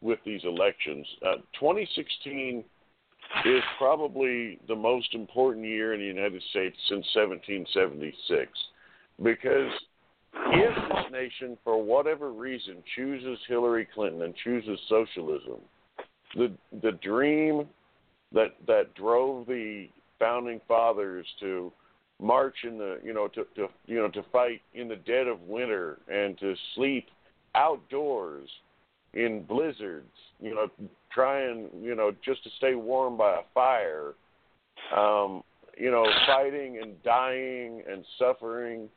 [0.00, 1.06] with these elections.
[1.22, 2.64] Uh, 2016
[3.44, 8.50] is probably the most important year in the United States since 1776
[9.22, 9.70] because
[10.34, 15.60] if this nation, for whatever reason, chooses Hillary Clinton and chooses socialism,
[16.36, 17.66] the the dream
[18.32, 21.72] that that drove the founding fathers to
[22.20, 25.40] march in the you know to, to you know to fight in the dead of
[25.42, 27.08] winter and to sleep
[27.54, 28.48] outdoors
[29.14, 30.06] in blizzards,
[30.40, 30.68] you know,
[31.12, 34.14] trying you know just to stay warm by a fire,
[34.96, 35.42] um,
[35.76, 38.88] you know, fighting and dying and suffering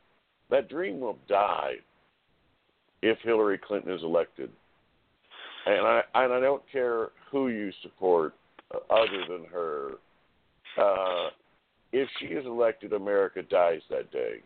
[0.50, 1.76] that dream will die
[3.02, 4.50] if Hillary Clinton is elected.
[5.66, 8.34] And I and I don't care who you support
[8.74, 9.92] uh, other than her.
[10.78, 11.30] Uh,
[11.92, 14.42] if she is elected, America dies that day.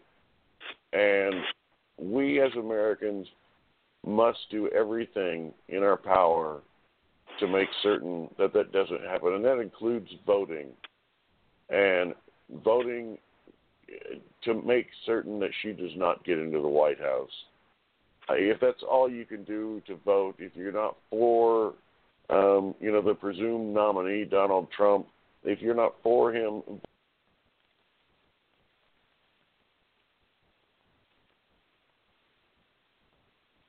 [0.94, 1.36] And
[1.98, 3.28] we as Americans
[4.06, 6.62] must do everything in our power
[7.40, 10.68] to make certain that that doesn't happen, and that includes voting
[11.70, 12.14] and
[12.64, 13.18] voting
[14.44, 17.32] to make certain that she does not get into the White House.
[18.30, 21.74] If that's all you can do to vote, if you're not for,
[22.30, 25.08] um, you know, the presumed nominee Donald Trump,
[25.44, 26.62] if you're not for him,